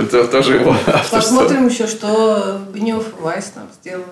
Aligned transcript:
Это 0.00 0.24
тоже 0.28 0.54
его 0.56 0.70
авторство. 0.72 1.16
Посмотрим 1.16 1.68
еще, 1.68 1.86
что 1.86 2.60
Бенев 2.72 3.04
Вайс 3.20 3.52
нам 3.56 3.66
сделает. 3.80 4.06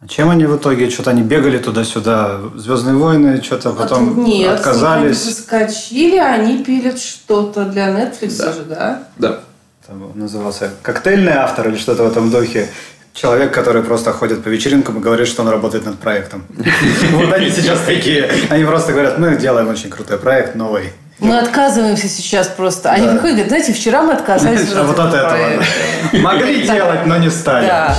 А 0.00 0.08
чем 0.08 0.28
они 0.30 0.44
в 0.44 0.56
итоге? 0.56 0.90
Что-то 0.90 1.10
они 1.10 1.22
бегали 1.22 1.58
туда-сюда, 1.58 2.38
Звездные 2.54 2.96
войны, 2.96 3.42
что-то 3.42 3.70
потом 3.72 4.10
От- 4.20 4.26
Нет, 4.26 4.52
отказались. 4.54 5.04
они 5.24 5.32
соскочили, 5.32 6.18
они 6.18 6.62
пилят 6.62 6.98
что-то 7.00 7.64
для 7.64 7.88
Netflix 7.88 8.36
Да. 8.38 8.52
же, 8.52 8.64
да? 8.64 9.02
Да. 9.18 9.40
Там 9.86 10.12
назывался 10.14 10.70
коктейльный 10.82 11.32
автор 11.32 11.68
или 11.68 11.76
что-то 11.76 12.04
в 12.04 12.08
этом 12.08 12.30
духе. 12.30 12.68
Человек, 13.14 13.54
который 13.54 13.82
просто 13.82 14.12
ходит 14.12 14.44
по 14.44 14.48
вечеринкам 14.48 14.98
и 14.98 15.00
говорит, 15.00 15.26
что 15.26 15.40
он 15.42 15.48
работает 15.48 15.86
над 15.86 15.98
проектом. 15.98 16.44
Вот 17.12 17.32
они 17.32 17.48
сейчас 17.50 17.80
такие. 17.86 18.30
Они 18.50 18.64
просто 18.64 18.92
говорят, 18.92 19.18
мы 19.18 19.36
делаем 19.36 19.68
очень 19.68 19.88
крутой 19.88 20.18
проект, 20.18 20.54
новый. 20.54 20.92
Мы 21.18 21.38
отказываемся 21.38 22.08
сейчас 22.08 22.48
просто. 22.48 22.90
Они 22.90 23.06
приходят 23.08 23.24
и 23.24 23.42
говорят, 23.42 23.48
знаете, 23.48 23.72
вчера 23.72 24.02
мы 24.02 24.12
отказались 24.12 24.70
А 24.74 24.82
вот 24.82 24.98
от 24.98 25.14
этого. 25.14 25.30
проекта». 25.30 25.66
Могли 26.18 26.62
делать, 26.66 27.06
но 27.06 27.16
не 27.16 27.30
стали. 27.30 27.66
Да. 27.66 27.96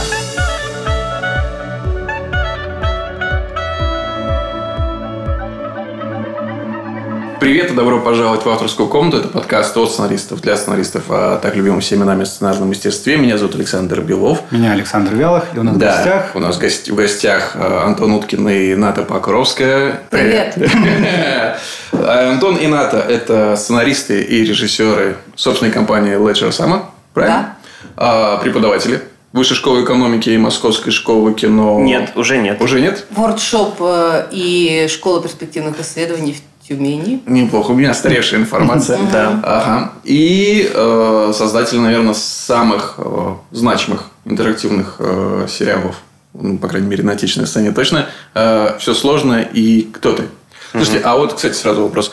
Привет 7.39 7.71
и 7.71 7.73
добро 7.75 7.99
пожаловать 7.99 8.43
в 8.43 8.49
авторскую 8.49 8.89
комнату. 8.89 9.17
Это 9.17 9.27
подкаст 9.27 9.77
от 9.77 9.91
сценаристов 9.91 10.41
для 10.41 10.57
сценаристов 10.57 11.03
о 11.09 11.37
так 11.37 11.55
любимом 11.55 11.81
всеми 11.81 12.03
нами 12.03 12.23
сценарном 12.23 12.69
мастерстве. 12.69 13.17
Меня 13.17 13.37
зовут 13.37 13.55
Александр 13.55 14.01
Белов. 14.01 14.41
Меня 14.51 14.71
Александр 14.71 15.13
Вялых, 15.13 15.43
и 15.53 15.59
у 15.59 15.63
нас 15.63 15.75
в 15.75 15.77
Да, 15.77 15.95
гостях 15.95 16.31
у 16.35 16.39
нас 16.39 16.55
в 16.57 16.59
гости- 16.59 16.91
в 16.91 16.95
гостях 16.95 17.55
э, 17.55 17.79
Антон 17.85 18.13
Уткин 18.13 18.47
и 18.49 18.75
Ната 18.75 19.03
Покровская. 19.03 20.01
Привет. 20.09 20.55
А 21.93 22.29
Антон 22.31 22.57
и 22.57 22.67
Ната– 22.67 22.97
это 23.09 23.55
сценаристы 23.57 24.21
и 24.21 24.43
режиссеры 24.45 25.17
собственной 25.35 25.71
компании 25.71 26.15
Ledger 26.15 26.49
Sama, 26.49 26.83
правильно? 27.13 27.55
А, 27.95 28.37
Преподаватели 28.37 29.01
Высшей 29.33 29.55
школы 29.57 29.83
экономики 29.83 30.29
и 30.29 30.37
Московской 30.37 30.91
школы 30.91 31.33
кино. 31.33 31.79
Нет, 31.81 32.11
уже 32.15 32.37
нет. 32.37 32.61
Уже 32.61 32.79
нет? 32.81 33.05
Воркшоп 33.11 33.75
э, 33.79 34.27
и 34.31 34.87
школа 34.89 35.21
перспективных 35.21 35.79
исследований 35.79 36.33
в 36.33 36.56
Тюмени. 36.67 37.23
Неплохо, 37.25 37.71
у 37.71 37.75
меня 37.75 37.93
старейшая 37.93 38.41
информация. 38.41 38.99
Да. 39.11 39.39
Ага. 39.43 39.93
И 40.03 40.69
э, 40.73 41.31
создатель, 41.33 41.79
наверное, 41.79 42.13
самых 42.13 42.95
э, 42.97 43.35
значимых 43.51 44.07
интерактивных 44.25 44.97
э, 44.99 45.47
сериалов, 45.49 45.95
ну, 46.33 46.57
по 46.57 46.67
крайней 46.67 46.87
мере, 46.87 47.03
на 47.03 47.13
отечественной 47.13 47.47
сцене 47.47 47.71
точно. 47.71 48.07
Все 48.33 48.93
сложно 48.93 49.41
и 49.41 49.83
кто 49.83 50.11
ты? 50.13 50.23
Слушайте, 50.71 50.99
а 51.03 51.15
вот, 51.15 51.33
кстати, 51.33 51.53
сразу 51.53 51.83
вопрос. 51.83 52.11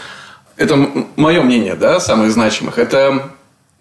Это 0.56 0.76
мое 1.16 1.42
мнение, 1.42 1.74
да, 1.74 1.98
самых 1.98 2.30
значимых. 2.30 2.78
Это, 2.78 3.32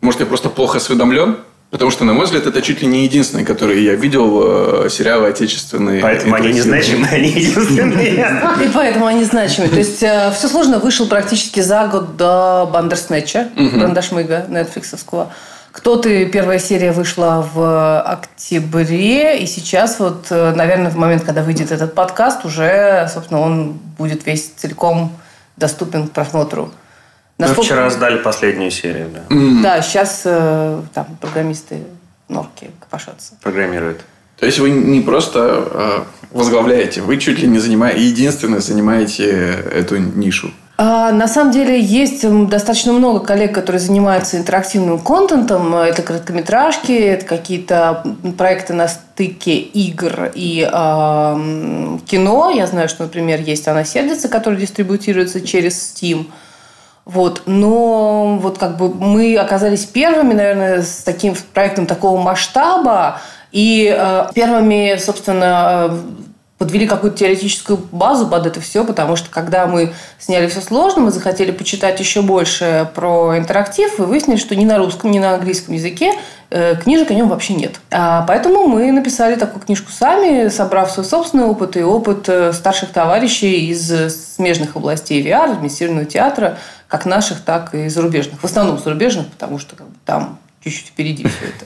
может, 0.01 0.19
я 0.21 0.25
просто 0.25 0.49
плохо 0.49 0.79
осведомлен? 0.79 1.37
Потому 1.73 1.91
что, 1.91 2.05
на 2.05 2.13
мой 2.13 2.25
взгляд, 2.25 2.45
это 2.45 2.61
чуть 2.61 2.81
ли 2.81 2.87
не 2.87 3.03
единственные, 3.03 3.45
которые 3.45 3.83
я 3.83 3.95
видел 3.95 4.85
э, 4.85 4.89
сериалы 4.89 5.27
отечественные. 5.27 6.01
Поэтому 6.01 6.35
они 6.35 6.53
незначимые, 6.53 7.11
они 7.11 7.27
единственные. 7.29 8.13
И 8.63 8.69
поэтому 8.73 9.07
они 9.07 9.25
значимы. 9.25 9.67
То 9.67 9.79
есть 9.79 9.97
все 9.97 10.47
сложно 10.47 10.79
вышел 10.79 11.07
практически 11.07 11.59
за 11.59 11.87
год 11.87 12.15
до 12.15 12.69
Бандерснэча, 12.71 13.49
Брандашмыга, 13.55 14.45
нетфликсовского. 14.47 15.33
Кто 15.73 15.97
ты? 15.97 16.27
Первая 16.27 16.59
серия 16.59 16.91
вышла 16.91 17.49
в 17.51 18.01
октябре, 18.01 19.39
и 19.39 19.47
сейчас 19.47 19.99
вот, 19.99 20.27
э, 20.29 20.53
наверное, 20.55 20.91
в 20.91 20.95
момент, 20.95 21.23
когда 21.23 21.41
выйдет 21.41 21.71
этот 21.71 21.95
подкаст, 21.95 22.45
уже, 22.45 23.09
собственно, 23.11 23.39
он 23.39 23.79
будет 23.97 24.27
весь 24.27 24.51
целиком 24.55 25.11
доступен 25.57 26.07
к 26.07 26.11
просмотру. 26.11 26.71
Мы 27.37 27.47
Насколько- 27.47 27.63
вчера 27.65 27.89
сдали 27.89 28.17
последнюю 28.17 28.69
серию, 28.71 29.09
да. 29.13 29.21
Да, 29.63 29.81
сейчас 29.81 30.21
э, 30.25 30.81
там 30.93 31.05
программисты 31.19 31.79
норки 32.29 32.69
копошатся. 32.79 33.33
Программирует. 33.41 34.01
То 34.39 34.45
есть 34.45 34.59
вы 34.59 34.69
не 34.69 35.01
просто 35.01 35.67
э, 35.71 35.99
возглавляете, 36.31 37.01
вы 37.01 37.17
чуть 37.17 37.39
ли 37.39 37.47
не 37.47 37.59
занимаете, 37.59 38.01
единственное 38.01 38.59
занимаете 38.59 39.25
эту 39.29 39.97
нишу. 39.97 40.51
А, 40.77 41.11
На 41.11 41.27
самом 41.27 41.51
деле 41.51 41.79
есть 41.79 42.27
достаточно 42.49 42.93
много 42.93 43.19
коллег, 43.19 43.53
которые 43.53 43.79
занимаются 43.79 44.37
интерактивным 44.37 44.99
контентом. 44.99 45.73
Это 45.75 46.01
короткометражки, 46.01 46.91
это 46.91 47.25
какие-то 47.25 48.03
проекты 48.37 48.73
на 48.73 48.87
стыке 48.87 49.55
игр 49.57 50.31
и 50.33 50.61
м, 50.71 51.99
кино. 52.05 52.51
Я 52.51 52.67
знаю, 52.67 52.89
что, 52.89 53.03
например, 53.03 53.39
есть 53.41 53.67
«Она 53.67 53.83
сердится», 53.85 54.29
который 54.29 54.59
дистрибутируется 54.59 55.41
через 55.41 55.73
Steam. 55.75 56.25
Вот. 57.05 57.43
Но 57.45 58.37
вот 58.41 58.57
как 58.57 58.77
бы 58.77 58.93
мы 58.93 59.35
оказались 59.37 59.85
первыми, 59.85 60.33
наверное, 60.33 60.81
с 60.81 61.03
таким 61.03 61.35
проектом 61.53 61.85
такого 61.85 62.19
масштаба. 62.21 63.19
И 63.51 63.93
э, 63.95 64.25
первыми, 64.33 64.97
собственно, 64.97 65.87
э, 65.89 65.99
подвели 66.63 66.87
какую-то 66.87 67.17
теоретическую 67.17 67.77
базу 67.91 68.27
под 68.27 68.45
это 68.47 68.61
все, 68.61 68.85
потому 68.85 69.17
что 69.17 69.29
когда 69.29 69.67
мы 69.67 69.93
сняли 70.17 70.47
все 70.47 70.61
сложно, 70.61 71.01
мы 71.01 71.11
захотели 71.11 71.51
почитать 71.51 71.99
еще 71.99 72.21
больше 72.21 72.89
про 72.95 73.37
интерактив 73.37 73.99
и 73.99 74.03
выяснили, 74.03 74.37
что 74.37 74.55
ни 74.55 74.63
на 74.63 74.77
русском, 74.77 75.11
ни 75.11 75.19
на 75.19 75.33
английском 75.33 75.73
языке 75.73 76.13
э, 76.49 76.75
книжек 76.81 77.11
о 77.11 77.13
нем 77.15 77.27
вообще 77.27 77.53
нет. 77.53 77.81
А, 77.91 78.23
поэтому 78.25 78.67
мы 78.67 78.91
написали 78.93 79.35
такую 79.35 79.61
книжку 79.61 79.91
сами, 79.91 80.47
собрав 80.47 80.89
свой 80.89 81.05
собственный 81.05 81.43
опыт 81.43 81.75
и 81.75 81.83
опыт 81.83 82.29
э, 82.29 82.53
старших 82.53 82.91
товарищей 82.91 83.67
из 83.69 84.35
смежных 84.35 84.77
областей 84.77 85.21
VR, 85.21 85.59
вместированного 85.59 86.05
театра, 86.05 86.57
как 86.93 87.07
наших, 87.07 87.41
так 87.41 87.73
и 87.73 87.89
зарубежных. 87.89 88.39
В 88.39 88.45
основном 88.45 88.77
зарубежных, 88.77 89.27
потому 89.29 89.57
что 89.57 89.75
как 89.75 89.87
бы, 89.87 89.95
там 90.05 90.37
чуть-чуть 90.63 90.89
впереди 90.89 91.23
все 91.23 91.45
это. 91.45 91.65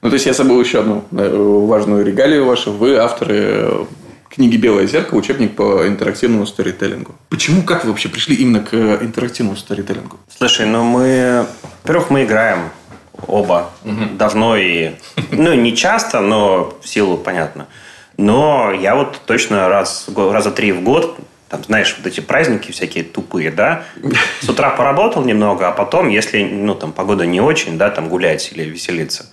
Ну, 0.00 0.08
то 0.08 0.14
есть 0.14 0.24
я 0.24 0.32
забыл 0.32 0.58
еще 0.58 0.80
одну 0.80 1.04
э, 1.12 1.66
важную 1.66 2.02
регалию 2.02 2.46
вашу. 2.46 2.72
Вы 2.72 2.96
авторы 2.96 3.34
э, 3.38 3.84
книги 4.30 4.56
«Белое 4.56 4.86
зеркало», 4.86 5.18
учебник 5.18 5.56
по 5.56 5.86
интерактивному 5.86 6.46
сторителлингу. 6.46 7.16
Почему, 7.28 7.64
как 7.64 7.84
вы 7.84 7.90
вообще 7.90 8.08
пришли 8.08 8.34
именно 8.34 8.60
к 8.60 8.72
э, 8.72 9.00
интерактивному 9.02 9.58
сторителлингу? 9.58 10.16
Слушай, 10.34 10.64
ну 10.64 10.84
мы... 10.84 11.44
Во-первых, 11.82 12.08
мы 12.08 12.24
играем 12.24 12.70
оба 13.26 13.72
давно 14.12 14.56
и... 14.56 14.92
Ну, 15.32 15.52
не 15.52 15.76
часто, 15.76 16.20
но 16.20 16.74
в 16.80 16.88
силу, 16.88 17.18
понятно. 17.18 17.66
Но 18.16 18.72
я 18.72 18.94
вот 18.96 19.20
точно 19.26 19.68
раз, 19.68 20.08
раза 20.16 20.50
три 20.50 20.72
в 20.72 20.82
год 20.82 21.18
там, 21.48 21.62
знаешь, 21.64 21.94
вот 21.96 22.06
эти 22.06 22.20
праздники 22.20 22.72
всякие 22.72 23.04
тупые, 23.04 23.50
да, 23.50 23.84
с 24.40 24.48
утра 24.48 24.70
поработал 24.70 25.24
немного, 25.24 25.68
а 25.68 25.72
потом, 25.72 26.08
если, 26.08 26.42
ну, 26.42 26.74
там, 26.74 26.92
погода 26.92 27.24
не 27.24 27.40
очень, 27.40 27.78
да, 27.78 27.90
там, 27.90 28.08
гулять 28.08 28.50
или 28.52 28.64
веселиться, 28.64 29.26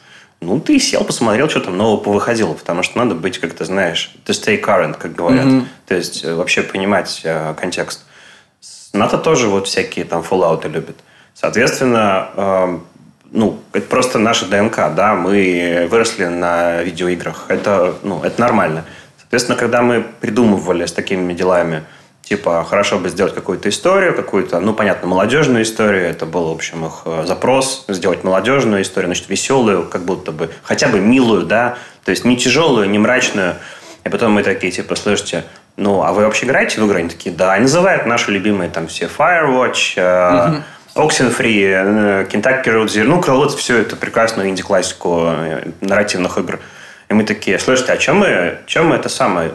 ну, 0.44 0.60
ты 0.60 0.80
сел, 0.80 1.04
посмотрел, 1.04 1.50
что 1.50 1.62
там 1.62 1.78
нового 1.78 1.98
повыходило, 1.98 2.54
потому 2.54 2.84
что 2.84 2.98
надо 2.98 3.16
быть, 3.16 3.40
как 3.40 3.54
ты 3.54 3.66
знаешь, 3.66 4.14
to 4.26 4.34
stay 4.34 4.62
current, 4.62 4.98
как 5.00 5.16
говорят. 5.16 5.46
То 5.88 5.96
есть, 5.96 6.24
э, 6.24 6.34
вообще 6.36 6.62
понимать 6.64 7.22
э, 7.24 7.54
контекст. 7.60 8.06
НАТО 8.92 9.18
тоже 9.18 9.48
вот 9.48 9.68
всякие 9.68 10.06
там 10.06 10.22
фоллауты 10.22 10.68
любит. 10.68 10.98
Соответственно, 11.34 12.30
э, 12.36 12.80
ну, 13.32 13.60
это 13.72 13.88
просто 13.88 14.20
наша 14.20 14.46
ДНК, 14.46 14.94
да, 14.96 15.16
мы 15.16 15.88
выросли 15.90 16.26
на 16.26 16.84
видеоиграх, 16.84 17.46
это, 17.48 17.96
ну, 18.04 18.22
это 18.22 18.40
нормально. 18.40 18.86
Соответственно, 19.18 19.58
когда 19.58 19.82
мы 19.82 20.06
придумывали 20.20 20.86
с 20.86 20.92
такими 20.92 21.34
делами, 21.34 21.84
типа, 22.24 22.66
хорошо 22.68 23.00
бы 23.00 23.10
сделать 23.10 23.36
какую-то 23.36 23.70
историю, 23.70 24.16
какую-то, 24.16 24.60
ну, 24.60 24.74
понятно, 24.74 25.08
молодежную 25.08 25.64
историю, 25.64 26.06
это 26.06 26.26
был, 26.26 26.48
в 26.48 26.52
общем, 26.56 26.86
их 26.86 27.02
э, 27.06 27.24
запрос, 27.28 27.86
сделать 27.88 28.24
молодежную 28.24 28.82
историю, 28.82 29.10
значит, 29.10 29.30
веселую, 29.30 29.88
как 29.88 30.04
будто 30.04 30.32
бы, 30.32 30.50
хотя 30.64 30.88
бы 30.88 31.00
милую, 31.00 31.46
да, 31.46 31.78
то 32.06 32.12
есть 32.12 32.26
не 32.26 32.38
тяжелую, 32.38 32.90
не 32.90 32.98
мрачную. 32.98 33.56
И 34.06 34.10
потом 34.10 34.32
мы 34.32 34.44
такие, 34.44 34.72
типа, 34.72 34.96
слушайте, 34.96 35.44
ну, 35.76 36.04
а 36.04 36.12
вы 36.14 36.24
вообще 36.24 36.46
играете 36.46 36.80
в 36.80 36.86
игры? 36.86 37.00
Они 37.00 37.10
такие, 37.10 37.34
да. 37.34 37.58
И 37.58 37.62
называют 37.62 38.06
наши 38.06 38.32
любимые 38.32 38.70
там 38.70 38.88
все 38.88 39.06
Firewatch, 39.06 39.94
э, 39.96 40.62
Oxenfree, 40.96 41.66
э, 41.66 42.28
Kentucky 42.32 42.66
Road 42.66 42.88
Zero. 42.88 43.04
Ну, 43.06 43.22
вот 43.22 43.58
все 43.58 43.80
это 43.80 43.96
прекрасную 43.96 44.50
инди-классику 44.50 45.32
нарративных 45.82 46.38
игр. 46.38 46.60
И 47.10 47.14
мы 47.14 47.24
такие, 47.24 47.60
слушайте, 47.60 47.92
а 47.92 47.98
чем 47.98 48.18
мы, 48.18 48.60
чем 48.66 48.88
мы 48.88 48.96
это 48.96 49.10
самое 49.10 49.52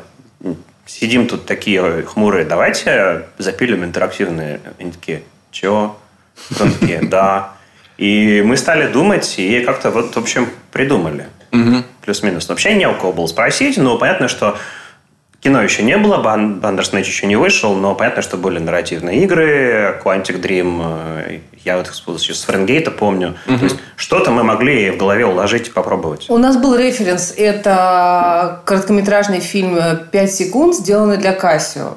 сидим 0.89 1.29
тут 1.29 1.47
такие 1.47 2.03
хмурые, 2.03 2.45
давайте 2.45 3.27
запилим 3.39 3.85
интерактивные. 3.85 4.61
Они 4.79 4.91
такие, 4.91 5.23
чего? 5.51 5.99
Потом 6.49 6.73
такие, 6.73 7.01
да. 7.03 7.53
И 7.99 8.43
мы 8.45 8.57
стали 8.57 8.91
думать, 8.91 9.39
и 9.39 9.61
как-то 9.61 9.91
вот, 9.91 10.15
в 10.15 10.19
общем, 10.19 10.49
придумали. 10.73 11.27
Плюс-минус. 12.03 12.49
Вообще 12.49 12.75
не 12.75 12.89
у 12.89 12.95
кого 12.95 13.13
было 13.13 13.27
спросить, 13.27 13.77
но 13.77 13.99
понятно, 13.99 14.29
что 14.29 14.59
Кино 15.41 15.63
еще 15.63 15.85
не 15.85 15.97
было, 15.97 16.17
Bandersnatch 16.17 17.05
еще 17.05 17.27
не 17.27 17.37
вышел, 17.37 17.75
но 17.75 17.95
понятно, 17.95 18.23
что 18.23 18.37
были 18.37 18.59
нарративные 18.59 19.23
игры, 19.23 20.01
Quantic 20.05 20.41
Dream, 20.41 20.83
э, 21.27 21.39
я 21.65 21.77
вот 21.77 21.87
еще 22.19 22.35
с 22.35 22.43
Фаренгейта 22.43 22.91
помню. 22.91 23.37
То 23.47 23.53
есть 23.53 23.77
что-то 23.95 24.33
мы 24.33 24.43
могли 24.43 24.91
в 24.91 24.97
голове 24.97 25.27
уложить 25.27 25.69
и 25.69 25.71
попробовать. 25.71 26.27
У 26.29 26.39
нас 26.39 26.57
был 26.57 26.75
референс. 26.75 27.33
Это 27.37 28.63
короткометражный 28.65 29.39
фильм 29.39 29.79
«5 29.79 30.27
секунд», 30.27 30.75
сделанный 30.75 31.19
для 31.19 31.37
Casio. 31.37 31.95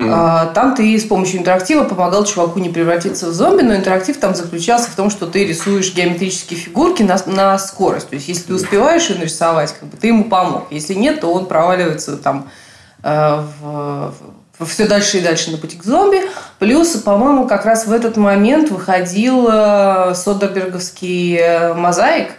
А, 0.00 0.46
Там 0.54 0.74
ты 0.74 0.96
с 0.98 1.04
помощью 1.04 1.40
интерактива 1.40 1.84
помогал 1.84 2.24
чуваку 2.24 2.58
не 2.58 2.68
превратиться 2.68 3.26
в 3.28 3.32
зомби, 3.32 3.62
но 3.62 3.74
интерактив 3.74 4.16
там 4.18 4.34
заключался 4.34 4.90
в 4.90 4.94
том, 4.94 5.10
что 5.10 5.26
ты 5.26 5.46
рисуешь 5.46 5.94
геометрические 5.94 6.58
фигурки 6.58 7.02
на, 7.02 7.16
на 7.26 7.58
скорость. 7.58 8.10
То 8.10 8.14
есть, 8.16 8.28
если 8.28 8.44
ты 8.44 8.54
успеваешь 8.54 9.08
ее 9.08 9.18
нарисовать, 9.18 9.74
как 9.78 9.88
бы 9.88 9.96
ты 9.96 10.08
ему 10.08 10.24
помог. 10.24 10.66
Если 10.70 10.94
нет, 10.94 11.20
то 11.20 11.32
он 11.32 11.46
проваливается 11.46 12.16
там 12.16 12.48
э, 12.48 12.63
в, 13.04 14.14
в 14.58 14.66
все 14.66 14.86
дальше 14.86 15.18
и 15.18 15.20
дальше 15.20 15.50
на 15.50 15.58
пути 15.58 15.76
к 15.76 15.84
зомби. 15.84 16.22
Плюс, 16.58 16.96
по-моему, 16.96 17.46
как 17.46 17.64
раз 17.64 17.86
в 17.86 17.92
этот 17.92 18.16
момент 18.16 18.70
выходил 18.70 19.48
э, 19.50 20.14
Содерберговский 20.14 21.36
э, 21.36 21.74
мозаик. 21.74 22.32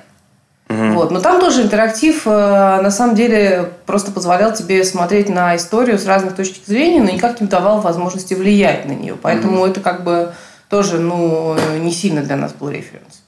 Вот. 0.67 1.11
Но 1.11 1.19
там 1.19 1.39
тоже 1.39 1.61
интерактив, 1.61 2.23
э, 2.25 2.29
на 2.81 2.89
самом 2.89 3.15
деле, 3.15 3.71
просто 3.85 4.11
позволял 4.11 4.53
тебе 4.53 4.83
смотреть 4.83 5.29
на 5.29 5.55
историю 5.55 5.99
с 5.99 6.05
разных 6.05 6.35
точек 6.35 6.65
зрения, 6.65 7.01
но 7.01 7.11
никак 7.11 7.39
не 7.39 7.47
давал 7.47 7.81
возможности 7.81 8.33
влиять 8.33 8.85
на 8.85 8.93
нее. 8.93 9.15
Поэтому 9.21 9.65
это 9.65 9.79
как 9.81 10.03
бы 10.03 10.33
тоже 10.69 10.99
ну, 10.99 11.55
не 11.79 11.91
сильно 11.91 12.23
для 12.23 12.35
нас 12.35 12.53
был 12.53 12.69
референс. 12.69 13.23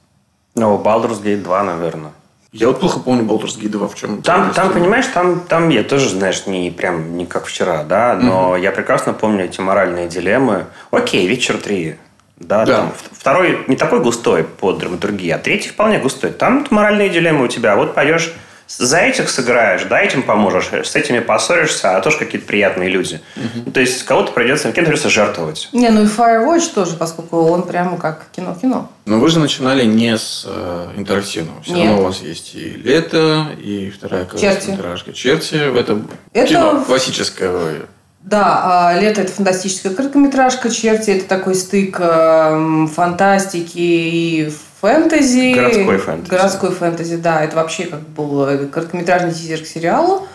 Ну, 0.56 0.82
Baldur's 0.82 1.22
Gate 1.22 1.44
2, 1.44 1.64
наверное. 1.64 2.12
Я 2.54 2.68
вот 2.68 2.80
плохо 2.80 3.00
помню 3.00 3.24
Baldur's 3.24 3.60
Gate 3.60 3.70
2 3.70 3.88
в 3.88 3.96
чем. 3.96 4.22
Там, 4.22 4.52
там, 4.54 4.72
понимаешь, 4.72 5.06
там, 5.14 5.42
там 5.42 5.70
я 5.70 5.84
тоже, 5.84 6.10
знаешь, 6.10 6.48
не 6.48 6.72
прям 6.72 7.18
не 7.18 7.26
как 7.26 7.46
вчера, 7.46 7.84
да, 7.84 8.16
но 8.22 8.56
я 8.56 8.72
прекрасно 8.72 9.14
помню 9.14 9.46
эти 9.46 9.60
моральные 9.60 10.08
дилеммы. 10.08 10.66
Окей, 10.92 11.28
вечер 11.28 11.58
3. 11.58 11.98
Да, 12.38 12.66
Да. 12.66 12.78
там 12.78 12.94
второй 13.14 13.64
не 13.68 13.76
такой 13.76 14.00
густой 14.00 14.44
по 14.44 14.72
драматургии, 14.72 15.32
а 15.32 15.40
третий 15.40 15.70
вполне 15.70 15.98
густой. 16.00 16.30
Там 16.32 16.66
моральные 16.70 17.10
дилеммы 17.10 17.46
у 17.46 17.48
тебя. 17.48 17.76
Вот 17.76 17.96
пойдешь 17.96 18.32
за 18.68 19.00
этих 19.00 19.30
сыграешь, 19.30 19.84
да, 19.84 20.00
этим 20.02 20.24
поможешь, 20.24 20.70
с 20.72 20.96
этими 20.96 21.20
поссоришься, 21.20 21.96
а 21.96 22.02
тоже 22.02 22.18
какие-то 22.18 22.48
приятные 22.48 22.90
люди. 22.90 23.22
Ну, 23.66 23.72
То 23.72 23.80
есть 23.80 24.04
кого-то 24.04 24.34
придется, 24.34 24.72
кем-то 24.72 24.90
придется 24.90 25.10
жертвовать. 25.10 25.70
Не, 25.72 25.90
ну 25.90 26.04
и 26.04 26.06
Firewatch 26.06 26.74
тоже, 26.74 26.98
поскольку 26.98 27.38
он 27.38 27.64
прямо 27.64 27.98
как 27.98 28.28
кино-кино. 28.36 28.90
Но 29.06 29.20
вы 29.20 29.30
же 29.30 29.40
начинали 29.40 29.86
не 29.86 30.18
с 30.18 30.46
э, 30.46 30.90
интерактивного. 30.98 31.62
Все 31.62 31.74
Нет. 31.74 31.86
равно 31.88 32.02
у 32.02 32.06
вас 32.06 32.22
есть 32.22 32.56
и 32.56 32.70
лето, 32.72 33.48
и 33.62 33.90
вторая 33.90 34.26
короткометражка. 34.26 35.14
Черти. 35.14 35.56
Это, 35.56 36.02
Это 36.34 36.48
кино 36.48 36.84
классическое. 36.86 37.88
Да, 38.28 38.90
а 38.90 39.00
«Лето»– 39.00 39.22
это 39.24 39.32
фантастическая 39.32 39.94
короткометражка, 39.94 40.70
«Черти»– 40.70 41.12
это 41.12 41.30
такой 41.30 41.56
стык 41.56 41.98
эм, 41.98 42.90
фантастики 42.90 43.78
и 43.78 44.54
фэнтези. 44.82 45.54
Городской 45.54 45.98
фэнтези. 45.98 46.30
Городской 46.30 46.72
фэнтези, 46.72 47.18
да. 47.18 47.44
Это 47.44 47.56
вообще 47.56 47.86
как 47.86 48.02
был 48.02 48.46
э, 48.46 48.66
короткометражный 48.68 49.34
тизер 49.34 49.62
к 49.62 49.66
сериалу. 49.66 50.28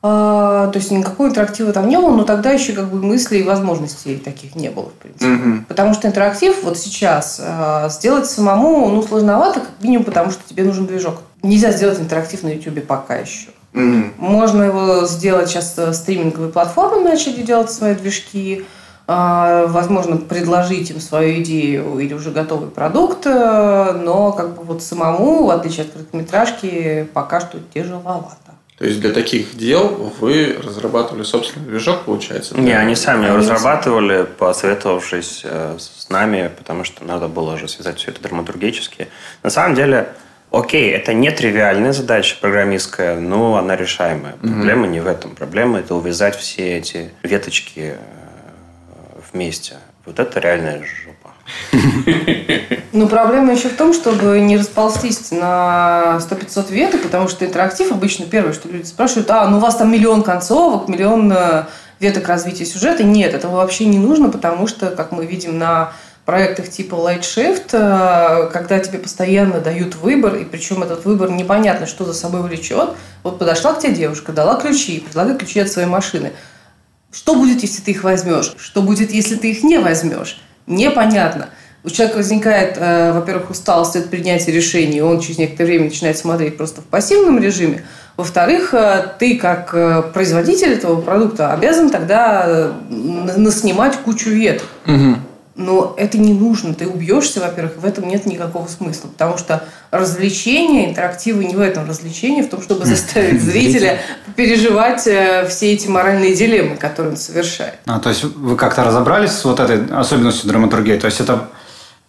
А, 0.00 0.68
то 0.68 0.78
есть 0.78 0.92
никакого 0.92 1.28
интерактива 1.28 1.72
там 1.72 1.88
не 1.88 1.96
было, 1.96 2.10
но 2.10 2.22
тогда 2.22 2.52
еще 2.52 2.72
как 2.72 2.88
бы 2.88 3.02
мыслей 3.02 3.40
и 3.40 3.42
возможностей 3.42 4.16
таких 4.16 4.54
не 4.54 4.68
было, 4.68 4.90
в 4.90 4.92
принципе. 4.92 5.26
Мгм. 5.26 5.64
Потому 5.64 5.92
что 5.92 6.06
интерактив 6.06 6.56
вот 6.62 6.78
сейчас 6.78 7.40
э, 7.42 7.88
сделать 7.90 8.26
самому 8.26 8.88
ну, 8.90 9.02
сложновато, 9.02 9.60
как 9.60 9.70
минимум 9.80 10.04
потому, 10.04 10.30
что 10.30 10.40
тебе 10.48 10.62
нужен 10.62 10.86
движок. 10.86 11.22
Нельзя 11.42 11.72
сделать 11.72 11.98
интерактив 11.98 12.44
на 12.44 12.48
YouTube 12.48 12.86
пока 12.86 13.16
еще. 13.16 13.48
Мгм. 13.72 14.14
Можно 14.18 14.62
его 14.62 15.04
сделать 15.06 15.48
сейчас 15.48 15.74
э, 15.76 15.92
стриминговые 15.92 16.52
платформы 16.52 17.02
начали 17.02 17.42
делать 17.42 17.72
свои 17.72 17.94
движки. 17.94 18.64
А, 19.10 19.66
Возможно, 19.68 20.18
предложить 20.18 20.90
им 20.90 21.00
свою 21.00 21.40
идею 21.42 21.98
или 21.98 22.12
уже 22.12 22.30
готовый 22.30 22.68
продукт, 22.68 23.24
э, 23.24 23.92
но 24.04 24.32
как 24.32 24.54
бы 24.54 24.64
вот 24.64 24.82
самому, 24.82 25.46
в 25.46 25.50
отличие 25.50 25.86
от 25.86 25.92
короткометражки, 25.92 27.08
пока 27.14 27.40
что 27.40 27.58
тяжеловато. 27.72 28.36
То 28.76 28.84
есть 28.84 29.00
для 29.00 29.12
таких 29.12 29.56
дел 29.56 30.12
вы 30.20 30.58
разрабатывали 30.62 31.22
собственный 31.22 31.66
движок, 31.66 32.02
получается? 32.02 32.54
Не, 32.58 32.72
они 32.72 32.94
сами 32.94 33.24
его 33.24 33.36
Они 33.36 33.38
разрабатывали, 33.38 34.26
посоветовавшись 34.38 35.40
э, 35.44 35.76
с 35.78 36.10
нами, 36.10 36.50
потому 36.58 36.84
что 36.84 37.02
надо 37.02 37.28
было 37.28 37.56
же 37.56 37.66
связать 37.66 37.98
все 37.98 38.10
это 38.10 38.22
драматургически. 38.22 39.08
На 39.42 39.48
самом 39.48 39.74
деле, 39.74 40.10
окей, 40.50 40.92
это 40.92 41.14
не 41.14 41.30
тривиальная 41.30 41.94
задача 41.94 42.36
программистская, 42.38 43.18
но 43.18 43.56
она 43.56 43.74
решаемая. 43.74 44.34
Проблема 44.34 44.86
не 44.86 45.00
в 45.00 45.06
этом. 45.06 45.34
Проблема– 45.34 45.78
это 45.80 45.94
увязать 45.94 46.36
все 46.36 46.76
эти 46.76 47.10
веточки 47.22 47.94
вместе. 49.32 49.76
Вот 50.06 50.18
это 50.18 50.40
реальная 50.40 50.82
жопа. 50.82 51.30
Но 52.92 53.06
проблема 53.06 53.52
еще 53.52 53.68
в 53.68 53.76
том, 53.76 53.92
чтобы 53.92 54.40
не 54.40 54.56
расползтись 54.56 55.30
на 55.30 56.18
100-500 56.20 56.72
веток, 56.72 57.02
потому 57.02 57.28
что 57.28 57.44
интерактив 57.44 57.92
обычно 57.92 58.26
первое, 58.26 58.52
что 58.52 58.68
люди 58.68 58.86
спрашивают, 58.86 59.30
а, 59.30 59.46
ну 59.48 59.58
у 59.58 59.60
вас 59.60 59.76
там 59.76 59.92
миллион 59.92 60.22
концовок, 60.22 60.88
миллион 60.88 61.32
э, 61.32 61.64
веток 62.00 62.28
развития 62.28 62.64
сюжета. 62.64 63.04
Нет, 63.04 63.34
этого 63.34 63.56
вообще 63.56 63.84
не 63.84 63.98
нужно, 63.98 64.30
потому 64.30 64.66
что, 64.66 64.90
как 64.90 65.12
мы 65.12 65.26
видим 65.26 65.58
на 65.58 65.92
проектах 66.24 66.68
типа 66.68 66.94
Light 66.94 67.20
Shift, 67.20 67.70
э, 67.72 68.50
когда 68.52 68.78
тебе 68.80 68.98
постоянно 68.98 69.60
дают 69.60 69.94
выбор, 69.96 70.36
и 70.36 70.44
причем 70.44 70.82
этот 70.82 71.04
выбор 71.04 71.30
непонятно, 71.30 71.86
что 71.86 72.04
за 72.04 72.12
собой 72.12 72.42
влечет. 72.42 72.90
Вот 73.22 73.38
подошла 73.38 73.72
к 73.72 73.80
тебе 73.80 73.94
девушка, 73.94 74.32
дала 74.32 74.56
ключи, 74.56 75.00
предлагает 75.00 75.38
ключи 75.38 75.60
от 75.60 75.70
своей 75.70 75.88
машины. 75.88 76.32
Что 77.12 77.34
будет, 77.34 77.62
если 77.62 77.80
ты 77.82 77.92
их 77.92 78.04
возьмешь? 78.04 78.54
Что 78.58 78.82
будет, 78.82 79.10
если 79.12 79.36
ты 79.36 79.50
их 79.50 79.62
не 79.62 79.78
возьмешь? 79.78 80.40
Непонятно. 80.66 81.48
У 81.84 81.90
человека 81.90 82.16
возникает, 82.16 82.76
э, 82.76 83.12
во-первых, 83.12 83.50
усталость 83.50 83.96
от 83.96 84.10
принятия 84.10 84.52
решений, 84.52 84.98
и 84.98 85.00
он 85.00 85.20
через 85.20 85.38
некоторое 85.38 85.70
время 85.70 85.84
начинает 85.86 86.18
смотреть 86.18 86.56
просто 86.56 86.82
в 86.82 86.84
пассивном 86.84 87.38
режиме. 87.38 87.84
Во-вторых, 88.16 88.74
э, 88.74 89.12
ты 89.18 89.38
как 89.38 89.70
э, 89.72 90.02
производитель 90.12 90.72
этого 90.72 91.00
продукта 91.00 91.52
обязан 91.52 91.88
тогда 91.88 92.44
э, 92.46 92.72
наснимать 92.90 93.96
кучу 93.98 94.30
веток. 94.30 94.66
Мгм. 94.86 95.22
Но 95.58 95.92
это 95.98 96.18
не 96.18 96.32
нужно. 96.32 96.72
Ты 96.72 96.86
убьешься, 96.86 97.40
во-первых, 97.40 97.78
в 97.78 97.84
этом 97.84 98.06
нет 98.06 98.26
никакого 98.26 98.68
смысла. 98.68 99.08
Потому 99.08 99.36
что 99.38 99.64
развлечение, 99.90 100.88
интерактивы 100.88 101.44
не 101.44 101.56
в 101.56 101.60
этом 101.60 101.88
развлечении, 101.88 102.42
в 102.42 102.48
том, 102.48 102.62
чтобы 102.62 102.86
заставить 102.86 103.42
зрителя 103.42 103.98
переживать 104.36 105.04
э, 105.08 105.48
все 105.48 105.72
эти 105.72 105.88
моральные 105.88 106.36
дилеммы, 106.36 106.76
которые 106.76 107.14
он 107.14 107.16
совершает. 107.16 107.74
А, 107.86 107.98
то 107.98 108.08
есть 108.08 108.22
вы 108.22 108.54
как-то 108.54 108.84
разобрались 108.84 109.32
с 109.32 109.44
вот 109.44 109.58
этой 109.58 109.84
особенностью 109.92 110.48
драматургии? 110.48 110.96
То 110.96 111.06
есть 111.06 111.18
это 111.18 111.48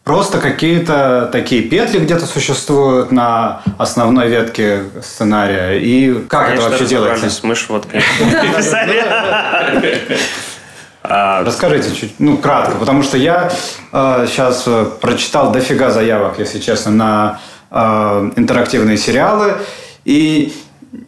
просто 0.03 0.37
какие-то 0.37 1.27
такие 1.31 1.63
петли 1.63 1.97
где-то 1.97 2.27
существуют 2.27 3.11
на 3.11 3.63
основной 3.79 4.27
ветке 4.27 4.83
сценария? 5.01 5.79
И 5.79 6.13
как 6.27 6.51
это 6.51 6.69
вообще 6.69 6.85
делается? 6.85 7.31
Мы 7.41 7.55
ж 7.55 7.65
вот 7.69 7.87
писали. 8.57 9.03
А, 11.09 11.43
Расскажите 11.43 11.95
чуть, 11.95 12.13
ну, 12.19 12.37
кратко, 12.37 12.75
потому 12.77 13.03
что 13.03 13.17
я 13.17 13.51
сейчас 13.91 14.67
прочитал 15.01 15.51
дофига 15.51 15.89
заявок, 15.89 16.37
если 16.37 16.59
честно, 16.59 16.91
на 16.91 17.39
э, 17.71 18.31
интерактивные 18.35 18.97
сериалы, 18.97 19.53
и 20.05 20.53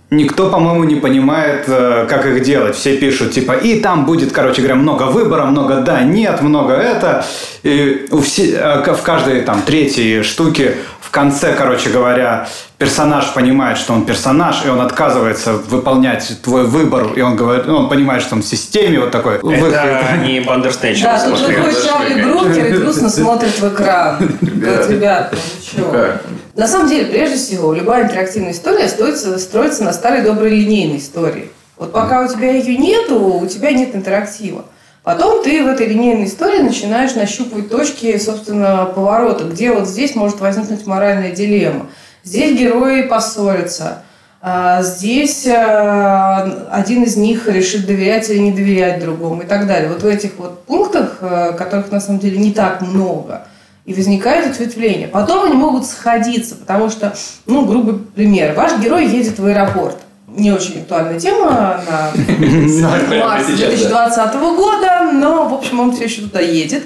никто, 0.10 0.50
по-моему, 0.50 0.84
не 0.84 0.96
понимает, 0.96 1.66
э, 1.68 2.06
как 2.08 2.26
их 2.26 2.44
делать. 2.44 2.76
Все 2.76 2.98
пишут, 2.98 3.32
типа, 3.32 3.54
и 3.54 3.80
там 3.80 4.06
будет, 4.06 4.32
короче 4.32 4.62
говоря, 4.62 4.76
много 4.76 5.04
выбора, 5.04 5.46
много 5.46 5.82
да, 5.82 6.02
нет, 6.02 6.42
много 6.42 6.74
это. 6.74 7.26
И 7.64 8.08
у 8.12 8.20
все, 8.22 8.52
э, 8.52 8.94
в 8.94 9.02
каждой 9.02 9.42
там 9.42 9.62
третьей 9.62 10.24
штуке 10.24 10.78
конце, 11.12 11.54
короче 11.54 11.90
говоря, 11.90 12.48
персонаж 12.78 13.34
понимает, 13.34 13.78
что 13.78 13.94
он 13.94 14.06
персонаж, 14.06 14.66
и 14.66 14.70
он 14.70 14.82
отказывается 14.82 15.54
выполнять 15.54 16.42
твой 16.42 16.66
выбор, 16.66 17.14
и 17.16 17.22
он 17.22 17.36
говорит, 17.36 17.68
ну, 17.68 17.78
он 17.78 17.90
понимает, 17.90 18.24
что 18.24 18.36
он 18.36 18.42
в 18.42 18.46
системе 18.46 19.00
вот 19.00 19.12
такой. 19.12 19.36
Это 19.36 20.18
не 20.24 20.40
Бандерснэч. 20.40 21.04
Да, 21.04 21.24
тут 21.24 21.46
такой 21.46 21.74
Чарли 21.74 22.24
Брукер 22.24 22.66
и 22.68 22.78
грустно 22.78 23.10
смотрит 23.10 23.60
в 23.60 23.74
экран. 23.74 24.38
Говорит, 24.42 24.90
ребят, 24.90 25.36
ну? 25.74 25.94
На 26.56 26.68
самом 26.68 26.88
деле, 26.90 27.06
прежде 27.06 27.38
всего, 27.38 27.74
любая 27.74 28.04
интерактивная 28.04 28.52
история 28.52 28.88
строится, 28.88 29.40
строится 29.40 29.84
на 29.84 29.94
старой 29.94 30.22
доброй 30.22 30.50
линейной 30.50 30.98
истории. 30.98 31.50
Вот 31.78 31.94
пока 31.94 32.22
у 32.22 32.28
тебя 32.28 32.52
ее 32.52 32.78
нету, 32.78 33.20
у 33.20 33.48
тебя 33.48 33.72
нет 33.72 33.96
интерактива. 33.96 34.66
Потом 35.04 35.44
ты 35.44 35.64
в 35.64 35.68
этой 35.68 35.88
линейной 35.88 36.26
истории 36.26 36.62
начинаешь 36.62 37.16
нащупывать 37.16 37.70
точки, 37.70 38.18
собственно, 38.20 38.86
поворота, 38.86 39.46
где 39.46 39.72
вот 39.72 39.88
здесь 39.88 40.16
может 40.16 40.40
возникнуть 40.40 40.86
моральная 40.86 41.32
дилемма. 41.32 41.88
Здесь 42.24 42.58
герои 42.58 43.04
поссорятся. 43.04 44.04
А 44.44 44.82
Здесь 44.82 45.48
а, 45.48 46.68
один 46.72 47.04
из 47.04 47.16
них 47.16 47.48
решит 47.48 47.86
доверять 47.86 48.30
или 48.30 48.40
не 48.40 48.52
доверять 48.52 49.00
другому 49.00 49.44
и 49.44 49.46
так 49.46 49.68
далее. 49.68 49.90
Вот 49.90 50.02
в 50.02 50.08
этих 50.08 50.38
вот 50.38 50.66
пунктах, 50.66 51.18
э, 51.22 51.54
которых 51.54 51.92
на 51.92 52.00
самом 52.00 52.20
деле 52.20 52.40
не 52.40 52.52
так 52.52 52.82
много, 52.82 53.44
и 53.86 53.94
возникает 53.94 54.50
ответвление. 54.50 55.08
Потом 55.08 55.44
они 55.46 55.54
могут 55.56 55.86
сходиться, 55.86 56.56
потому 56.56 56.90
что, 56.90 57.14
ну, 57.46 57.66
грубый 57.66 58.00
пример. 58.00 58.54
Ваш 58.54 58.80
герой 58.80 59.08
едет 59.08 59.38
в 59.38 59.46
аэропорт. 59.46 59.98
Не 60.36 60.52
очень 60.52 60.82
актуальная 60.82 61.20
тема 61.20 61.82
на 62.40 62.90
марс 63.20 63.48
2020 63.48 64.34
года, 64.36 65.10
но, 65.12 65.48
в 65.48 65.54
общем, 65.54 65.80
он 65.82 65.94
все 65.94 66.06
еще 66.06 66.22
туда 66.22 66.40
едет. 66.40 66.84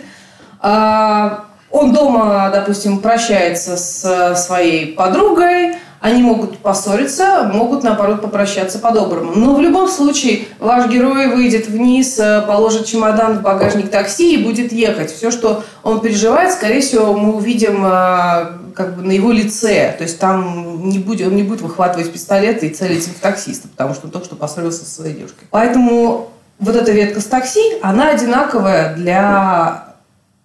А, 0.61 1.45
Он 1.69 1.93
дома, 1.93 2.49
допустим, 2.53 2.99
прощается 2.99 3.75
с 3.77 4.35
своей 4.35 4.93
подругой, 4.93 5.75
Они 6.01 6.21
могут 6.21 6.59
поссориться, 6.59 7.49
могут, 7.53 7.83
наоборот, 7.83 8.21
попрощаться 8.21 8.79
по-доброму. 8.79 9.33
Но 9.35 9.55
в 9.55 9.61
любом 9.61 9.87
случае 9.87 10.45
ваш 10.59 10.87
герой 10.87 11.27
выйдет 11.27 11.67
вниз, 11.67 12.19
э, 12.19 12.41
положит 12.47 12.85
чемодан 12.85 13.39
в 13.39 13.41
багажник 13.41 13.89
такси 13.89 14.35
и 14.35 14.43
будет 14.43 14.71
ехать. 14.71 15.11
Все, 15.11 15.31
что 15.31 15.63
он 15.83 16.01
переживает, 16.01 16.51
скорее 16.51 16.81
всего, 16.81 17.13
мы 17.13 17.33
увидим 17.35 17.83
э, 17.85 18.45
как 18.75 18.95
бы 18.95 19.03
на 19.03 19.11
его 19.11 19.31
лице. 19.31 19.95
То 19.97 20.03
есть 20.03 20.19
там 20.19 20.89
не 20.89 20.99
будет, 20.99 21.27
он 21.27 21.35
не 21.35 21.43
будет 21.43 21.61
выхватывать 21.61 22.11
пистолет 22.11 22.63
и 22.63 22.69
целить 22.69 23.07
в 23.07 23.19
таксиста, 23.19 23.67
потому 23.67 23.93
что 23.93 24.05
он 24.05 24.11
только 24.11 24.25
что 24.25 24.35
поссорился 24.35 24.85
со 24.85 24.91
своей 24.91 25.15
девушкой. 25.15 25.47
Поэтому 25.49 26.31
вот 26.59 26.75
эта 26.75 26.91
ветка 26.91 27.21
с 27.21 27.25
такси, 27.25 27.77
она 27.81 28.09
одинаковая 28.09 28.95
для 28.95 29.95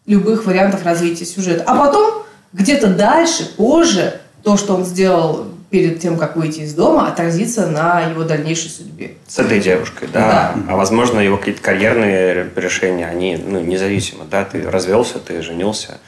любых 0.06 0.46
вариантов 0.46 0.84
развития 0.84 1.24
сюжета. 1.24 1.64
А 1.66 1.76
потом, 1.76 2.24
где-то 2.52 2.88
дальше, 2.88 3.54
позже, 3.56 4.20
то, 4.42 4.56
что 4.56 4.74
он 4.74 4.84
сделал 4.84 5.46
перед 5.70 6.00
тем, 6.00 6.18
как 6.18 6.36
выйти 6.36 6.60
из 6.60 6.74
дома, 6.74 7.06
отразится 7.06 7.66
на 7.68 8.00
его 8.00 8.24
дальнейшей 8.24 8.70
судьбе. 8.70 9.14
С 9.28 9.38
этой 9.38 9.60
девушкой, 9.60 10.08
да. 10.12 10.54
да. 10.56 10.72
А 10.72 10.76
возможно, 10.76 11.20
его 11.20 11.36
какие-то 11.36 11.62
карьерные 11.62 12.50
решения, 12.56 13.06
они 13.06 13.36
ну, 13.36 13.60
независимы. 13.60 14.24
Да, 14.28 14.44
ты 14.44 14.68
развелся, 14.68 15.18
ты 15.20 15.42
женился. 15.42 15.98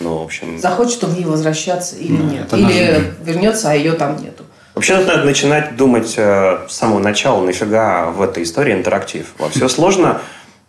Ну, 0.00 0.18
в 0.18 0.24
общем... 0.24 0.58
Захочет 0.58 1.04
он 1.04 1.14
ей 1.14 1.24
возвращаться 1.24 1.96
или 1.96 2.16
ну, 2.16 2.30
нет. 2.30 2.52
Или 2.52 2.92
наш... 2.92 3.02
вернется, 3.22 3.70
а 3.70 3.74
ее 3.74 3.92
там 3.92 4.16
нету. 4.20 4.44
Вообще 4.74 4.96
тут 4.96 5.08
надо 5.08 5.24
начинать 5.24 5.76
думать 5.76 6.14
э, 6.16 6.58
с 6.68 6.74
самого 6.74 6.98
начала, 6.98 7.44
нафига 7.44 8.06
в 8.10 8.22
этой 8.22 8.44
истории 8.44 8.72
интерактив. 8.72 9.26
Во 9.38 9.48
все 9.50 9.68
сложно. 9.68 10.20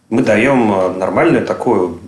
Мы 0.09 0.21
даем 0.21 0.73
э, 0.73 0.89
нормальную 0.97 1.45
такую 1.45 1.99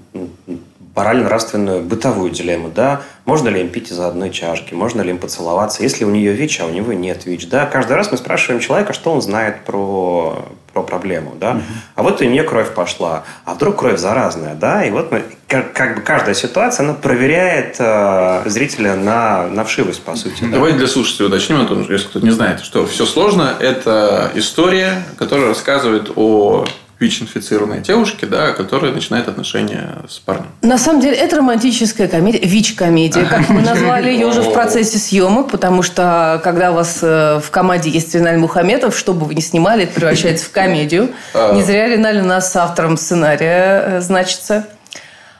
морально-нравственную 0.95 1.81
бытовую 1.81 2.29
дилемму, 2.29 2.69
да, 2.69 3.01
можно 3.25 3.49
ли 3.49 3.61
им 3.61 3.69
пить 3.69 3.91
из 3.91 3.99
одной 3.99 4.29
чашки, 4.29 4.73
можно 4.73 5.01
ли 5.01 5.09
им 5.09 5.17
поцеловаться, 5.17 5.81
если 5.81 6.05
у 6.05 6.09
нее 6.09 6.33
ВИЧ, 6.33 6.61
а 6.61 6.65
у 6.65 6.69
него 6.69 6.93
нет 6.93 7.25
ВИЧ, 7.25 7.47
да, 7.47 7.65
каждый 7.65 7.93
раз 7.93 8.11
мы 8.11 8.17
спрашиваем 8.17 8.61
человека, 8.61 8.93
что 8.93 9.11
он 9.11 9.21
знает 9.21 9.63
про, 9.65 10.45
про 10.73 10.81
проблему, 10.81 11.35
да, 11.39 11.51
угу. 11.51 11.61
а 11.95 12.03
вот 12.03 12.21
у 12.21 12.25
нее 12.25 12.43
кровь 12.43 12.73
пошла, 12.73 13.23
а 13.45 13.53
вдруг 13.53 13.77
кровь 13.77 13.99
заразная, 13.99 14.55
да, 14.55 14.83
и 14.83 14.91
вот 14.91 15.11
мы, 15.11 15.23
как, 15.47 15.73
как 15.73 15.95
бы 15.95 16.01
каждая 16.01 16.33
ситуация, 16.33 16.83
она 16.83 16.93
проверяет 16.93 17.75
э, 17.79 18.41
зрителя 18.45 18.95
на, 18.95 19.47
на 19.47 19.63
вшивость, 19.63 20.01
по 20.01 20.15
сути. 20.15 20.45
Давайте 20.51 20.79
для 20.79 20.87
слушателей 20.87 21.27
уточним, 21.27 21.61
Антон, 21.61 21.85
если 21.89 22.07
кто-то 22.07 22.25
не 22.25 22.31
знает, 22.31 22.61
что 22.61 22.85
все 22.87 23.05
сложно, 23.05 23.53
это 23.59 24.31
история, 24.35 25.03
которая 25.17 25.47
рассказывает 25.47 26.11
о 26.15 26.65
ВИЧ-инфицированной 27.03 27.81
девушки, 27.81 28.23
да, 28.25 28.53
которая 28.53 28.93
начинает 28.93 29.27
отношения 29.27 29.97
с 30.07 30.19
парнем. 30.19 30.47
На 30.61 30.77
самом 30.77 31.01
деле, 31.01 31.17
это 31.17 31.37
романтическая 31.37 32.07
комедия, 32.07 32.39
ВИЧ-комедия, 32.39 33.25
как 33.25 33.49
мы 33.49 33.61
назвали 33.73 34.09
ее 34.09 34.27
уже 34.27 34.41
в 34.41 34.53
процессе 34.53 34.97
съемок, 34.97 35.51
потому 35.51 35.83
что, 35.83 36.39
когда 36.43 36.71
у 36.71 36.75
вас 36.75 36.99
э, 37.01 37.41
в 37.43 37.51
команде 37.51 37.89
есть 37.89 38.15
Риналь 38.15 38.37
Мухаметов, 38.37 38.97
что 38.97 39.13
бы 39.13 39.25
вы 39.25 39.35
ни 39.35 39.41
снимали, 39.41 39.83
это 39.83 39.93
превращается 39.93 40.45
в 40.45 40.51
комедию. 40.51 41.09
А. 41.35 41.53
Не 41.53 41.63
зря 41.63 41.87
Риналь 41.87 42.19
у 42.19 42.25
нас 42.25 42.51
с 42.51 42.55
автором 42.55 42.95
сценария 42.95 43.83
э, 43.85 44.01
значится. 44.01 44.67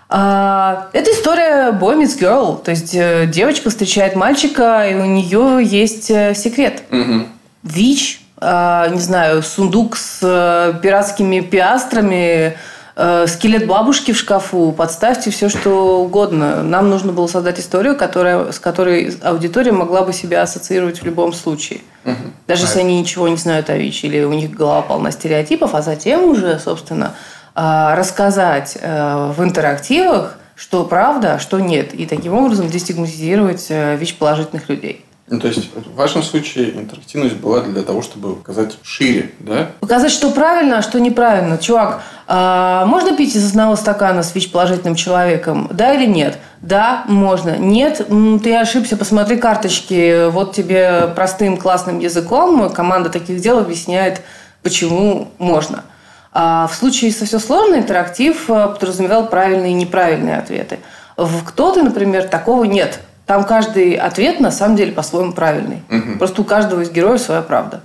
А, 0.10 0.90
это 0.92 1.12
история 1.12 1.72
boy 1.72 2.02
meets 2.02 2.20
girl. 2.20 2.62
То 2.62 2.72
есть 2.72 2.96
э, 2.96 3.28
девочка 3.28 3.70
встречает 3.70 4.16
мальчика, 4.16 4.88
и 4.90 4.96
у 4.96 5.06
нее 5.06 5.60
есть 5.64 6.08
секрет. 6.08 6.84
ВИЧ 7.64 8.23
не 8.94 9.00
знаю, 9.00 9.42
сундук 9.44 9.96
с 9.96 10.20
э, 10.22 10.74
пиратскими 10.82 11.40
пиастрами, 11.40 12.58
э, 12.96 13.28
скелет 13.28 13.68
бабушки 13.68 14.12
в 14.12 14.18
шкафу, 14.18 14.72
подставьте 14.72 15.32
все, 15.32 15.50
что 15.50 16.02
угодно. 16.02 16.64
Нам 16.64 16.90
нужно 16.90 17.14
было 17.14 17.28
создать 17.28 17.60
историю, 17.60 17.96
которая, 17.96 18.52
с 18.52 18.60
которой 18.60 19.16
аудитория 19.24 19.72
могла 19.72 20.02
бы 20.02 20.14
себя 20.14 20.42
ассоциировать 20.42 21.02
в 21.02 21.06
любом 21.06 21.34
случае. 21.34 21.82
Угу. 22.06 22.16
Даже 22.48 22.64
если 22.64 22.80
они 22.80 23.00
ничего 23.00 23.28
не 23.28 23.38
знают 23.38 23.70
о 23.70 23.78
ВИЧ, 23.78 24.06
или 24.06 24.24
у 24.24 24.34
них 24.34 24.52
голова 24.52 24.82
полна 24.82 25.12
стереотипов, 25.12 25.74
а 25.74 25.82
затем 25.82 26.26
уже, 26.26 26.60
собственно, 26.60 27.14
а, 27.56 27.96
рассказать 27.96 28.78
э, 28.82 29.32
в 29.36 29.44
интерактивах, 29.44 30.38
что 30.56 30.84
правда, 30.84 31.36
а 31.36 31.40
что 31.40 31.60
нет. 31.60 31.94
И 31.94 32.06
таким 32.06 32.34
образом 32.34 32.68
дестигматизировать 32.68 33.70
ВИЧ-положительных 33.70 34.70
людей. 34.70 35.06
Ну, 35.28 35.40
то 35.40 35.48
есть, 35.48 35.70
в 35.74 35.96
вашем 35.96 36.22
случае 36.22 36.78
интерактивность 36.78 37.38
была 37.38 37.62
для 37.62 37.82
того, 37.82 38.02
чтобы 38.02 38.36
показать 38.36 38.78
шире, 38.84 39.32
да? 39.40 39.70
Показать, 39.80 40.12
что 40.12 40.30
правильно, 40.32 40.80
а 40.80 40.82
что 40.82 41.00
неправильно. 41.00 41.58
Чувак, 41.58 42.04
а 42.28 42.86
можно 42.86 43.16
пить 43.16 43.34
из 43.36 43.50
одного 43.50 43.78
стакана 43.78 44.22
с 44.22 44.36
ВИЧ-положительным 44.36 44.96
человеком? 44.96 45.70
Да 45.72 45.94
или 45.94 46.06
нет? 46.06 46.38
Да, 46.62 47.06
можно. 47.08 47.58
Нет, 47.58 48.06
ты 48.44 48.56
ошибся, 48.56 48.98
посмотри 48.98 49.38
карточки. 49.38 50.30
Вот 50.30 50.54
тебе 50.54 51.08
простым 51.16 51.56
классным 51.56 52.00
языком 52.00 52.70
команда 52.72 53.10
таких 53.10 53.40
дел 53.40 53.60
объясняет, 53.60 54.22
почему 54.62 55.30
можно. 55.38 55.86
А 56.34 56.68
в 56.68 56.76
случае 56.76 57.12
со 57.12 57.26
все 57.26 57.40
сложно 57.40 57.76
интерактив 57.76 58.50
э, 58.50 58.68
подразумевал 58.68 59.28
правильные 59.28 59.72
и 59.72 59.76
неправильные 59.76 60.38
ответы. 60.38 60.80
В 61.16 61.44
кто-то, 61.46 61.84
например, 61.84 62.28
такого 62.28 62.64
нет. 62.64 63.00
Там 63.26 63.46
каждый 63.46 63.94
ответ 63.94 64.40
на 64.40 64.52
самом 64.52 64.76
деле 64.76 64.92
по-своему 64.92 65.34
правильный. 65.34 65.82
Угу. 65.90 66.18
Просто 66.18 66.42
у 66.42 66.44
каждого 66.44 66.82
из 66.82 66.90
героев 66.92 67.22
своя 67.22 67.42
правда. 67.42 67.82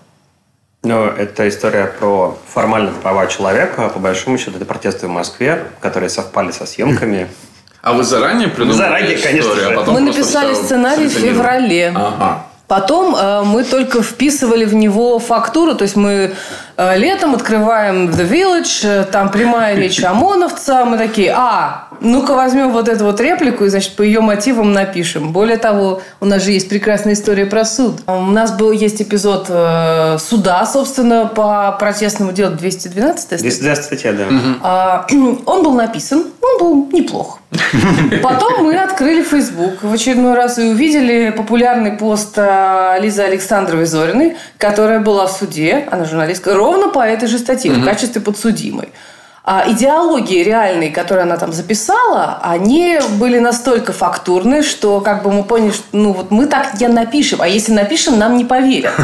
Ну, 0.83 1.05
это 1.05 1.49
история 1.49 1.87
про 1.87 2.39
формальные 2.53 2.95
права 2.95 3.27
человека. 3.27 3.87
А 3.87 3.89
по 3.89 3.99
большому 3.99 4.39
счету, 4.39 4.57
это 4.57 4.65
протесты 4.65 5.07
в 5.07 5.11
Москве, 5.11 5.65
которые 5.81 6.09
совпали 6.11 6.51
со 6.51 6.67
съемками. 6.67 7.29
А 7.81 7.93
вы 7.93 8.03
заранее 8.03 8.49
придумали 8.49 8.77
Заранее, 8.77 9.15
историю, 9.15 9.43
конечно 9.45 9.55
же. 9.55 9.73
А 9.73 9.77
потом 9.77 9.95
Мы 9.95 10.01
написали 10.01 10.53
сценарий 10.53 11.07
в 11.07 11.13
феврале. 11.13 11.93
Ага. 11.95 12.47
Потом 12.67 13.15
э, 13.15 13.43
мы 13.45 13.63
только 13.63 14.03
вписывали 14.03 14.65
в 14.65 14.75
него 14.75 15.19
фактуру, 15.21 15.77
то 15.77 15.85
есть 15.85 15.95
мы 15.95 16.35
летом 16.79 17.35
открываем 17.35 18.09
The 18.09 18.29
Village, 18.29 18.81
э, 18.85 19.05
там 19.05 19.31
прямая 19.31 19.77
речь 19.77 20.03
ОМОНовца, 20.03 20.85
мы 20.85 20.97
такие, 20.97 21.35
а, 21.37 21.89
ну-ка 22.01 22.35
возьмем 22.35 22.71
вот 22.71 22.89
эту 22.89 23.05
вот 23.05 23.21
реплику 23.21 23.65
и, 23.65 23.69
значит, 23.69 23.97
по 23.97 24.03
ее 24.03 24.21
мотивам 24.21 24.73
напишем. 24.73 25.33
Более 25.33 25.57
того, 25.57 26.03
у 26.21 26.27
нас 26.27 26.45
же 26.45 26.53
есть 26.53 26.69
прекрасная 26.69 27.15
история 27.15 27.47
про 27.47 27.65
суд. 27.65 28.01
У 28.07 28.13
нас 28.13 28.53
был, 28.53 28.71
есть 28.71 29.03
эпизод 29.03 29.47
э, 29.49 30.19
суда, 30.21 30.65
собственно, 30.67 31.27
по 31.27 31.77
протестному 31.79 32.33
делу 32.33 32.55
212 32.55 33.41
212 33.41 33.85
статья, 33.85 34.13
да. 34.13 34.25
А, 34.63 35.07
он 35.47 35.63
был 35.63 35.73
написан, 35.73 36.27
он 36.41 36.59
был 36.61 36.89
неплох. 36.93 37.41
Потом 38.23 38.65
мы 38.65 38.77
открыли 38.77 39.23
Facebook 39.23 39.83
в 39.83 39.93
очередной 39.93 40.35
раз 40.35 40.59
и 40.59 40.65
увидели 40.65 41.31
популярный 41.31 41.93
пост 41.93 42.35
э, 42.37 42.99
Лизы 43.01 43.23
Александровой 43.23 43.87
Зориной, 43.87 44.37
которая 44.59 45.01
была 45.01 45.27
в 45.27 45.33
суде, 45.33 45.89
она 45.91 46.05
журналистка, 46.05 46.55
ровно 46.69 46.89
по 46.89 47.01
этой 47.01 47.29
же 47.29 47.39
статье, 47.39 47.73
в 47.73 47.85
качестве 47.85 48.21
подсудимой. 48.21 48.91
А 49.45 49.65
идеологии 49.67 50.43
реальные, 50.43 50.91
которые 50.91 51.23
она 51.23 51.39
там 51.39 51.55
записала, 51.55 52.39
они 52.43 52.99
были 53.19 53.39
настолько 53.39 53.95
фактурны, 53.95 54.63
что 54.63 55.01
как 55.01 55.23
бы 55.23 55.33
мы 55.33 55.43
поняли, 55.43 55.71
что 55.71 55.85
ну 55.93 56.13
вот 56.13 56.31
мы 56.31 56.45
так 56.47 56.79
не 56.79 56.89
напишем, 56.89 57.41
а 57.41 57.49
если 57.49 57.73
напишем, 57.73 58.19
нам 58.19 58.37
не 58.37 58.45
поверят. 58.45 58.93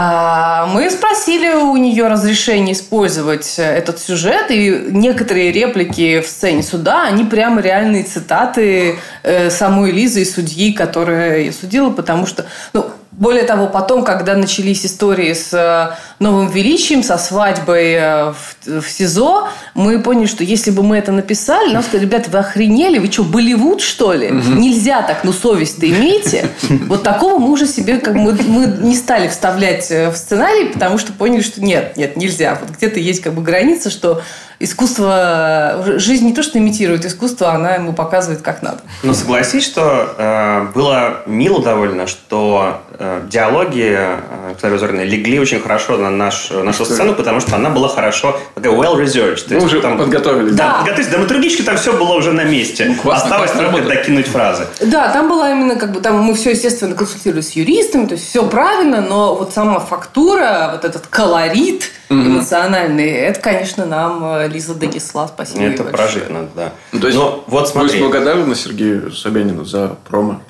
А, 0.00 0.66
мы 0.66 0.88
спросили 0.90 1.54
у 1.54 1.76
нее 1.76 2.06
разрешение 2.06 2.72
использовать 2.72 3.54
этот 3.58 3.98
сюжет, 3.98 4.46
и 4.50 4.90
некоторые 4.90 5.50
реплики 5.50 6.20
в 6.20 6.26
сцене 6.28 6.62
суда, 6.62 7.02
они 7.02 7.24
прямо 7.24 7.60
реальные 7.60 8.04
цитаты 8.04 9.00
э, 9.24 9.50
самой 9.50 9.90
Лизы 9.90 10.22
и 10.22 10.24
судьи, 10.24 10.72
которая 10.72 11.50
судила, 11.50 11.90
потому 11.90 12.26
что, 12.26 12.46
ну, 12.74 12.92
более 13.18 13.42
того, 13.42 13.66
потом, 13.66 14.04
когда 14.04 14.36
начались 14.36 14.86
истории 14.86 15.32
с 15.32 15.52
э, 15.52 15.96
новым 16.20 16.48
величием, 16.48 17.02
со 17.02 17.18
свадьбой 17.18 17.94
э, 17.94 18.32
в, 18.32 18.80
в 18.80 18.88
СИЗО, 18.88 19.48
мы 19.74 20.00
поняли, 20.00 20.26
что 20.26 20.44
если 20.44 20.70
бы 20.70 20.84
мы 20.84 20.98
это 20.98 21.10
написали, 21.10 21.72
нам 21.72 21.82
сказали, 21.82 22.06
ребята, 22.06 22.30
вы 22.30 22.38
охренели, 22.38 23.00
вы 23.00 23.10
что, 23.10 23.24
Болливуд, 23.24 23.80
что 23.80 24.12
ли? 24.12 24.28
Угу. 24.28 24.52
Нельзя 24.60 25.02
так, 25.02 25.24
ну 25.24 25.32
совесть-то 25.32 25.88
имейте. 25.88 26.48
Вот 26.86 27.02
такого 27.02 27.40
мы 27.40 27.50
уже 27.50 27.66
себе, 27.66 27.98
как 27.98 28.14
мы, 28.14 28.34
мы 28.46 28.66
не 28.80 28.94
стали 28.94 29.26
вставлять 29.26 29.90
э, 29.90 30.10
в 30.10 30.16
сценарий, 30.16 30.72
потому 30.72 30.96
что 30.98 31.12
поняли, 31.12 31.42
что 31.42 31.60
нет, 31.60 31.96
нет, 31.96 32.16
нельзя. 32.16 32.56
Вот 32.60 32.76
где-то 32.76 33.00
есть 33.00 33.20
как 33.20 33.34
бы 33.34 33.42
граница, 33.42 33.90
что 33.90 34.22
искусство, 34.60 35.84
жизнь 35.96 36.26
не 36.26 36.34
то, 36.34 36.42
что 36.42 36.58
имитирует 36.58 37.04
искусство, 37.04 37.52
она 37.52 37.74
ему 37.74 37.92
показывает, 37.92 38.42
как 38.42 38.62
надо. 38.62 38.78
Ну, 39.02 39.14
согласись, 39.14 39.64
что 39.64 40.14
э, 40.18 40.66
было 40.74 41.22
мило 41.26 41.62
довольно, 41.62 42.06
что 42.06 42.82
э, 42.98 43.22
диалоги 43.28 43.96
э, 43.96 44.78
Зориной 44.78 45.06
легли 45.06 45.38
очень 45.38 45.60
хорошо 45.60 45.96
на 45.96 46.10
наш, 46.10 46.50
нашу 46.50 46.84
сцену, 46.84 47.14
потому 47.14 47.40
что 47.40 47.56
она 47.56 47.70
была 47.70 47.88
хорошо, 47.88 48.38
такая 48.54 48.72
well-researched. 48.72 49.46
Мы 49.50 49.64
уже 49.64 49.80
там 49.80 49.96
подготовились. 49.96 50.54
Да, 50.54 50.66
да. 50.66 50.74
подготовились. 50.78 51.10
Драматургически 51.10 51.62
там 51.62 51.76
все 51.76 51.92
было 51.92 52.14
уже 52.14 52.32
на 52.32 52.44
месте. 52.44 52.86
Ну, 52.86 52.94
классно, 52.96 53.24
Осталось 53.24 53.52
классно 53.52 53.70
только 53.70 53.88
докинуть 53.88 54.26
фразы. 54.26 54.66
Да, 54.80 55.12
там 55.12 55.28
была 55.28 55.52
именно 55.52 55.76
как 55.76 55.92
бы, 55.92 56.00
там 56.00 56.20
мы 56.20 56.34
все, 56.34 56.50
естественно, 56.50 56.94
консультировались 56.96 57.50
с 57.50 57.52
юристами, 57.52 58.06
то 58.06 58.14
есть 58.14 58.28
все 58.28 58.46
правильно, 58.46 59.00
но 59.00 59.36
вот 59.36 59.52
сама 59.52 59.78
фактура, 59.78 60.70
вот 60.72 60.84
этот 60.84 61.06
колорит, 61.06 61.92
mm-hmm. 62.08 62.26
эмоциональный. 62.26 63.10
Это, 63.10 63.40
конечно, 63.40 63.86
нам 63.86 64.22
э, 64.24 64.48
Лиза 64.48 64.74
донесла. 64.74 65.28
Спасибо 65.28 65.64
Это 65.64 65.84
прожить 65.84 66.30
надо, 66.30 66.48
да. 66.54 66.72
Ну, 66.92 67.00
то 67.00 67.06
есть, 67.06 67.18
Но, 67.18 67.44
вот 67.46 67.68
смотри. 67.68 68.00
Вы 68.00 68.08
благодарны 68.08 68.54
Сергею 68.54 69.12
Собянину 69.12 69.64
за 69.64 69.96
промо? 70.08 70.40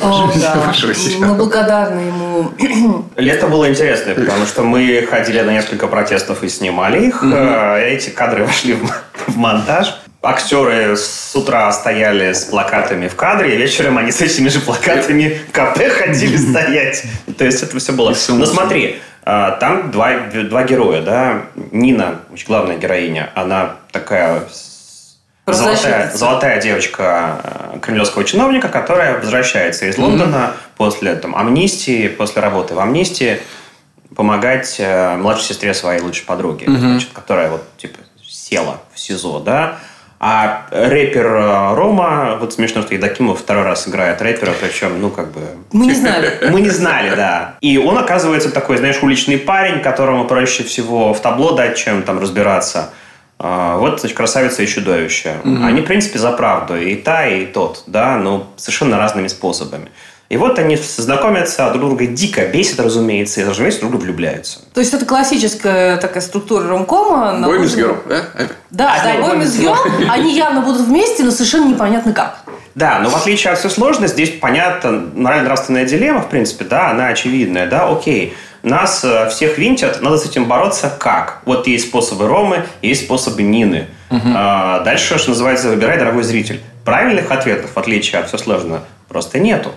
О, 0.00 0.30
да. 0.40 0.72
Мы 1.18 1.34
благодарны 1.34 2.00
ему. 2.00 2.52
Лето 3.16 3.48
было 3.48 3.68
интересное, 3.68 4.14
потому 4.14 4.46
что 4.46 4.62
мы 4.62 5.06
ходили 5.08 5.40
на 5.40 5.50
несколько 5.50 5.86
протестов 5.86 6.42
и 6.42 6.48
снимали 6.48 7.06
их. 7.06 7.22
Э, 7.22 7.80
Эти 7.86 8.10
кадры 8.10 8.44
вошли 8.44 8.74
в, 8.74 8.90
в 9.28 9.36
монтаж. 9.36 10.00
Актеры 10.22 10.96
с 10.96 11.32
утра 11.36 11.70
стояли 11.70 12.32
с 12.32 12.44
плакатами 12.44 13.08
в 13.08 13.14
кадре, 13.14 13.54
и 13.54 13.58
вечером 13.58 13.98
они 13.98 14.10
с 14.10 14.22
этими 14.22 14.48
же 14.48 14.60
плакатами 14.60 15.38
в 15.48 15.52
кафе 15.52 15.90
ходили 15.90 16.36
стоять. 16.50 17.02
То 17.36 17.44
есть 17.44 17.62
это 17.62 17.78
все 17.78 17.92
было. 17.92 18.14
Но 18.28 18.46
смотри, 18.46 19.00
там 19.24 19.90
два, 19.90 20.18
два 20.30 20.64
героя, 20.64 21.02
да. 21.02 21.42
Нина, 21.72 22.20
главная 22.46 22.76
героиня, 22.76 23.30
она 23.34 23.76
такая 23.90 24.42
золотая, 25.46 26.10
золотая 26.12 26.60
девочка 26.60 27.40
э, 27.74 27.78
кремлевского 27.80 28.24
чиновника, 28.24 28.68
которая 28.68 29.18
возвращается 29.18 29.86
из 29.86 29.98
Лондона 29.98 30.54
после 30.76 31.14
там, 31.16 31.36
амнистии, 31.36 32.08
после 32.08 32.42
работы 32.42 32.74
в 32.74 32.80
амнистии, 32.80 33.40
помогать 34.14 34.76
э, 34.78 35.16
младшей 35.16 35.46
сестре 35.46 35.74
своей 35.74 36.00
лучшей 36.00 36.24
подруги, 36.24 36.64
значит, 36.66 37.10
которая 37.12 37.50
вот 37.50 37.64
типа 37.76 37.98
села 38.26 38.80
в 38.92 38.98
СИЗО, 38.98 39.40
да. 39.40 39.78
А 40.26 40.64
рэпер 40.70 41.26
э, 41.26 41.74
Рома, 41.74 42.38
вот 42.40 42.54
смешно, 42.54 42.80
что 42.80 42.94
Едакимов 42.94 43.40
второй 43.40 43.64
раз 43.64 43.86
играет 43.86 44.22
рэпера, 44.22 44.54
причем, 44.58 44.98
ну, 44.98 45.10
как 45.10 45.30
бы... 45.32 45.42
Мы 45.70 45.84
не 45.84 45.92
знали. 45.92 46.38
Мы 46.50 46.62
не 46.62 46.70
знали, 46.70 47.14
да. 47.14 47.56
И 47.60 47.76
он 47.76 47.98
оказывается 47.98 48.50
такой, 48.50 48.78
знаешь, 48.78 49.02
уличный 49.02 49.36
парень, 49.36 49.82
которому 49.82 50.24
проще 50.24 50.62
всего 50.62 51.12
в 51.12 51.20
табло 51.20 51.52
дать, 51.52 51.76
чем 51.76 52.02
там 52.04 52.18
разбираться. 52.18 52.94
А, 53.38 53.76
Вот, 53.76 54.00
значит, 54.00 54.16
красавица 54.16 54.62
и 54.62 54.66
чудовище. 54.66 55.34
Они, 55.44 55.82
в 55.82 55.84
принципе, 55.84 56.18
за 56.18 56.30
правду. 56.30 56.74
И 56.74 56.94
та, 56.94 57.26
и 57.26 57.44
тот, 57.44 57.82
да, 57.86 58.16
но 58.16 58.46
совершенно 58.56 58.96
разными 58.96 59.28
способами. 59.28 59.90
И 60.34 60.36
вот 60.36 60.58
они 60.58 60.74
знакомятся, 60.74 61.70
друг 61.70 61.90
друга 61.90 62.06
дико 62.06 62.44
бесит, 62.48 62.80
разумеется, 62.80 63.40
и, 63.40 63.44
разумеется, 63.44 63.78
друг 63.78 63.92
друга 63.92 64.06
влюбляются. 64.06 64.58
То 64.74 64.80
есть 64.80 64.92
это 64.92 65.06
классическая 65.06 65.96
такая 65.96 66.20
структура 66.20 66.66
ромкома. 66.66 67.34
на 67.34 67.46
Бой 67.46 67.60
мисс 67.60 67.76
Герл, 67.76 67.98
да? 68.08 68.24
Да, 68.68 68.96
да, 69.04 69.10
Они 69.12 69.22
Бой 69.22 69.36
Boy 69.36 69.38
мисс 69.38 69.56
Girl, 69.56 69.76
они 70.10 70.34
явно 70.34 70.62
будут 70.62 70.88
вместе, 70.88 71.22
но 71.22 71.30
совершенно 71.30 71.68
непонятно 71.68 72.12
как. 72.12 72.40
Да, 72.74 72.98
но 72.98 73.10
в 73.10 73.14
отличие 73.14 73.52
от 73.52 73.60
все 73.60 73.68
сложно, 73.68 74.08
здесь 74.08 74.30
понятно, 74.40 75.08
морально-нравственная 75.14 75.84
дилемма, 75.84 76.20
в 76.22 76.28
принципе, 76.30 76.64
да, 76.64 76.90
она 76.90 77.06
очевидная, 77.06 77.68
да, 77.68 77.88
окей. 77.88 78.34
Нас 78.64 79.04
э, 79.04 79.28
всех 79.30 79.56
винтят, 79.56 80.02
надо 80.02 80.18
с 80.18 80.26
этим 80.26 80.46
бороться 80.46 80.92
как? 80.98 81.42
Вот 81.44 81.68
есть 81.68 81.86
способы 81.86 82.26
Ромы, 82.26 82.64
есть 82.82 83.04
способы 83.04 83.44
Нины. 83.44 83.86
А, 84.10 84.80
дальше, 84.80 85.16
что 85.16 85.30
называется, 85.30 85.68
выбирай, 85.68 85.96
дорогой 85.96 86.24
зритель. 86.24 86.60
Правильных 86.84 87.30
ответов, 87.30 87.70
в 87.72 87.78
отличие 87.78 88.20
от 88.20 88.26
все 88.26 88.36
сложно, 88.36 88.80
просто 89.08 89.38
нету. 89.38 89.70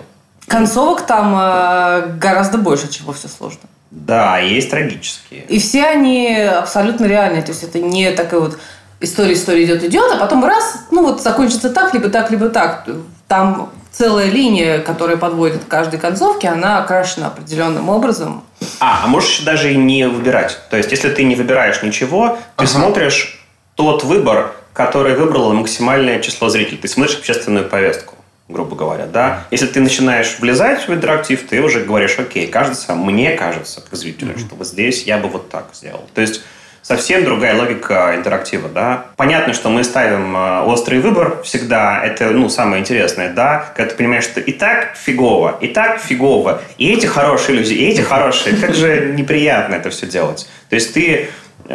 Концовок 0.48 1.06
там 1.06 1.34
э, 1.38 2.16
гораздо 2.18 2.58
больше, 2.58 2.88
чем 2.90 3.06
во 3.06 3.12
все 3.12 3.28
сложно. 3.28 3.60
Да, 3.90 4.38
есть 4.38 4.70
трагические. 4.70 5.42
И 5.42 5.58
все 5.58 5.84
они 5.84 6.36
абсолютно 6.40 7.06
реальные. 7.06 7.42
То 7.42 7.52
есть 7.52 7.62
это 7.62 7.78
не 7.80 8.10
такая 8.12 8.40
вот 8.40 8.58
история, 9.00 9.34
история 9.34 9.64
идет, 9.64 9.84
идет, 9.84 10.10
а 10.12 10.16
потом 10.16 10.44
раз, 10.44 10.84
ну 10.90 11.02
вот 11.02 11.22
закончится 11.22 11.70
так, 11.70 11.94
либо 11.94 12.08
так, 12.08 12.30
либо 12.30 12.48
так. 12.48 12.86
Там 13.28 13.70
целая 13.92 14.30
линия, 14.30 14.78
которая 14.78 15.16
подводит 15.16 15.64
к 15.64 15.68
каждой 15.68 15.98
концовке, 15.98 16.48
она 16.48 16.78
окрашена 16.78 17.28
определенным 17.28 17.88
образом. 17.88 18.44
А, 18.80 19.02
а 19.04 19.06
можешь 19.06 19.30
еще 19.30 19.44
даже 19.44 19.72
и 19.72 19.76
не 19.76 20.08
выбирать. 20.08 20.58
То 20.70 20.76
есть, 20.76 20.90
если 20.90 21.10
ты 21.10 21.24
не 21.24 21.34
выбираешь 21.34 21.82
ничего, 21.82 22.38
ты 22.56 22.66
смотришь 22.66 23.44
тот 23.74 24.04
выбор, 24.04 24.52
который 24.72 25.14
выбрало 25.14 25.52
максимальное 25.52 26.20
число 26.20 26.48
зрителей. 26.48 26.78
Ты 26.78 26.88
смотришь 26.88 27.16
общественную 27.16 27.68
повестку, 27.68 28.14
грубо 28.48 28.74
говоря, 28.74 29.06
да. 29.06 29.44
Если 29.50 29.66
ты 29.66 29.80
начинаешь 29.80 30.38
влезать 30.38 30.88
в 30.88 30.92
интерактив, 30.92 31.46
ты 31.46 31.60
уже 31.62 31.80
говоришь, 31.80 32.18
окей, 32.18 32.46
кажется, 32.46 32.94
мне 32.94 33.32
кажется, 33.32 33.82
как 33.82 33.98
зрителю, 33.98 34.38
что 34.38 34.54
вот 34.54 34.66
здесь 34.66 35.04
я 35.04 35.18
бы 35.18 35.28
вот 35.28 35.50
так 35.50 35.66
сделал. 35.74 36.08
То 36.14 36.20
есть, 36.22 36.42
совсем 36.82 37.24
другая 37.24 37.54
логика 37.54 38.14
интерактива, 38.16 38.68
да. 38.68 39.06
Понятно, 39.16 39.52
что 39.52 39.68
мы 39.68 39.84
ставим 39.84 40.34
э, 40.34 40.62
острый 40.62 41.00
выбор 41.00 41.42
всегда, 41.42 42.02
это, 42.02 42.30
ну, 42.30 42.48
самое 42.48 42.80
интересное, 42.80 43.32
да, 43.32 43.72
когда 43.76 43.90
ты 43.90 43.96
понимаешь, 43.96 44.24
что 44.24 44.40
и 44.40 44.52
так 44.52 44.96
фигово, 44.96 45.58
и 45.60 45.68
так 45.68 46.00
фигово, 46.00 46.62
и 46.78 46.90
эти 46.90 47.04
хорошие 47.04 47.58
люди, 47.58 47.74
и 47.74 47.84
эти 47.84 48.00
хорошие, 48.00 48.56
как 48.56 48.74
же 48.74 49.12
неприятно 49.14 49.74
это 49.74 49.90
все 49.90 50.06
делать. 50.06 50.48
То 50.70 50.76
есть 50.76 50.94
ты 50.94 51.28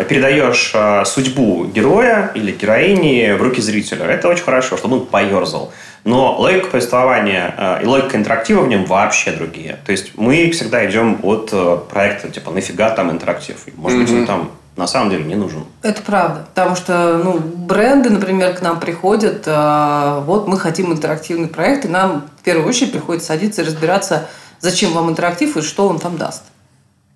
передаешь 0.09 0.71
э, 0.73 1.03
судьбу 1.05 1.65
героя 1.65 2.31
или 2.33 2.51
героини 2.51 3.33
в 3.33 3.41
руки 3.43 3.61
зрителя. 3.61 4.05
Это 4.05 4.27
очень 4.27 4.43
хорошо, 4.43 4.77
чтобы 4.77 4.97
он 4.97 5.05
поерзал. 5.05 5.71
Но 6.03 6.37
логика 6.37 6.67
повествования 6.67 7.55
э, 7.57 7.83
и 7.83 7.85
логика 7.85 8.17
интерактива 8.17 8.61
в 8.61 8.67
нем 8.67 8.85
вообще 8.85 9.31
другие. 9.31 9.79
То 9.85 9.91
есть 9.91 10.17
мы 10.17 10.51
всегда 10.51 10.89
идем 10.89 11.19
от 11.23 11.49
э, 11.53 11.77
проекта, 11.89 12.29
типа, 12.29 12.51
нафига 12.51 12.89
там 12.89 13.09
интерактив? 13.09 13.57
Может 13.77 13.99
быть, 13.99 14.11
он 14.11 14.25
там 14.25 14.51
на 14.75 14.87
самом 14.87 15.11
деле 15.11 15.23
не 15.23 15.35
нужен. 15.35 15.65
Это 15.81 16.01
правда. 16.01 16.45
Потому 16.53 16.75
что 16.75 17.21
ну, 17.23 17.39
бренды, 17.39 18.09
например, 18.09 18.55
к 18.55 18.61
нам 18.61 18.79
приходят, 18.79 19.43
а, 19.45 20.21
вот 20.21 20.47
мы 20.47 20.57
хотим 20.57 20.91
интерактивный 20.91 21.47
проект, 21.47 21.85
и 21.85 21.87
нам 21.87 22.27
в 22.39 22.43
первую 22.43 22.67
очередь 22.67 22.91
приходится 22.91 23.27
садиться 23.27 23.61
и 23.61 23.65
разбираться, 23.65 24.27
зачем 24.59 24.93
вам 24.93 25.09
интерактив 25.09 25.55
и 25.57 25.61
что 25.61 25.87
он 25.87 25.99
там 25.99 26.17
даст. 26.17 26.43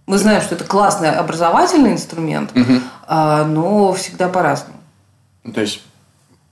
Мы 0.05 0.17
знаем, 0.17 0.41
что 0.41 0.55
это 0.55 0.63
классный 0.63 1.11
образовательный 1.11 1.91
инструмент, 1.91 2.51
а, 3.07 3.43
но 3.43 3.91
всегда 3.93 4.29
по-разному. 4.29 4.79
Ну, 5.43 5.51
То 5.51 5.61
есть 5.61 5.81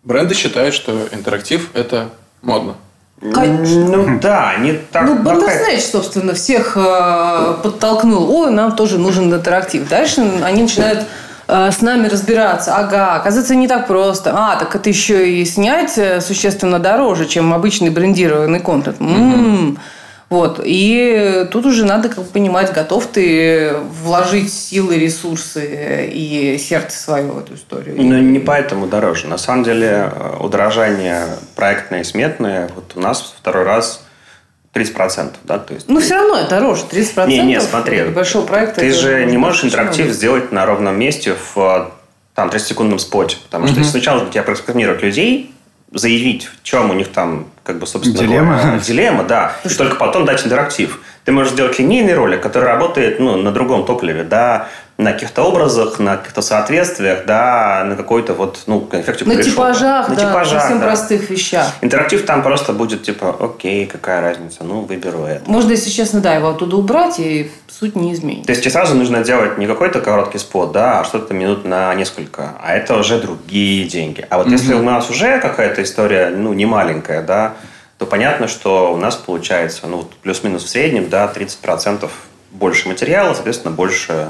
бренды 0.04 0.34
считают, 0.34 0.74
что 0.74 1.08
интерактив– 1.12 1.70
это 1.74 2.10
модно. 2.46 2.76
Конечно. 3.34 3.98
Ну 3.98 4.20
да, 4.22 4.56
не 4.60 4.74
так. 4.74 5.06
Ну, 5.06 5.16
Бандерснэч, 5.16 5.82
собственно, 5.82 6.34
всех 6.34 6.78
э, 6.78 7.56
подтолкнул. 7.64 8.30
Ой, 8.30 8.52
нам 8.52 8.76
тоже 8.76 8.98
нужен 9.00 9.34
интерактив. 9.34 9.88
Дальше 9.88 10.22
они 10.44 10.64
начинают 10.64 11.06
э, 11.48 11.72
с 11.72 11.82
нами 11.82 12.08
разбираться. 12.08 12.76
Ага, 12.76 13.16
оказывается, 13.16 13.56
не 13.56 13.68
так 13.68 13.88
просто. 13.88 14.34
А, 14.36 14.58
так 14.58 14.76
это 14.76 14.90
еще 14.90 15.32
и 15.32 15.46
снять 15.46 15.98
существенно 16.24 16.78
дороже, 16.80 17.26
чем 17.26 17.54
обычный 17.54 17.90
брендированный 17.90 18.60
контент. 18.60 19.00
М. 19.00 19.78
Вот. 20.36 20.60
И 20.66 21.48
тут 21.50 21.66
уже 21.66 21.86
надо 21.86 22.10
как 22.10 22.18
бы 22.18 22.26
понимать, 22.26 22.74
готов 22.74 23.08
ты 23.08 23.74
вложить 24.04 24.52
силы, 24.52 24.98
ресурсы 24.98 26.10
и 26.12 26.58
сердце 26.58 26.98
свое 26.98 27.24
в 27.24 27.40
эту 27.40 27.56
историю. 27.56 27.96
Ну, 27.98 28.18
не 28.18 28.40
поэтому 28.40 28.86
дороже. 28.86 29.28
На 29.28 29.38
самом 29.38 29.64
деле, 29.64 30.12
э, 30.14 30.36
удорожание 30.42 31.28
проектное 31.56 32.02
и 32.02 32.04
сметное, 32.04 32.70
вот 32.76 32.92
у 32.96 33.00
нас 33.00 33.34
второй 33.40 33.64
раз 33.64 34.04
30%, 34.74 35.36
да, 35.46 35.58
то 35.58 35.74
есть... 35.74 35.88
Ну, 35.88 36.02
все 36.02 36.16
равно 36.16 36.38
это 36.38 36.50
дороже. 36.50 36.84
30% 36.92 37.28
Не, 37.28 37.40
не, 37.40 37.62
смотри. 37.62 38.04
большого 38.04 38.46
проекта. 38.46 38.82
Ты 38.82 38.92
же 38.92 39.24
не 39.24 39.38
можешь 39.38 39.64
много. 39.64 39.78
интерактив 39.78 40.12
сделать 40.12 40.52
на 40.52 40.66
ровном 40.66 41.00
месте 41.00 41.34
в 41.34 41.58
э, 41.58 41.86
там 42.34 42.50
30-секундном 42.50 43.00
споте. 43.00 43.38
Потому 43.46 43.68
что 43.68 43.78
если 43.78 43.92
сначала 43.92 44.18
нужно 44.18 44.34
тебя 44.34 44.44
просканировать 44.44 45.02
людей, 45.02 45.55
заявить, 45.92 46.46
в 46.46 46.64
чем 46.64 46.90
у 46.90 46.94
них 46.94 47.12
там, 47.12 47.48
как 47.64 47.80
бы, 47.80 47.88
собственно 47.88 48.18
Дилемма. 48.18 48.58
говоря, 48.58 48.80
дилемма, 48.80 49.24
да, 49.24 49.56
и 49.64 49.70
только 49.70 49.96
потом 49.96 50.26
дать 50.26 50.46
интерактив. 50.46 51.00
Ты 51.26 51.32
можешь 51.32 51.54
сделать 51.54 51.80
линейный 51.80 52.14
ролик, 52.14 52.42
который 52.42 52.66
работает 52.66 53.20
ну, 53.20 53.36
на 53.36 53.52
другом 53.52 53.86
топливе, 53.86 54.24
да, 54.24 54.68
на 54.98 55.12
каких-то 55.12 55.42
образах, 55.42 56.00
на 56.00 56.18
каких-то 56.18 56.42
соответствиях, 56.42 57.26
да, 57.26 57.84
на 57.84 57.96
какой-то 57.96 58.34
вот, 58.34 58.60
ну, 58.68 58.88
эффекте 58.92 59.26
На 59.26 59.32
кореша. 59.32 59.50
типажах, 59.50 60.10
на 60.10 60.16
да, 60.16 60.22
типажах, 60.22 60.62
совсем 60.62 60.80
да. 60.80 60.86
простых 60.86 61.30
вещах. 61.30 61.68
Интерактив 61.82 62.26
там 62.26 62.44
просто 62.44 62.74
будет 62.74 63.04
типа, 63.04 63.36
окей, 63.40 63.88
какая 63.88 64.22
разница, 64.22 64.64
ну, 64.64 64.82
выберу 64.82 65.24
это. 65.24 65.50
Можно, 65.50 65.72
если 65.72 65.90
честно, 65.90 66.22
да, 66.22 66.36
его 66.36 66.50
оттуда 66.50 66.78
убрать, 66.78 67.20
и 67.20 67.52
суть 67.68 67.96
не 67.96 68.14
изменится. 68.14 68.46
То 68.46 68.52
есть 68.52 68.62
тебе 68.62 68.72
сразу 68.72 68.96
нужно 68.96 69.24
делать 69.24 69.58
не 69.58 69.66
какой-то 69.66 70.00
короткий 70.02 70.38
спот, 70.38 70.72
да, 70.72 71.02
а 71.02 71.04
что-то 71.04 71.34
минут 71.34 71.66
на 71.66 71.94
несколько. 71.96 72.54
А 72.64 72.76
это 72.76 72.96
уже 72.98 73.20
другие 73.20 73.88
деньги. 73.88 74.26
А 74.30 74.38
вот 74.38 74.48
если 74.48 74.76
у 74.76 74.84
нас 74.84 75.10
уже 75.10 75.40
какая-то 75.40 75.82
история, 75.82 76.30
ну, 76.30 76.54
не 76.54 76.68
маленькая, 76.68 77.22
да, 77.22 77.56
то 77.98 78.06
понятно, 78.06 78.48
что 78.48 78.94
у 78.94 78.98
нас 78.98 79.16
получается, 79.16 79.88
ну, 79.88 79.98
вот 79.98 80.14
плюс-минус 80.18 80.64
в 80.64 80.70
среднем, 80.70 81.10
да, 81.10 81.32
30% 81.34 82.10
больше 82.52 82.88
материала, 82.88 83.34
соответственно, 83.34 83.74
больше 83.74 84.30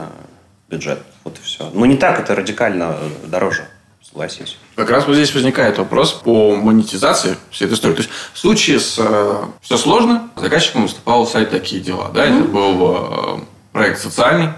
бюджет. 0.70 1.00
Вот 1.24 1.38
и 1.38 1.42
все. 1.42 1.70
Ну, 1.74 1.86
не 1.86 1.98
так 1.98 2.20
это 2.20 2.36
радикально 2.36 2.98
дороже, 3.26 3.66
согласись. 4.04 4.58
Как 4.76 4.90
раз 4.90 5.06
вот 5.08 5.16
здесь 5.16 5.34
возникает 5.34 5.78
вопрос 5.78 6.14
по 6.14 6.56
монетизации 6.56 7.38
всей 7.52 7.66
этой 7.66 7.74
истории. 7.76 7.94
То 7.96 8.02
есть 8.02 8.12
в 8.34 8.38
случае 8.38 8.80
с 8.80 8.96
э, 9.00 9.44
«Все 9.62 9.78
сложно» 9.78 10.30
заказчиком 10.36 10.84
выступал 10.84 11.26
сайт 11.28 11.50
«Такие 11.52 11.82
дела». 11.82 12.10
Да, 12.14 12.24
это 12.26 12.44
был 12.44 13.38
э, 13.38 13.40
проект 13.72 14.00
социальный, 14.00 14.50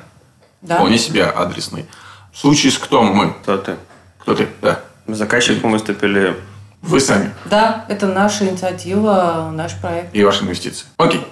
Да? 0.61 0.75
вполне 0.75 0.97
себе 0.97 1.23
адресный. 1.25 1.85
В 2.33 2.37
случае 2.37 2.71
с 2.71 2.77
«Кто 2.77 3.03
мы?» 3.03 3.33
Кто 3.43 3.57
ты? 3.57 3.75
Кто 4.19 4.35
ты? 4.35 4.47
Да. 4.61 4.81
Заказчиком 5.07 5.71
выступили 5.71 6.35
Вы 6.87 6.99
сами 7.01 7.31
Да, 7.45 7.85
это 7.89 8.07
наша 8.07 8.45
инициатива, 8.45 9.51
наш 9.53 9.73
проект. 9.75 10.15
и 10.15 10.23
ваши 10.23 10.43
инвестиции. 10.43 10.85
Окей. 10.97 11.25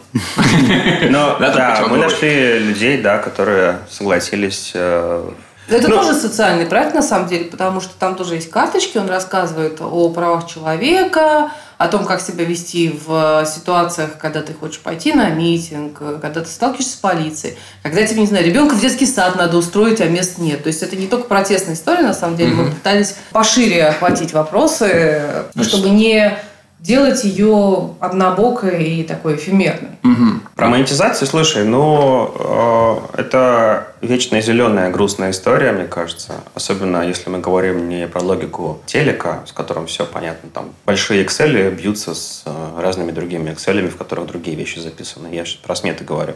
Но, 1.09 1.37
Да, 1.39 1.53
да, 1.53 1.85
мы 1.89 1.97
нашли 1.97 2.59
людей, 2.59 3.01
да, 3.01 3.17
которые 3.19 3.79
согласились 3.89 4.71
э, 4.73 5.29
Это 5.67 5.87
Ну- 5.89 5.95
тоже 5.97 6.13
социальный 6.13 6.65
проект, 6.65 6.93
на 6.93 7.01
самом 7.01 7.27
деле, 7.27 7.45
потому 7.45 7.81
что 7.81 7.93
там 7.97 8.15
тоже 8.15 8.35
есть 8.35 8.49
карточки, 8.51 8.97
он 8.97 9.09
рассказывает 9.09 9.81
о 9.81 10.09
правах 10.09 10.47
человека, 10.47 11.51
о 11.77 11.87
том, 11.87 12.05
как 12.05 12.21
себя 12.21 12.45
вести 12.45 12.97
в 13.05 13.45
ситуациях, 13.45 14.11
когда 14.19 14.41
ты 14.41 14.53
хочешь 14.53 14.79
пойти 14.79 15.11
на 15.11 15.29
митинг, 15.29 15.97
когда 16.21 16.41
ты 16.41 16.45
сталкиваешься 16.45 16.93
с 16.93 16.99
полицией, 16.99 17.57
когда 17.83 18.05
тебе, 18.05 18.21
не 18.21 18.27
знаю, 18.27 18.45
ребенка 18.45 18.75
в 18.75 18.79
детский 18.79 19.05
сад 19.05 19.35
надо 19.35 19.57
устроить, 19.57 19.99
а 20.01 20.05
мест 20.05 20.37
нет. 20.37 20.63
То 20.63 20.67
есть 20.67 20.83
это 20.83 20.95
не 20.95 21.07
только 21.07 21.27
протестная 21.27 21.73
история, 21.75 22.03
на 22.03 22.13
самом 22.13 22.37
деле. 22.37 22.53
Мы 22.53 22.71
пытались 22.71 23.15
пошире 23.31 23.87
охватить 23.87 24.33
вопросы, 24.33 25.45
чтобы 25.61 25.89
не 25.89 26.37
делать 26.85 27.23
ее 27.23 27.95
однобокой 27.99 28.83
и 28.83 29.03
такой 29.03 29.35
эфемерной. 29.35 29.89
Мгм. 30.03 30.43
Про 30.55 30.67
монетизацию, 30.67 31.27
слушай, 31.27 31.65
ну, 31.65 32.31
э, 32.37 33.21
это 33.21 33.87
вечная 34.01 34.41
зеленая 34.41 34.91
грустная 34.91 35.31
история, 35.31 35.71
мне 35.71 35.85
кажется. 35.85 36.33
Особенно 36.53 37.01
если 37.01 37.29
мы 37.31 37.39
говорим 37.39 37.89
не 37.89 38.07
про 38.07 38.21
логику 38.21 38.79
телека, 38.85 39.43
с 39.47 39.51
которым 39.51 39.87
все 39.87 40.05
понятно. 40.05 40.49
Там 40.53 40.65
большие 40.85 41.25
Excel 41.25 41.71
бьются 41.71 42.13
с 42.13 42.43
э, 42.45 42.79
разными 42.79 43.11
другими 43.11 43.49
Excel, 43.49 43.87
в 43.89 43.97
которых 43.97 44.27
другие 44.27 44.55
вещи 44.55 44.77
записаны. 44.77 45.33
Я 45.33 45.43
сейчас 45.43 45.55
про 45.55 45.75
сметы 45.75 46.03
говорю. 46.03 46.33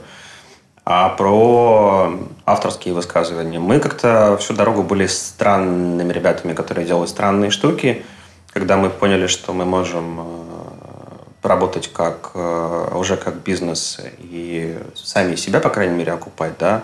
А 0.83 1.09
про 1.09 2.11
авторские 2.47 2.95
высказывания. 2.95 3.59
Мы 3.59 3.79
как-то 3.79 4.35
всю 4.39 4.55
дорогу 4.55 4.81
были 4.81 5.05
странными 5.05 6.11
ребятами, 6.11 6.53
которые 6.53 6.87
делают 6.87 7.11
странные 7.11 7.51
штуки. 7.51 8.03
Когда 8.59 8.75
мы 8.75 8.89
поняли, 8.89 9.27
что 9.27 9.53
мы 9.53 9.63
можем 9.63 10.19
э, 10.19 10.23
поработать 11.41 11.89
как, 11.93 12.31
э, 12.33 12.87
уже 12.93 13.15
как 13.15 13.35
бизнес 13.35 14.01
и 14.19 14.77
сами 14.95 15.37
себя, 15.37 15.61
по 15.61 15.69
крайней 15.69 15.95
мере, 15.95 16.11
окупать, 16.11 16.57
да, 16.59 16.83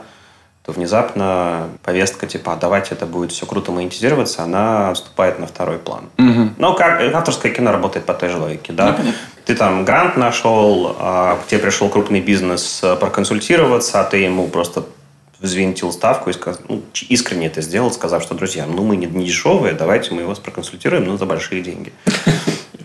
то 0.65 0.71
внезапно 0.71 1.67
повестка 1.83 2.27
типа 2.27 2.53
«А 2.53 2.55
давайте 2.55 2.95
это 2.95 3.05
будет 3.05 3.33
все 3.33 3.45
круто 3.45 3.73
монетизироваться, 3.73 4.43
она 4.43 4.91
отступает 4.91 5.37
на 5.37 5.47
второй 5.47 5.77
план. 5.77 6.05
Мгм. 6.15 6.55
Ну, 6.57 6.75
как 6.75 7.01
авторское 7.13 7.51
кино 7.51 7.73
работает 7.73 8.05
по 8.05 8.13
той 8.13 8.29
же 8.29 8.37
логике, 8.37 8.71
да? 8.71 8.95
Ну. 8.97 9.11
Ты 9.43 9.53
там 9.53 9.83
грант 9.83 10.15
нашел, 10.15 10.95
а 10.97 11.35
к 11.35 11.47
тебе 11.47 11.59
пришел 11.59 11.89
крупный 11.89 12.21
бизнес 12.21 12.79
э, 12.83 12.95
проконсультироваться, 12.95 13.99
а 13.99 14.05
ты 14.05 14.19
ему 14.19 14.47
просто 14.47 14.85
взвинтил 15.39 15.91
ставку 15.91 16.29
и 16.29 16.33
сказ- 16.33 16.59
ну, 16.67 16.83
искренне 17.09 17.47
это 17.47 17.61
сделал, 17.61 17.91
сказав, 17.91 18.23
что, 18.23 18.35
друзья, 18.35 18.65
ну, 18.65 18.83
мы 18.83 18.95
не, 18.95 19.07
не 19.07 19.25
дешевые, 19.25 19.73
давайте 19.73 20.13
мы 20.13 20.25
вас 20.25 20.39
проконсультируем, 20.39 21.05
но 21.05 21.17
за 21.17 21.25
большие 21.25 21.61
деньги. 21.61 21.93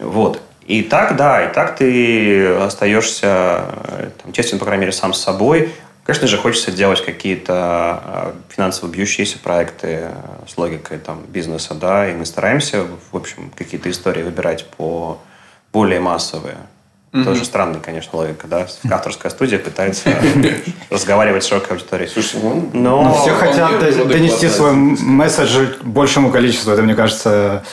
Вот. 0.03 0.41
И 0.67 0.83
так, 0.83 1.17
да, 1.17 1.45
и 1.45 1.53
так 1.53 1.77
ты 1.77 2.55
остаешься 2.55 3.65
э, 3.87 4.11
там, 4.23 4.33
честен, 4.33 4.59
по 4.59 4.65
крайней 4.65 4.83
мере, 4.83 4.93
сам 4.93 5.13
с 5.13 5.21
собой. 5.21 5.73
Конечно 6.05 6.27
же, 6.27 6.39
хочется 6.39 6.73
делать 6.73 7.05
какие-то 7.05 8.03
э, 8.05 8.33
финансово 8.49 8.89
бьющиеся 8.89 9.39
проекты 9.39 9.89
э, 10.05 10.13
с 10.49 10.57
логикой 10.57 10.99
там, 10.99 11.23
бизнеса, 11.29 11.75
да, 11.75 12.09
и 12.09 12.15
мы 12.15 12.25
стараемся, 12.25 12.87
в 13.13 13.17
общем, 13.17 13.53
какие-то 13.55 13.91
истории 13.91 14.23
выбирать 14.23 14.67
по 14.77 15.19
более 15.73 16.01
массовые. 16.01 16.57
Тоже 17.13 17.45
странная, 17.45 17.81
конечно, 17.81 18.17
логика, 18.19 18.47
да? 18.47 18.69
Авторская 18.89 19.31
студия 19.33 19.59
пытается 19.59 20.11
разговаривать 20.91 21.43
с 21.43 21.49
широкой 21.49 21.73
аудиторией. 21.73 22.09
Слушай, 22.09 22.41
ну, 22.43 22.71
Но 22.73 23.03
Но 23.03 23.15
все 23.23 23.35
хотят 23.35 23.81
донести 23.81 24.49
свой 24.49 24.73
месседж 24.75 25.75
большему 25.83 26.31
количеству. 26.31 26.71
Это, 26.71 26.83
мне 26.83 26.95
кажется, 26.95 27.65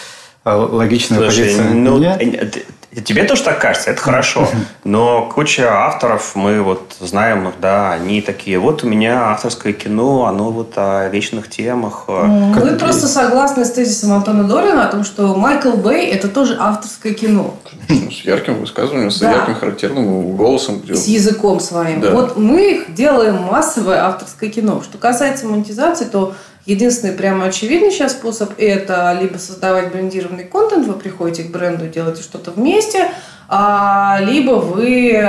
э, 0.44 0.52
логичная 0.56 1.20
Слушай, 1.20 1.44
позиция. 1.46 1.70
ну, 1.70 1.98
Нет? 2.00 2.66
Т- 2.98 3.04
тебе 3.04 3.24
тоже 3.24 3.44
так 3.44 3.60
кажется, 3.62 3.92
это 3.92 4.02
хорошо. 4.02 4.48
Но 4.84 5.30
куча 5.34 5.70
авторов, 5.72 6.36
мы 6.36 6.62
вот 6.62 6.96
знаем 7.00 7.48
их, 7.48 7.56
да, 7.62 7.92
они 7.94 8.22
такие, 8.22 8.58
вот 8.60 8.84
у 8.84 8.88
меня 8.88 9.30
авторское 9.32 9.74
кино, 9.74 10.26
оно 10.26 10.50
вот 10.52 10.74
о 10.78 11.08
вечных 11.10 11.50
темах. 11.50 12.06
э, 12.08 12.24
Мы 12.26 12.78
просто 12.78 13.08
согласны 13.08 13.64
с 13.66 13.72
тезисом 13.72 14.14
Антона 14.14 14.44
Долина 14.46 14.88
о 14.88 14.92
том, 14.92 15.04
что 15.04 15.36
Майкл 15.36 15.72
Бэй– 15.72 16.06
это 16.12 16.28
тоже 16.28 16.58
авторское 16.60 17.14
кино. 17.14 17.54
ну, 17.90 18.12
с 18.12 18.22
ярким 18.26 18.56
высказыванием, 18.60 19.12
с 19.12 19.20
Да. 19.20 19.32
ярким 19.32 19.56
характерным 19.56 20.36
голосом. 20.36 20.82
с 20.88 21.06
языком 21.08 21.60
своим. 21.60 22.02
Да. 22.02 22.12
Вот 22.12 22.38
мы 22.38 22.72
их 22.72 22.94
делаем 22.96 23.36
массовое 23.44 24.04
авторское 24.06 24.50
кино. 24.50 24.82
Что 24.84 24.98
касается 24.98 25.46
монетизации, 25.48 26.06
то 26.06 26.34
единственный 26.68 27.14
прямо 27.14 27.46
очевидный 27.46 27.92
сейчас 27.92 28.12
способ– 28.12 28.52
это 28.60 29.18
либо 29.20 29.38
создавать 29.38 29.92
брендированный 29.92 30.44
контент, 30.44 30.86
вы 30.86 30.94
приходите 30.94 31.44
к 31.44 31.52
бренду 31.52 31.88
делаете 31.88 32.22
что-то 32.22 32.52
вместе, 32.52 33.10
а, 33.48 34.20
либо 34.22 34.52
вы, 34.52 35.28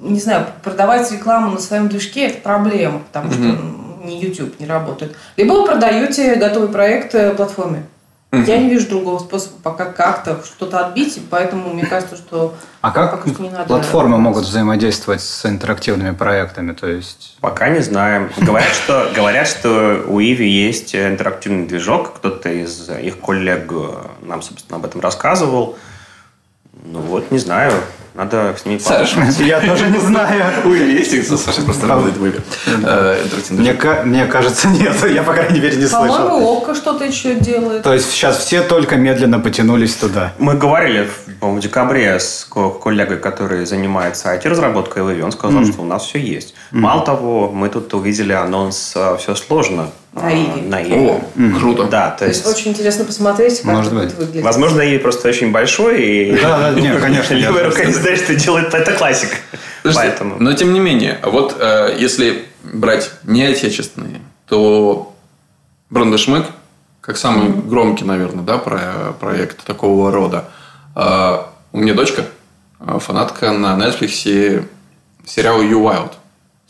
не 0.00 0.20
знаю, 0.20 0.46
продавать 0.62 1.10
рекламу 1.12 1.50
на 1.52 1.58
своем 1.58 1.88
движке– 1.88 2.26
это 2.28 2.40
проблема, 2.40 3.00
потому 3.00 3.32
что 3.32 3.42
м, 3.42 4.02
ни 4.04 4.14
YouTube 4.14 4.58
не 4.60 4.66
работает. 4.66 5.14
Либо 5.36 5.52
вы 5.52 5.66
продаете 5.66 6.36
готовый 6.36 6.68
проект 6.68 7.14
э, 7.14 7.34
платформе. 8.30 8.46
Я 8.46 8.58
не 8.58 8.70
вижу 8.70 8.88
другого 8.88 9.18
способа 9.18 9.56
пока 9.62 9.86
как-то 9.86 10.40
что-то 10.44 10.86
отбить, 10.86 11.16
и 11.16 11.20
поэтому 11.20 11.72
мне 11.74 11.84
кажется, 11.84 12.16
что 12.16 12.54
А 12.80 12.92
как 12.92 13.10
пока 13.10 13.28
что 13.28 13.42
не 13.42 13.50
надо 13.50 13.64
платформы 13.64 14.18
могут 14.18 14.44
взаимодействовать 14.44 15.20
с 15.20 15.46
интерактивными 15.46 16.14
проектами? 16.14 16.72
То 16.72 16.86
есть 16.86 17.36
Пока 17.40 17.68
не 17.68 17.80
знаем. 17.80 18.30
Говорят, 18.38 18.72
что, 18.72 19.10
говорят, 19.14 19.48
что 19.48 20.04
у 20.06 20.20
Иви 20.20 20.48
есть 20.48 20.94
интерактивный 20.94 21.66
движок. 21.66 22.14
Кто-то 22.16 22.48
из 22.48 22.88
их 22.88 23.18
коллег 23.18 23.70
нам, 24.22 24.42
собственно, 24.42 24.78
об 24.78 24.84
этом 24.84 25.00
рассказывал. 25.00 25.76
Ну 26.84 27.00
вот, 27.00 27.30
не 27.30 27.38
знаю. 27.38 27.72
Надо 28.12 28.56
с 28.60 28.66
ними 28.66 28.78
Саш, 28.78 29.14
я 29.38 29.60
тоже 29.60 29.86
не 29.88 29.98
знаю. 29.98 30.42
Есть 30.66 31.12
их, 31.12 31.24
Саша 31.26 31.62
просто 31.62 31.86
работает 31.86 32.16
выбор. 32.16 32.42
Э, 32.66 33.24
Мне, 33.50 33.72
ка- 33.72 34.02
мне 34.04 34.26
кажется, 34.26 34.66
нет. 34.68 34.96
Я, 35.14 35.22
по 35.22 35.32
крайней 35.32 35.60
мере, 35.60 35.76
не 35.76 35.86
По-моему, 35.86 36.14
слышал. 36.16 36.56
Ока 36.58 36.74
что-то 36.74 37.04
еще 37.04 37.34
делает. 37.36 37.84
То 37.84 37.94
есть 37.94 38.10
сейчас 38.10 38.38
все 38.38 38.62
только 38.62 38.96
медленно 38.96 39.38
потянулись 39.38 39.94
туда. 39.94 40.32
Мы 40.38 40.54
говорили, 40.54 41.08
по-моему, 41.38 41.60
в 41.60 41.62
декабре 41.62 42.18
с 42.18 42.44
ко- 42.50 42.70
коллегой, 42.70 43.18
который 43.18 43.64
занимается 43.64 44.34
IT-разработкой 44.34 45.04
в 45.04 45.12
Иви, 45.12 45.22
он 45.22 45.30
сказал, 45.30 45.64
что 45.64 45.80
у 45.80 45.86
нас 45.86 46.04
все 46.04 46.18
есть. 46.18 46.54
Мало 46.70 47.04
того, 47.04 47.50
мы 47.50 47.68
тут 47.68 47.92
увидели 47.94 48.32
анонс 48.32 48.96
«Все 49.18 49.34
сложно». 49.34 49.90
На 50.12 50.26
а, 50.26 50.32
Иви. 50.32 50.62
На 50.62 50.82
Иви. 50.82 50.94
О, 50.94 51.20
круто. 51.58 51.84
Да, 51.84 52.10
то 52.10 52.26
есть 52.26 52.44
очень 52.46 52.72
интересно 52.72 53.04
посмотреть, 53.04 53.60
как 53.62 53.64
Может 53.72 53.92
это 53.92 53.94
быть. 53.94 54.04
будет 54.06 54.18
выглядеть. 54.18 54.44
возможно, 54.44 54.82
Иви 54.82 54.98
просто 54.98 55.28
очень 55.28 55.52
большой, 55.52 56.02
и 56.02 56.40
Да, 56.40 56.72
да, 56.72 56.80
нет, 56.80 57.00
конечно, 57.00 57.34
левая 57.34 57.66
рука 57.66 57.84
не 57.84 57.92
знает, 57.92 58.18
что 58.20 58.34
делает, 58.34 58.74
это 58.74 58.92
классика. 58.92 59.36
Подожди, 59.82 60.00
Поэтому... 60.00 60.36
Но 60.38 60.52
тем 60.52 60.72
не 60.72 60.80
менее, 60.80 61.20
вот 61.24 61.56
э, 61.58 61.96
если 61.98 62.44
брать 62.64 63.10
не 63.22 63.44
отечественные, 63.44 64.20
то 64.46 65.14
Брандешмык, 65.90 66.46
как 67.00 67.16
самый 67.16 67.50
громкий, 67.50 68.04
наверное, 68.04 68.44
да, 68.44 68.58
про- 68.58 69.14
проект 69.18 69.64
такого 69.64 70.10
рода. 70.10 70.44
Э, 70.96 71.38
у 71.72 71.78
меня 71.78 71.94
дочка, 71.94 72.24
э, 72.80 72.98
фанатка 73.00 73.52
на 73.52 73.76
Netflix 73.76 74.66
сериала 75.24 75.62
You 75.62 75.82
Wild. 75.82 76.12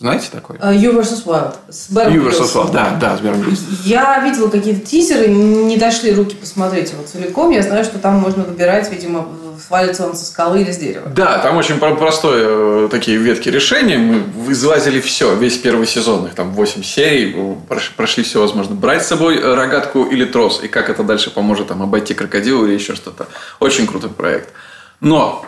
Знаете 0.00 0.28
такой? 0.32 0.56
Э, 0.60 0.72
You 0.74 0.98
vs. 0.98 1.26
Wild. 1.26 1.54
С 1.68 1.90
Бэром 1.90 2.14
You 2.14 2.30
vs. 2.30 2.54
Wild, 2.54 2.72
да, 2.72 2.96
да, 2.98 3.18
с 3.18 3.20
Бэром 3.20 3.42
Брюсом. 3.42 3.66
Я 3.84 4.18
видела 4.24 4.48
какие-то 4.48 4.80
тизеры, 4.86 5.28
не 5.28 5.76
дошли 5.76 6.14
руки 6.14 6.34
посмотреть 6.34 6.90
его 6.92 7.02
целиком. 7.02 7.50
Я 7.50 7.60
знаю, 7.62 7.84
что 7.84 7.98
там 7.98 8.14
можно 8.14 8.42
выбирать, 8.44 8.90
видимо, 8.90 9.28
свалится 9.62 10.06
он 10.06 10.16
со 10.16 10.24
скалы 10.24 10.62
или 10.62 10.72
с 10.72 10.78
дерева. 10.78 11.06
Да, 11.10 11.38
там 11.40 11.58
очень 11.58 11.76
про- 11.78 11.94
простое 11.96 12.86
э, 12.86 12.88
такие 12.90 13.18
ветки 13.18 13.50
решения. 13.50 13.98
Мы 13.98 14.22
излазили 14.50 15.00
все, 15.02 15.34
весь 15.34 15.58
первый 15.58 15.86
сезон, 15.86 16.24
их 16.24 16.34
там 16.34 16.52
8 16.52 16.82
серий, 16.82 17.34
прош- 17.68 17.90
прошли 17.94 18.24
все 18.24 18.40
возможно. 18.40 18.74
Брать 18.74 19.04
с 19.04 19.08
собой 19.08 19.36
э, 19.36 19.54
рогатку 19.54 20.04
или 20.04 20.24
трос, 20.24 20.62
и 20.64 20.68
как 20.68 20.88
это 20.88 21.02
дальше 21.04 21.30
поможет 21.30 21.68
там 21.68 21.82
обойти 21.82 22.14
крокодила 22.14 22.64
или 22.64 22.72
еще 22.72 22.94
что-то. 22.94 23.26
Очень 23.58 23.86
крутой 23.86 24.08
проект. 24.08 24.48
Но 25.00 25.44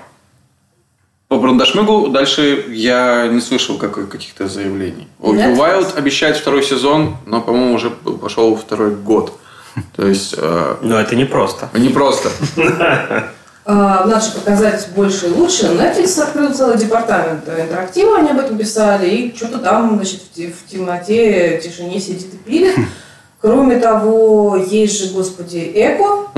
по 1.32 1.38
Брандашмыгу 1.38 2.08
дальше 2.08 2.66
я 2.68 3.26
не 3.28 3.40
слышал 3.40 3.78
каких-то 3.78 4.48
заявлений. 4.48 5.08
У 5.18 5.32
Netflix? 5.32 5.56
Wild 5.56 5.96
обещает 5.96 6.36
второй 6.36 6.62
сезон, 6.62 7.16
но, 7.24 7.40
по-моему, 7.40 7.74
уже 7.74 7.88
пошел 7.88 8.54
второй 8.54 8.94
год. 8.94 9.32
То 9.96 10.06
есть, 10.06 10.34
э, 10.36 10.74
Но 10.82 11.00
это 11.00 11.16
не 11.16 11.24
просто. 11.24 11.70
не 11.74 11.88
просто. 11.88 12.28
А, 13.64 14.04
Надо 14.06 14.20
же 14.20 14.32
показать 14.32 14.88
больше 14.96 15.28
и 15.28 15.30
лучше. 15.30 15.66
Netflix 15.66 16.20
открыл 16.20 16.52
целый 16.52 16.76
департамент 16.76 17.48
интерактива, 17.48 18.18
они 18.18 18.30
об 18.30 18.40
этом 18.40 18.58
писали, 18.58 19.08
и 19.08 19.36
что-то 19.36 19.58
там, 19.58 19.94
значит, 19.94 20.20
в 20.20 20.34
те- 20.34 20.52
в 20.52 20.68
темноте, 20.68 21.60
в 21.60 21.64
тишине 21.64 22.00
сидит 22.00 22.34
и 22.34 22.36
пилит. 22.38 22.74
Кроме 23.40 23.78
того, 23.78 24.56
есть 24.56 24.98
же, 25.00 25.14
господи, 25.14 25.70
Эко. 25.76 26.28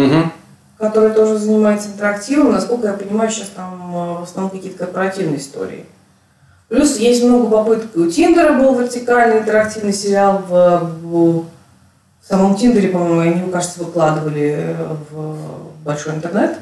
Который 0.84 1.12
тоже 1.12 1.38
занимается 1.38 1.88
интерактивом. 1.88 2.52
Насколько 2.52 2.88
я 2.88 2.94
понимаю, 2.94 3.30
сейчас 3.30 3.48
там 3.48 3.94
э, 3.94 4.20
в 4.20 4.22
основном 4.22 4.50
какие-то 4.50 4.78
корпоративные 4.78 5.38
истории. 5.38 5.86
Плюс 6.68 6.96
есть 6.96 7.22
много 7.22 7.50
попыток. 7.50 7.90
У 7.94 8.06
Тиндера 8.06 8.54
был 8.54 8.78
вертикальный 8.78 9.40
интерактивный 9.40 9.92
сериал 9.92 10.42
в, 10.48 10.90
в 11.02 11.44
самом 12.26 12.56
Тиндере, 12.56 12.88
по-моему, 12.88 13.20
они, 13.20 13.42
мне 13.42 13.52
кажется, 13.52 13.84
выкладывали 13.84 14.56
э, 14.58 14.96
в 15.10 15.36
большой 15.84 16.14
интернет. 16.14 16.58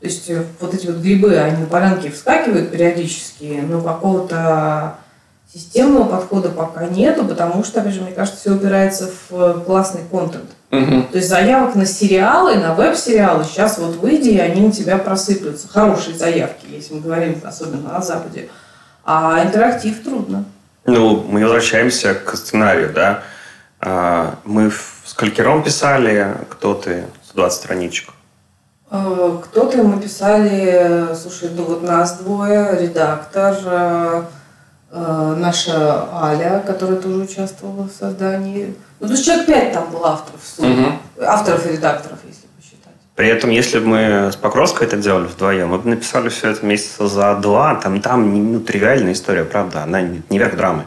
То 0.00 0.06
есть 0.06 0.28
э, 0.28 0.44
вот 0.60 0.74
эти 0.74 0.86
вот 0.86 0.96
грибы, 0.96 1.36
они 1.36 1.62
на 1.62 1.66
полянке 1.66 2.10
вскакивают 2.10 2.70
периодически, 2.70 3.64
но 3.68 3.80
какого-то 3.80 4.96
Системного 5.52 6.04
подхода 6.04 6.50
пока 6.50 6.86
нету, 6.86 7.24
потому 7.24 7.64
что, 7.64 7.80
опять 7.80 7.94
же, 7.94 8.02
мне 8.02 8.12
кажется, 8.12 8.40
все 8.40 8.52
упирается 8.52 9.08
в 9.30 9.60
классный 9.64 10.02
контент. 10.10 10.50
Мгм. 10.70 11.04
То 11.04 11.16
есть 11.16 11.28
заявок 11.28 11.74
на 11.76 11.86
сериалы, 11.86 12.56
на 12.56 12.74
веб-сериалы 12.74 13.44
сейчас 13.44 13.78
вот 13.78 13.96
выйди, 13.96 14.30
и 14.30 14.38
они 14.38 14.66
у 14.66 14.72
тебя 14.72 14.98
просыплются. 14.98 15.68
Хорошие 15.68 16.16
заявки, 16.16 16.66
если 16.68 16.94
мы 16.94 17.00
говорим 17.00 17.40
особенно 17.44 17.92
на 17.92 18.02
Западе. 18.02 18.48
А 19.04 19.42
интерактив 19.44 20.02
трудно. 20.02 20.44
Ну, 20.84 21.24
мы 21.28 21.42
возвращаемся 21.42 22.14
к 22.14 22.36
сценарию, 22.36 22.92
да. 22.92 23.22
А, 23.80 24.34
Мы 24.44 24.70
с 24.70 25.14
калькером 25.14 25.62
писали, 25.62 26.34
кто 26.50 26.74
ты, 26.74 27.04
120 27.28 27.56
страничек. 27.58 28.10
Э, 28.90 29.38
Кто-то 29.44 29.82
мы 29.82 30.00
писали, 30.00 31.14
слушай, 31.20 31.50
ну 31.54 31.64
вот 31.64 31.82
нас 31.82 32.18
двое, 32.18 32.78
редактор, 32.80 33.56
э, 33.64 34.22
э, 34.22 34.22
наша 34.96 36.08
Аля, 36.12 36.62
которая 36.66 36.96
тоже 36.96 37.16
участвовала 37.16 37.88
в 37.88 37.92
создании. 37.92 38.74
Ну, 39.00 39.06
то 39.06 39.12
есть 39.12 39.24
человек 39.24 39.46
пять 39.46 39.72
там 39.72 39.90
было 39.90 40.10
авторов. 40.10 40.40
Мгм. 40.58 40.98
авторов 41.20 41.66
и 41.66 41.72
редакторов, 41.72 42.18
если 42.26 42.46
посчитать. 42.56 42.94
При 43.14 43.28
этом, 43.28 43.50
если 43.50 43.78
бы 43.78 43.86
мы 43.86 44.32
с 44.32 44.36
Покровской 44.36 44.86
это 44.86 44.96
делали 44.96 45.26
вдвоем, 45.26 45.68
мы 45.68 45.78
бы 45.78 45.90
написали 45.90 46.28
все 46.28 46.50
это 46.50 46.64
месяца 46.64 47.08
за 47.08 47.34
два. 47.36 47.74
Там, 47.76 48.00
там 48.00 48.52
ну, 48.52 48.60
тривиальная 48.60 49.12
история, 49.12 49.44
правда, 49.44 49.82
она 49.82 50.00
не, 50.00 50.22
не 50.30 50.38
верх 50.38 50.56
драмы. 50.56 50.84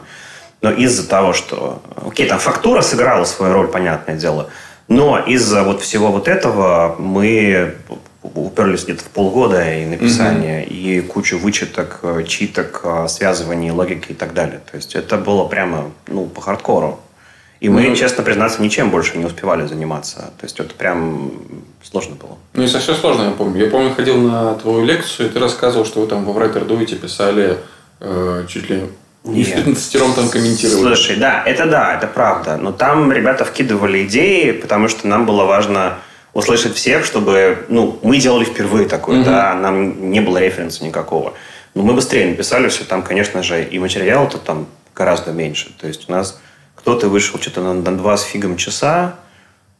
Но 0.62 0.70
из-за 0.70 1.08
того, 1.08 1.32
что... 1.32 1.80
Окей, 2.06 2.28
там 2.28 2.38
фактура 2.38 2.82
сыграла 2.82 3.24
свою 3.24 3.54
роль, 3.54 3.68
понятное 3.68 4.16
дело. 4.16 4.50
Но 4.88 5.18
из-за 5.18 5.62
вот 5.62 5.80
всего 5.80 6.10
вот 6.10 6.26
этого 6.26 6.96
мы 6.98 7.76
уперлись 8.22 8.84
где-то 8.84 9.04
в 9.04 9.08
полгода 9.08 9.72
и 9.72 9.86
написание, 9.86 10.64
и 10.66 11.00
кучу 11.00 11.38
вычеток, 11.38 12.00
э, 12.02 12.24
читок, 12.26 12.80
э, 12.84 13.08
связываний, 13.08 13.70
логики 13.70 14.12
и 14.12 14.14
так 14.14 14.34
далее. 14.34 14.60
То 14.70 14.76
есть 14.76 14.94
это 14.94 15.16
было 15.16 15.44
прямо, 15.44 15.90
ну, 16.06 16.26
по 16.26 16.40
хардкору. 16.40 17.00
И 17.60 17.68
мы, 17.68 17.88
Ну, 17.88 17.96
честно 17.96 18.22
признаться, 18.22 18.62
ничем 18.62 18.90
больше 18.90 19.18
не 19.18 19.24
успевали 19.26 19.66
заниматься. 19.66 20.32
То 20.38 20.44
есть 20.44 20.58
это 20.60 20.74
прям 20.74 21.32
сложно 21.82 22.14
было. 22.14 22.38
Ну, 22.54 22.62
и 22.62 22.66
совсем 22.66 22.94
сложно, 22.94 23.24
я 23.24 23.30
помню. 23.30 23.64
Я 23.64 23.70
помню, 23.70 23.94
ходил 23.94 24.16
на 24.16 24.54
твою 24.54 24.84
лекцию, 24.84 25.28
и 25.28 25.32
ты 25.32 25.38
рассказывал, 25.38 25.84
что 25.84 26.00
вы 26.00 26.06
там 26.06 26.24
во 26.24 26.32
Writer 26.32 26.66
Duet 26.66 26.94
писали 26.96 27.58
э, 28.00 28.46
чуть 28.48 28.70
ли 28.70 28.88
не 29.24 29.44
с 29.44 29.48
Нет. 29.48 29.64
15 29.64 30.14
там 30.16 30.28
комментировали. 30.30 30.94
Слушай, 30.94 31.16
да, 31.16 31.42
это 31.44 31.66
да, 31.66 31.94
это 31.94 32.06
правда. 32.06 32.56
Но 32.56 32.72
там 32.72 33.12
ребята 33.12 33.44
вкидывали 33.44 34.06
идеи, 34.06 34.52
потому 34.52 34.88
что 34.88 35.06
нам 35.06 35.26
было 35.26 35.44
важно 35.44 35.98
услышать 36.34 36.74
всех, 36.74 37.04
чтобы... 37.04 37.64
Ну, 37.68 37.98
мы 38.02 38.18
делали 38.18 38.44
впервые 38.44 38.88
такое, 38.88 39.16
Мгм. 39.16 39.24
да, 39.24 39.54
нам 39.54 40.10
не 40.10 40.20
было 40.20 40.38
референса 40.38 40.84
никакого. 40.84 41.34
Но 41.74 41.82
мы 41.82 41.94
быстрее 41.94 42.26
написали 42.28 42.68
все, 42.68 42.84
там, 42.84 43.02
конечно 43.02 43.42
же, 43.42 43.64
и 43.64 43.78
материала-то 43.78 44.38
там 44.38 44.66
гораздо 44.94 45.32
меньше. 45.32 45.72
То 45.80 45.86
есть 45.86 46.08
у 46.08 46.12
нас 46.12 46.40
кто-то 46.74 47.08
вышел 47.08 47.38
что-то 47.40 47.60
на, 47.62 47.74
на 47.74 47.96
два 47.96 48.16
с 48.16 48.22
фигом 48.22 48.56
часа, 48.56 49.14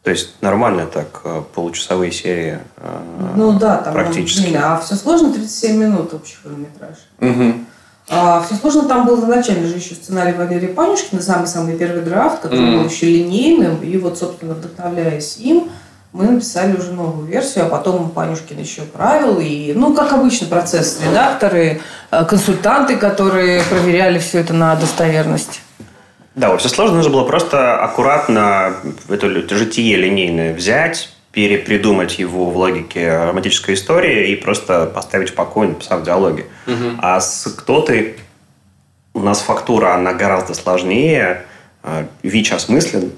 то 0.02 0.10
есть 0.10 0.34
нормально 0.40 0.86
так, 0.86 1.20
э, 1.24 1.42
получасовые 1.54 2.10
серии. 2.12 2.58
э, 2.78 2.98
Ну 3.36 3.58
да, 3.58 3.76
там 3.78 3.92
практически. 3.92 4.42
блин, 4.46 4.60
а 4.62 4.78
все 4.78 4.94
сложно 4.94 5.32
37 5.32 5.76
минут 5.76 6.14
общий 6.14 6.36
хронометраж. 6.42 6.96
Мгм. 7.18 7.66
А, 8.08 8.42
все 8.42 8.54
сложно 8.56 8.88
там 8.88 9.06
был 9.06 9.20
изначально 9.22 9.66
же 9.68 9.76
еще 9.76 9.94
сценарий 9.94 10.32
Валерия 10.32 10.68
Панюшкина, 10.68 11.20
самый-самый 11.22 11.76
первый 11.76 12.02
драфт, 12.02 12.40
который 12.40 12.60
Мгм. 12.60 12.78
был 12.82 12.88
еще 12.88 13.06
линейным, 13.06 13.82
и 13.82 13.96
вот, 13.98 14.18
собственно, 14.18 14.54
вдохновляясь 14.54 15.36
им, 15.38 15.70
мы 16.12 16.25
написали 16.25 16.77
уже 16.77 16.92
новую 16.92 17.27
версию, 17.27 17.66
а 17.66 17.68
потом 17.68 18.11
Панюшкин 18.11 18.59
еще 18.59 18.83
правил, 18.83 19.38
и, 19.38 19.73
ну, 19.75 19.94
как 19.94 20.12
обычно, 20.12 20.49
процесс, 20.49 21.01
редакторы, 21.05 21.81
э, 22.11 22.25
консультанты, 22.25 22.96
которые 22.96 23.62
проверяли 23.62 24.18
все 24.18 24.40
это 24.40 24.53
на 24.53 24.75
достоверность. 24.75 25.62
Да, 26.35 26.57
все 26.57 26.68
сложно, 26.68 26.96
нужно 26.96 27.12
было 27.12 27.25
просто 27.25 27.77
аккуратно 27.83 28.75
это 29.09 29.57
житие 29.57 29.96
линейное 29.96 30.55
взять, 30.55 31.11
перепридумать 31.33 32.18
его 32.18 32.51
в 32.51 32.57
логике 32.57 33.25
романтической 33.27 33.75
истории 33.75 34.31
и 34.31 34.37
просто 34.37 34.87
поставить 34.87 35.29
спокойно, 35.29 35.75
написав 35.75 36.03
диалоги. 36.03 36.46
А 36.99 37.20
с 37.20 37.53
кто 37.57 37.83
ты 37.83 38.16
у 39.14 39.20
нас 39.20 39.40
фактура, 39.40 39.94
она 39.94 40.12
гораздо 40.12 40.55
сложнее, 40.55 41.44
э, 41.83 42.07
ВИЧ 42.23 42.53
осмыслен, 42.53 43.12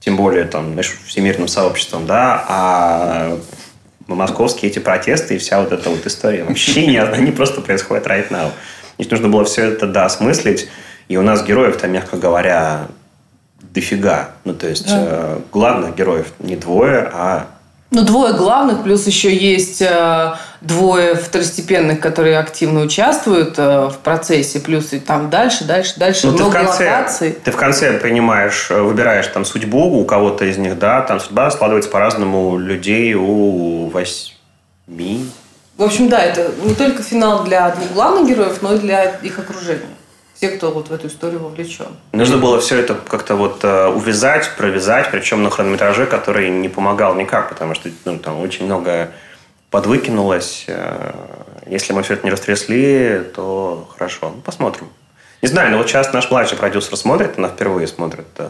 тем 0.00 0.16
более 0.16 0.44
там, 0.44 0.72
знаешь, 0.72 0.98
всемирным 1.06 1.46
сообществом, 1.46 2.06
да, 2.06 2.44
а 2.48 3.38
московские 4.06 4.70
эти 4.70 4.78
протесты 4.78 5.36
и 5.36 5.38
вся 5.38 5.60
вот 5.60 5.72
эта 5.72 5.88
вот 5.90 6.04
история 6.06 6.44
вообще 6.44 6.86
не, 6.86 7.00
они 7.00 7.30
просто 7.30 7.60
происходят 7.60 8.06
right 8.06 8.28
now. 8.30 8.50
Здесь 8.98 9.10
нужно 9.12 9.28
было 9.28 9.44
все 9.44 9.66
это, 9.66 9.86
да, 9.86 10.06
осмыслить, 10.06 10.68
и 11.08 11.16
у 11.16 11.22
нас 11.22 11.44
героев 11.44 11.76
там, 11.76 11.92
мягко 11.92 12.16
говоря, 12.16 12.88
дофига. 13.60 14.30
Ну, 14.44 14.54
то 14.54 14.68
есть, 14.68 14.86
Да. 14.88 14.98
э, 14.98 15.40
главных 15.52 15.94
героев 15.94 16.32
не 16.38 16.56
двое, 16.56 17.10
а 17.12 17.46
Ну, 17.92 18.02
двое 18.02 18.34
главных, 18.34 18.82
плюс 18.82 19.06
еще 19.06 19.34
есть 19.34 19.82
э, 19.82 20.34
двое 20.60 21.14
второстепенных, 21.14 22.00
которые 22.00 22.38
активно 22.38 22.80
участвуют 22.80 23.58
э, 23.58 23.88
в 23.88 23.98
процессе, 23.98 24.60
плюс 24.60 24.92
и 24.92 24.98
там 24.98 25.30
дальше, 25.30 25.64
дальше, 25.64 25.94
дальше 25.96 26.26
Ну, 26.26 26.32
ты 26.36 26.44
в, 26.44 26.48
много 26.48 26.66
конце, 26.66 26.90
локаций. 26.90 27.32
ты 27.32 27.50
в 27.50 27.56
конце 27.56 27.98
принимаешь, 27.98 28.70
э, 28.70 28.80
выбираешь 28.80 29.26
там 29.28 29.44
судьбу 29.44 30.00
у 30.00 30.04
кого-то 30.04 30.44
из 30.44 30.58
них, 30.58 30.78
да, 30.78 31.00
там 31.00 31.18
судьба 31.18 31.50
складывается 31.50 31.90
по-разному 31.90 32.50
у 32.50 32.58
людей, 32.58 33.14
у 33.14 33.88
восьми. 33.88 35.30
В 35.78 35.82
общем, 35.82 36.10
да, 36.10 36.20
это 36.22 36.50
не 36.64 36.74
только 36.74 37.02
финал 37.02 37.44
для 37.44 37.70
двух 37.70 37.92
главных 37.92 38.28
героев, 38.28 38.58
но 38.60 38.74
и 38.74 38.78
для 38.78 39.04
их 39.04 39.38
окружения. 39.38 39.80
Все, 40.34 40.50
кто 40.50 40.70
вот 40.70 40.88
в 40.88 40.92
эту 40.92 41.08
историю 41.08 41.40
вовлечен. 41.40 41.86
Нужно 42.12 42.36
было 42.38 42.60
все 42.60 42.78
это 42.78 42.94
как-то 42.94 43.34
вот 43.34 43.60
э, 43.62 43.86
увязать, 43.88 44.50
провязать, 44.58 45.10
причем 45.10 45.42
на 45.42 45.50
хронометраже, 45.50 46.04
который 46.06 46.50
не 46.50 46.68
помогал 46.68 47.14
никак, 47.14 47.48
потому 47.48 47.74
что 47.74 47.88
ну, 48.04 48.18
там 48.18 48.40
очень 48.40 48.66
много 48.66 49.10
подвыкинулось. 49.70 50.64
Э, 50.68 51.12
Если 51.66 51.92
мы 51.92 52.02
все 52.02 52.14
это 52.14 52.24
не 52.26 52.30
растрясли, 52.30 53.30
то 53.34 53.88
хорошо. 53.96 54.32
Ну, 54.34 54.40
посмотрим. 54.42 54.88
Не 55.42 55.48
знаю, 55.48 55.70
но 55.70 55.78
вот 55.78 55.88
сейчас 55.88 56.12
наш 56.12 56.30
младший 56.30 56.58
продюсер 56.58 56.96
смотрит, 56.96 57.38
она 57.38 57.48
впервые 57.48 57.86
смотрит 57.86 58.26
э, 58.38 58.48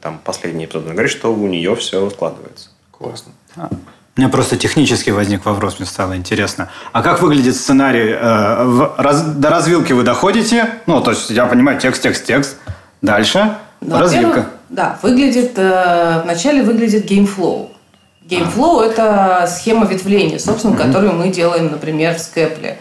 там 0.00 0.18
последний 0.24 0.64
эпизод. 0.64 0.84
Она 0.84 0.92
говорит, 0.92 1.10
что 1.10 1.32
у 1.34 1.46
нее 1.46 1.74
все 1.76 2.08
складывается. 2.10 2.68
Классно. 2.90 3.32
У 3.56 4.20
меня 4.20 4.28
просто 4.28 4.56
технически 4.56 5.10
возник 5.10 5.44
вопрос, 5.44 5.78
мне 5.78 5.86
стало 5.86 6.16
интересно. 6.16 6.68
А 6.92 7.02
как 7.02 7.20
выглядит 7.22 7.56
сценарий? 7.56 8.12
Э, 8.12 8.64
в- 8.64 8.94
раз- 8.98 9.22
до 9.24 9.50
развилки 9.50 9.92
вы 9.92 10.04
доходите? 10.04 10.70
Ну, 10.86 11.00
то 11.02 11.10
есть, 11.10 11.30
я 11.30 11.46
понимаю, 11.46 11.78
текст, 11.80 12.02
текст, 12.02 12.24
текст. 12.24 12.56
Дальше 13.02 13.56
Ну, 13.80 13.98
развилка. 13.98 14.46
Да, 14.68 14.98
выглядит, 15.02 15.52
э, 15.56 16.20
вначале 16.24 16.62
выглядит 16.62 17.04
game 17.04 17.34
flow. 17.34 17.71
Game 18.32 18.56
flow– 18.56 18.80
это 18.82 19.46
схема 19.48 19.86
ветвления, 19.86 20.38
собственно, 20.38 20.76
которую 20.76 21.12
мы 21.12 21.28
делаем, 21.28 21.70
например, 21.70 22.14
в 22.14 22.20
Scapple. 22.20 22.78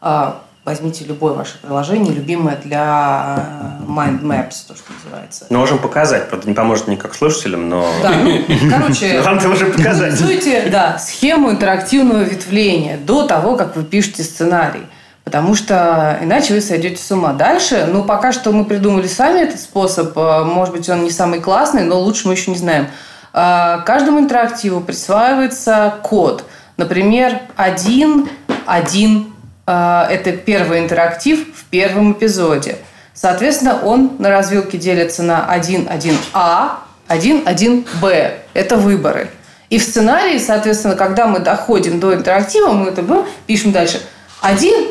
А, 0.00 0.42
Возьмите 0.64 1.04
любое 1.04 1.32
ваше 1.32 1.58
приложение, 1.58 2.12
любимое 2.14 2.54
для 2.54 3.80
э, 3.80 3.90
Mind 3.90 4.22
Maps, 4.22 4.58
то, 4.68 4.76
что 4.76 4.92
называется. 5.02 5.46
Мы 5.50 5.58
можем 5.58 5.80
показать, 5.80 6.28
правда, 6.28 6.46
не 6.46 6.54
поможет 6.54 6.86
никак 6.86 7.16
слушателям, 7.16 7.68
но... 7.68 7.84
Да, 8.00 8.12
ну, 8.22 8.38
короче, 8.70 9.20
Вам 9.22 9.40
ты 9.40 9.48
можем 9.48 9.72
показать. 9.72 10.12
Реализуйте, 10.20 10.68
да, 10.70 10.98
схему 10.98 11.50
интерактивного 11.50 12.20
ветвления 12.22 12.96
до 12.96 13.26
того, 13.26 13.56
как 13.56 13.74
вы 13.74 13.82
пишете 13.82 14.22
сценарий. 14.22 14.86
Потому 15.24 15.56
что 15.56 16.20
иначе 16.22 16.54
вы 16.54 16.60
сойдете 16.60 17.02
с 17.02 17.10
ума. 17.10 17.32
Дальше, 17.32 17.88
ну, 17.92 18.04
пока 18.04 18.30
что 18.30 18.52
мы 18.52 18.64
придумали 18.64 19.08
сами 19.08 19.40
этот 19.40 19.58
способ. 19.58 20.16
э, 20.16 20.44
Может 20.44 20.74
быть, 20.74 20.88
он 20.88 21.02
не 21.02 21.10
самый 21.10 21.40
классный, 21.40 21.82
но 21.82 21.98
лучше 21.98 22.28
мы 22.28 22.34
еще 22.34 22.52
не 22.52 22.56
знаем. 22.56 22.86
Э, 23.34 23.78
Каждому 23.86 24.18
интерактиву 24.20 24.80
присваивается 24.80 25.94
код. 26.02 26.44
Например, 26.76 27.40
1, 27.56 28.28
1 28.66 29.32
э, 29.66 30.06
это 30.10 30.32
первый 30.32 30.80
интерактив 30.80 31.40
в 31.54 31.64
первом 31.66 32.12
эпизоде. 32.12 32.76
Соответственно, 33.14 33.80
он 33.84 34.12
на 34.18 34.30
развилке 34.30 34.78
делится 34.78 35.22
на 35.22 35.46
1, 35.46 35.86
1А, 35.88 36.70
1, 37.08 37.42
1Б. 37.46 38.32
Это 38.54 38.76
выборы. 38.76 39.28
И 39.70 39.78
в 39.78 39.82
сценарии, 39.82 40.38
соответственно, 40.38 40.96
когда 40.96 41.26
мы 41.26 41.38
доходим 41.38 42.00
до 42.00 42.14
интерактива, 42.14 42.72
мы 42.72 42.88
это 42.88 43.02
б- 43.02 43.24
пишем 43.46 43.72
дальше. 43.72 44.00
Один, 44.42 44.88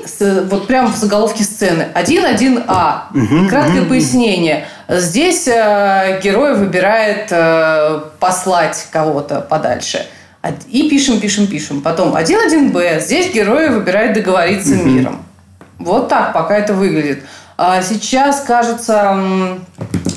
вот 0.49 0.65
прямо 0.67 0.87
в 0.91 0.95
заголовке 0.95 1.43
сцены, 1.43 1.87
один, 1.93 2.25
один 2.25 2.63
А. 2.67 3.09
И 3.13 3.47
краткое 3.49 3.81
пояснение. 3.83 4.65
Здесь 4.87 5.45
э, 5.47 6.19
герой 6.23 6.55
выбирает 6.55 7.27
э, 7.31 7.99
послать 8.19 8.87
кого-то 8.91 9.41
подальше. 9.41 10.05
Од- 10.41 10.65
И 10.69 10.89
пишем, 10.89 11.19
пишем, 11.19 11.47
пишем. 11.47 11.81
Потом 11.81 12.15
один, 12.15 12.39
один 12.39 12.71
Б. 12.71 13.01
Здесь 13.01 13.33
герой 13.33 13.69
выбирает 13.69 14.13
договориться 14.13 14.75
миром. 14.75 15.21
Вот 15.79 16.07
так 16.07 16.31
пока 16.33 16.57
это 16.57 16.73
выглядит. 16.73 17.23
А 17.57 17.81
сейчас, 17.81 18.41
кажется, 18.41 19.17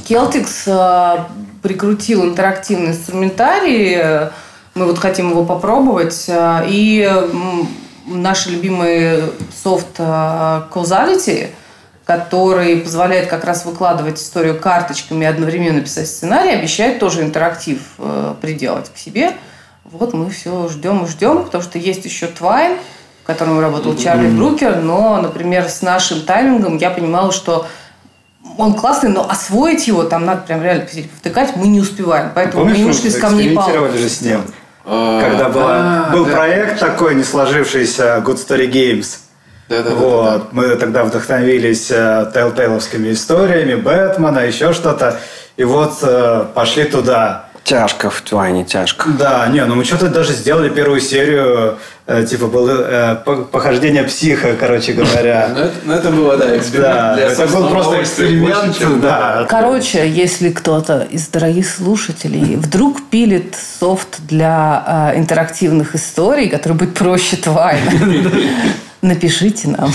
Celtics 0.09 0.62
э, 0.66 1.25
прикрутил 1.61 2.25
интерактивный 2.25 2.90
инструментарий. 2.92 3.94
Э, 3.97 4.31
Мы 4.75 4.87
вот 4.87 4.99
хотим 4.99 5.31
его 5.31 5.44
попробовать. 5.44 6.25
Э, 6.29 6.64
И 6.68 7.11
наш 8.07 8.47
любимый 8.47 9.23
софт 9.62 9.99
э, 9.99 10.03
Causality 10.73 11.51
который 12.05 12.77
позволяет 12.79 13.29
как 13.29 13.45
раз 13.45 13.64
выкладывать 13.64 14.21
историю 14.21 14.61
карточками 14.61 15.25
и 15.25 15.27
одновременно 15.27 15.81
писать 15.81 16.07
сценарий, 16.07 16.51
обещает 16.51 16.99
тоже 16.99 17.23
интерактив 17.23 17.81
э, 17.99 18.35
приделать 18.40 18.93
к 18.93 18.99
себе. 18.99 19.33
Вот 19.85 20.12
мы 20.12 20.29
все 20.31 20.69
ждем 20.69 21.05
и 21.05 21.09
ждем, 21.09 21.45
потому 21.45 21.62
что 21.62 21.79
есть 21.79 22.05
еще 22.05 22.27
Twine, 22.27 22.79
в 23.23 23.27
котором 23.27 23.59
работал 23.59 23.97
Чарли 23.97 24.29
Брукер, 24.29 24.81
но, 24.83 25.21
например, 25.21 25.69
с 25.69 25.81
нашим 25.81 26.23
таймингом 26.23 26.77
я 26.77 26.90
понимала, 26.90 27.33
что 27.33 27.67
он 28.59 28.75
классный, 28.75 29.09
но 29.09 29.29
освоить 29.29 29.87
его 29.87 30.05
там 30.05 30.27
надо 30.27 30.43
прям 30.43 30.62
реально 30.62 30.87
втыкать, 31.17 31.57
мы 31.57 31.69
не 31.69 31.81
успеваем. 31.81 32.33
Поэтому 32.35 32.64
Помнишь, 32.64 32.79
мы 32.79 32.85
не 32.85 32.90
ушли 32.90 33.11
с 33.11 33.17
камней 33.17 33.55
палок. 33.55 33.93
же 33.95 34.09
с 34.09 34.21
ним. 34.21 34.43
Когда 34.85 35.49
была, 35.49 36.07
А, 36.09 36.11
был 36.12 36.27
да. 36.27 36.33
проект 36.33 36.79
такой, 36.79 37.14
не 37.14 37.25
сложившийся, 37.25 38.23
Good 38.25 38.37
Story 38.37 38.70
Games. 38.70 39.18
Да-да-да. 39.68 39.94
Вот. 39.94 40.53
Мы 40.53 40.77
тогда 40.77 41.05
вдохновились 41.05 41.90
э, 41.90 42.31
телтейловскими 42.35 43.12
историями, 43.12 43.75
Бэтмена, 43.77 44.40
еще 44.40 44.75
что-то. 44.75 45.18
И 45.57 45.64
вот 45.64 45.94
э, 46.03 46.44
пошли 46.55 46.85
туда. 46.85 47.47
Тяжко 47.62 48.11
в 48.11 48.20
Твайне, 48.20 48.64
тяжко. 48.64 49.09
Да, 49.18 49.47
не, 49.47 49.64
ну 49.64 49.75
мы 49.75 49.85
что-то 49.85 50.09
даже 50.09 50.33
сделали 50.35 50.68
первую 50.68 51.01
серию, 51.01 51.47
э, 51.47 51.75
типа 52.07 52.49
было 52.49 52.71
э, 52.87 53.14
по- 53.25 53.45
похождение 53.45 54.05
психа, 54.05 54.55
короче 54.61 54.93
говоря. 54.93 55.49
Ну, 55.55 55.61
это, 55.61 55.75
ну, 55.85 55.93
это 55.95 56.11
было, 56.11 56.37
да, 56.37 56.57
эксперимент. 56.57 56.93
Да, 56.95 57.14
для 57.14 57.27
это 57.29 57.47
был 57.47 57.69
просто 57.69 58.03
эксперимент, 58.03 58.79
чем- 58.79 59.01
да. 59.01 59.47
Короче, 59.49 60.07
если 60.09 60.51
кто-то 60.51 61.07
из 61.11 61.29
дорогих 61.29 61.67
слушателей 61.69 62.57
вдруг 62.57 63.03
пилит 63.09 63.57
софт 63.81 64.21
для 64.29 65.12
э, 65.14 65.19
интерактивных 65.19 65.95
историй, 65.95 66.49
который 66.51 66.75
будет 66.75 66.93
проще 66.95 67.37
Твайна, 67.37 67.90
напишите 69.03 69.69
нам. 69.69 69.90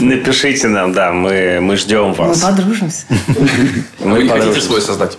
Напишите 0.00 0.66
нам, 0.68 0.92
да, 0.92 1.12
мы, 1.12 1.60
мы 1.60 1.76
ждем 1.76 2.08
Мы 2.08 2.14
вас. 2.14 2.40
подружимся. 2.40 3.04
Вы 4.00 4.24
не 4.24 4.28
хотите 4.28 4.60
свой 4.60 4.80
создать? 4.80 5.18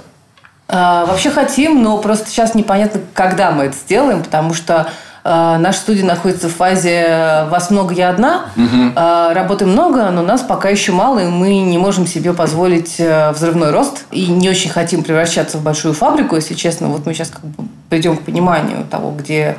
А, 0.67 1.05
Вообще 1.05 1.29
хотим, 1.29 1.83
но 1.83 1.97
просто 1.99 2.27
сейчас 2.29 2.55
непонятно, 2.55 2.99
когда 3.13 3.51
мы 3.51 3.65
это 3.65 3.75
сделаем, 3.77 4.23
потому 4.23 4.53
что 4.55 4.87
э, 4.87 5.04
наша 5.25 5.79
студия 5.79 6.05
находится 6.05 6.47
в 6.49 6.53
фазе 6.53 7.47
«вас 7.49 7.71
много, 7.71 7.93
я 7.93 8.09
одна». 8.09 8.45
Э, 8.55 9.33
Работы 9.33 9.65
много, 9.65 10.09
но 10.11 10.21
нас 10.21 10.41
пока 10.41 10.69
еще 10.69 10.91
мало, 10.91 11.19
и 11.19 11.25
мы 11.27 11.57
не 11.59 11.77
можем 11.77 12.05
себе 12.07 12.33
позволить 12.33 12.95
э, 12.99 13.31
взрывной 13.31 13.71
рост. 13.71 14.05
И 14.11 14.27
не 14.27 14.49
очень 14.49 14.69
хотим 14.69 15.03
превращаться 15.03 15.57
в 15.57 15.63
большую 15.63 15.93
фабрику, 15.95 16.35
если 16.35 16.53
честно. 16.53 16.87
Вот 16.89 17.05
мы 17.05 17.13
сейчас 17.13 17.29
как 17.31 17.43
бы 17.43 17.65
придем 17.89 18.17
к 18.17 18.21
пониманию 18.21 18.85
того, 18.89 19.11
где 19.11 19.57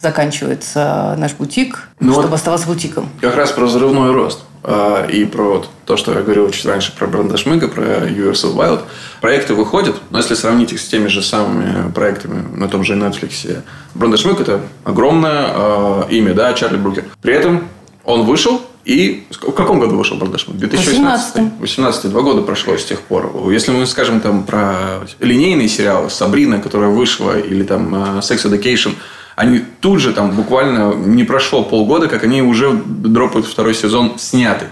заканчивается 0.00 1.14
наш 1.18 1.32
бутик, 1.34 1.88
Ну 2.00 2.12
чтобы 2.12 2.28
вот- 2.28 2.34
оставаться 2.36 2.66
бутиком. 2.66 3.08
Как 3.20 3.36
раз 3.36 3.50
про 3.52 3.66
взрывной 3.66 4.12
рост. 4.12 4.40
А, 4.64 5.06
И 5.06 5.24
про 5.24 5.42
вот 5.42 5.68
то, 5.86 5.96
что 5.96 6.12
я 6.12 6.22
говорил 6.22 6.50
чуть 6.50 6.64
раньше 6.66 6.92
про 6.96 7.06
Бренда 7.06 7.36
Шмыга, 7.36 7.68
про 7.68 7.82
of 7.82 8.54
Wild. 8.54 8.82
Проекты 9.20 9.54
выходят, 9.54 9.96
но 10.10 10.18
если 10.18 10.34
сравнить 10.34 10.72
их 10.72 10.80
с 10.80 10.86
теми 10.88 11.08
же 11.08 11.22
самыми 11.22 11.90
проектами 11.92 12.44
на 12.56 12.68
том 12.68 12.84
же 12.84 12.94
Netflix, 12.94 13.62
Бренда 13.94 14.16
Шмыг– 14.16 14.40
это 14.42 14.60
огромное 14.84 15.46
а, 15.48 16.06
имя, 16.10 16.34
да, 16.34 16.52
Чарли 16.52 16.76
Брукер. 16.76 17.04
При 17.20 17.34
этом 17.34 17.68
он 18.04 18.24
вышел 18.24 18.60
и... 18.84 19.26
В 19.30 19.52
каком 19.52 19.78
году 19.78 19.96
вышел 19.96 20.16
Бренда 20.16 20.38
Шмыг? 20.38 20.56
2018? 20.58 21.36
18-м. 21.36 21.52
18 21.60 22.10
два 22.10 22.22
года 22.22 22.42
прошло 22.42 22.76
с 22.76 22.84
тех 22.84 23.00
пор. 23.00 23.32
Если 23.50 23.70
мы 23.70 23.86
скажем 23.86 24.20
там 24.20 24.44
про 24.44 25.00
линейные 25.20 25.68
сериалы, 25.68 26.10
Сабрина, 26.10 26.60
которая 26.60 26.90
вышла, 26.90 27.38
или 27.38 27.62
там 27.62 27.94
э, 27.94 28.18
Sex 28.20 28.44
Education, 28.44 28.94
они 29.36 29.60
тут 29.80 30.00
же 30.00 30.12
там 30.12 30.32
буквально 30.32 30.94
не 30.94 31.24
прошло 31.24 31.64
полгода, 31.64 32.08
как 32.08 32.24
они 32.24 32.42
уже 32.42 32.72
дропают 32.72 33.46
второй 33.46 33.74
сезон 33.74 34.18
снятый. 34.18 34.68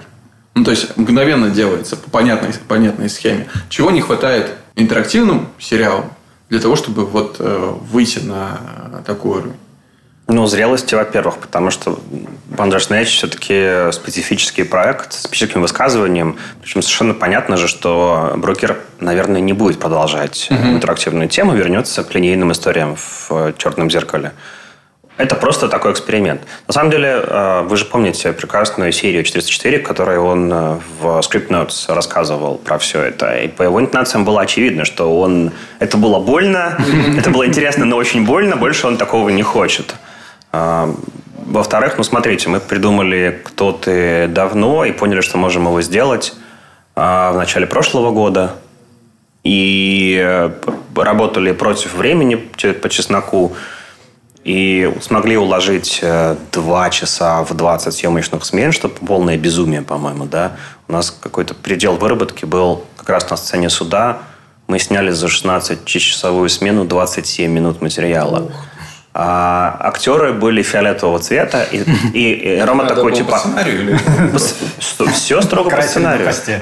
Ну, 0.55 0.65
то 0.65 0.71
есть, 0.73 0.97
мгновенно 0.97 1.49
делается 1.49 1.97
по 1.97 2.11
понятной, 2.11 2.51
понятной 2.69 3.09
схеме. 3.09 3.49
Чего 3.69 3.91
не 3.91 4.01
хватает 4.01 4.57
интерактивным 4.75 5.49
сериалам 5.59 6.07
для 6.49 6.59
того, 6.59 6.77
чтобы 6.77 7.07
вот 7.07 7.37
э, 7.39 7.75
выйти 7.91 8.19
на 8.19 9.03
такой 9.07 9.39
уровень? 9.39 9.57
Ну, 10.33 10.47
зрелости, 10.47 10.95
во-первых, 10.95 11.39
потому 11.39 11.73
что 11.73 11.99
Bandersnatch 12.49 13.07
все-таки 13.07 13.91
специфический 13.91 14.63
проект 14.63 15.13
с 15.13 15.23
специфическим 15.23 15.63
высказыванием. 15.63 16.39
Причем 16.63 16.83
совершенно 16.83 17.15
понятно 17.15 17.57
же, 17.57 17.67
что 17.67 18.35
брокер, 18.37 18.79
наверное, 19.01 19.41
не 19.41 19.53
будет 19.53 19.81
продолжать 19.81 20.47
интерактивную 20.51 21.29
тему, 21.29 21.55
вернется 21.55 22.05
к 22.05 22.15
линейным 22.15 22.53
историям 22.53 22.97
в 22.97 23.55
«Черном 23.59 23.91
зеркале». 23.91 24.31
Это 25.17 25.35
просто 25.35 25.69
такой 25.69 25.93
эксперимент. 25.93 26.43
На 26.67 26.73
самом 26.73 26.91
деле, 26.91 27.23
э, 27.23 27.63
вы 27.67 27.77
же 27.77 27.85
помните 27.85 28.33
прекрасную 28.33 28.93
серию 28.93 29.23
404, 29.23 29.81
в 29.81 29.83
которой 29.83 30.17
он 30.17 30.51
э, 30.51 30.79
в 30.99 31.07
Script 31.19 31.49
Notes 31.49 31.93
рассказывал 31.93 32.57
про 32.57 32.79
все 32.79 33.03
это. 33.03 33.37
И 33.37 33.49
по 33.49 33.65
его 33.65 33.81
интонациям 33.81 34.25
было 34.25 34.41
очевидно, 34.41 34.87
что 34.87 35.21
он... 35.21 35.51
Это 35.79 35.99
было 35.99 36.21
больно, 36.21 36.79
это 37.19 37.29
было 37.31 37.47
интересно, 37.47 37.85
но 37.85 37.97
очень 37.97 38.25
больно. 38.25 38.57
Больше 38.57 38.87
он 38.87 38.97
такого 38.97 39.29
не 39.29 39.43
хочет. 39.43 39.97
Во-вторых, 40.53 41.99
ну 41.99 42.05
смотрите, 42.05 42.49
мы 42.49 42.61
придумали 42.61 43.41
«Кто 43.45 43.73
ты» 43.73 44.29
давно 44.29 44.85
и 44.85 44.93
поняли, 44.93 45.21
что 45.21 45.37
можем 45.37 45.65
его 45.67 45.83
сделать 45.83 46.35
а, 46.95 47.33
в 47.33 47.37
начале 47.37 47.67
прошлого 47.67 48.11
года. 48.13 48.53
И 49.43 50.21
э, 50.23 50.51
работали 50.95 51.53
против 51.53 51.95
времени 51.95 52.35
по 52.35 52.89
чесноку. 52.89 53.55
И 54.45 54.93
смогли 55.01 55.37
уложить 55.37 56.01
э, 56.03 56.37
два 56.53 56.91
часа 56.91 57.43
в 57.43 57.55
20 57.55 57.93
съемочных 57.93 58.45
смен, 58.45 58.71
что 58.71 58.89
полное 58.89 59.37
безумие, 59.37 59.83
по-моему, 59.83 60.27
да. 60.27 60.53
У 60.89 60.93
нас 60.93 61.11
какой-то 61.11 61.55
предел 61.55 61.97
выработки 61.97 62.45
был 62.45 62.85
как 62.97 63.09
раз 63.09 63.29
на 63.31 63.37
сцене 63.37 63.71
суда. 63.71 64.19
Мы 64.67 64.79
сняли 64.79 65.11
за 65.11 65.27
16-часовую 65.27 66.49
смену 66.49 66.85
27 66.85 67.51
минут 67.51 67.81
материала. 67.83 68.53
А 69.13 69.77
актеры 69.81 70.33
были 70.33 70.63
фиолетового 70.63 71.19
цвета, 71.19 71.65
и, 71.65 71.83
и- 72.15 72.57
и 72.59 72.61
Рома 72.61 72.85
такой, 72.87 73.13
типа... 73.13 73.33
по 73.33 73.39
сценарию 73.39 73.81
или- 73.83 73.99
Все 75.13 75.41
строго 75.43 75.71
по 75.71 75.83
сценарию. 75.83 76.27
посте. 76.27 76.61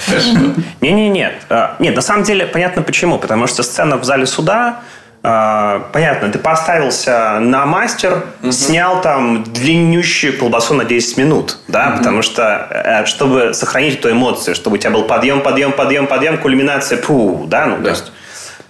Не-не, 0.81 1.11
нет. 1.11 1.35
А, 1.51 1.77
Нет, 1.79 1.95
на 1.95 2.01
самом 2.03 2.23
деле 2.25 2.47
понятно 2.47 2.83
почему. 2.83 3.19
Потому 3.19 3.47
что 3.49 3.63
сцена 3.63 3.99
в 3.99 4.05
зале 4.05 4.25
суда, 4.27 4.81
а, 5.23 5.89
понятно, 5.93 6.31
ты 6.31 6.39
поставился 6.39 7.39
на 7.41 7.67
мастер, 7.67 8.25
снял 8.51 9.03
там 9.03 9.45
длиннющую 9.45 10.39
колбасу 10.39 10.73
на 10.73 10.85
10 10.85 11.19
минут, 11.19 11.59
да, 11.69 11.97
потому 11.99 12.23
что, 12.23 12.67
э, 12.71 13.05
чтобы 13.05 13.53
сохранить 13.53 13.99
эту 13.99 14.11
эмоцию, 14.11 14.55
чтобы 14.55 14.77
у 14.77 14.79
тебя 14.79 14.93
был 14.93 15.05
подъем, 15.05 15.43
подъем, 15.43 15.73
подъем, 15.73 16.07
подъем, 16.07 16.39
кульминация, 16.39 16.97
пу, 16.99 17.45
да, 17.47 17.67
ну, 17.67 17.83
то 17.83 17.91
есть 17.91 18.13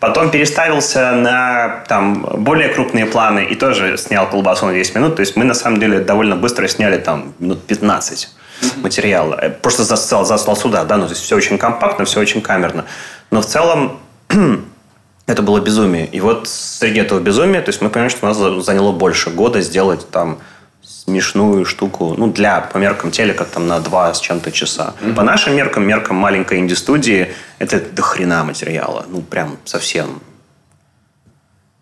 Потом 0.00 0.30
переставился 0.30 1.12
на 1.12 1.84
там, 1.88 2.20
более 2.22 2.68
крупные 2.68 3.04
планы 3.06 3.44
и 3.44 3.54
тоже 3.56 3.96
снял 3.98 4.28
колбасу 4.30 4.66
на 4.66 4.72
10 4.72 4.94
минут. 4.94 5.16
То 5.16 5.20
есть 5.20 5.34
мы 5.36 5.44
на 5.44 5.54
самом 5.54 5.80
деле 5.80 5.98
довольно 5.98 6.36
быстро 6.36 6.68
сняли 6.68 6.98
там 6.98 7.34
минут 7.40 7.66
15 7.66 8.28
материала. 8.76 9.34
Э, 9.40 9.50
Просто 9.50 9.82
застал, 9.82 10.24
заслал 10.24 10.56
сюда, 10.56 10.84
да, 10.84 10.96
ну 10.96 11.06
то 11.06 11.12
есть 11.12 11.22
все 11.24 11.36
очень 11.36 11.58
компактно, 11.58 12.04
все 12.04 12.20
очень 12.20 12.42
камерно. 12.42 12.84
Но 13.32 13.40
в 13.40 13.46
целом 13.46 13.98
это 15.26 15.42
было 15.42 15.60
безумие. 15.60 16.06
И 16.06 16.20
вот 16.20 16.48
среди 16.48 17.00
этого 17.00 17.18
безумия, 17.18 17.60
то 17.60 17.70
есть 17.70 17.82
мы 17.82 17.88
понимаем, 17.90 18.10
что 18.10 18.26
у 18.26 18.28
нас 18.28 18.36
за- 18.36 18.60
заняло 18.60 18.92
больше 18.92 19.30
года 19.30 19.60
сделать 19.62 20.08
там 20.10 20.38
смешную 20.88 21.64
штуку, 21.64 22.14
ну, 22.16 22.30
для, 22.32 22.60
по 22.60 22.78
меркам 22.78 23.10
телека, 23.10 23.44
там, 23.44 23.66
на 23.66 23.80
два 23.80 24.12
с 24.12 24.20
чем-то 24.20 24.52
часа. 24.52 24.94
По 25.16 25.22
нашим 25.22 25.54
меркам, 25.54 25.86
меркам 25.86 26.16
маленькой 26.16 26.58
инди-студии, 26.58 27.32
это 27.58 27.80
до 27.80 28.02
хрена 28.02 28.44
материала. 28.44 29.04
Ну, 29.08 29.20
прям 29.20 29.58
совсем. 29.64 30.20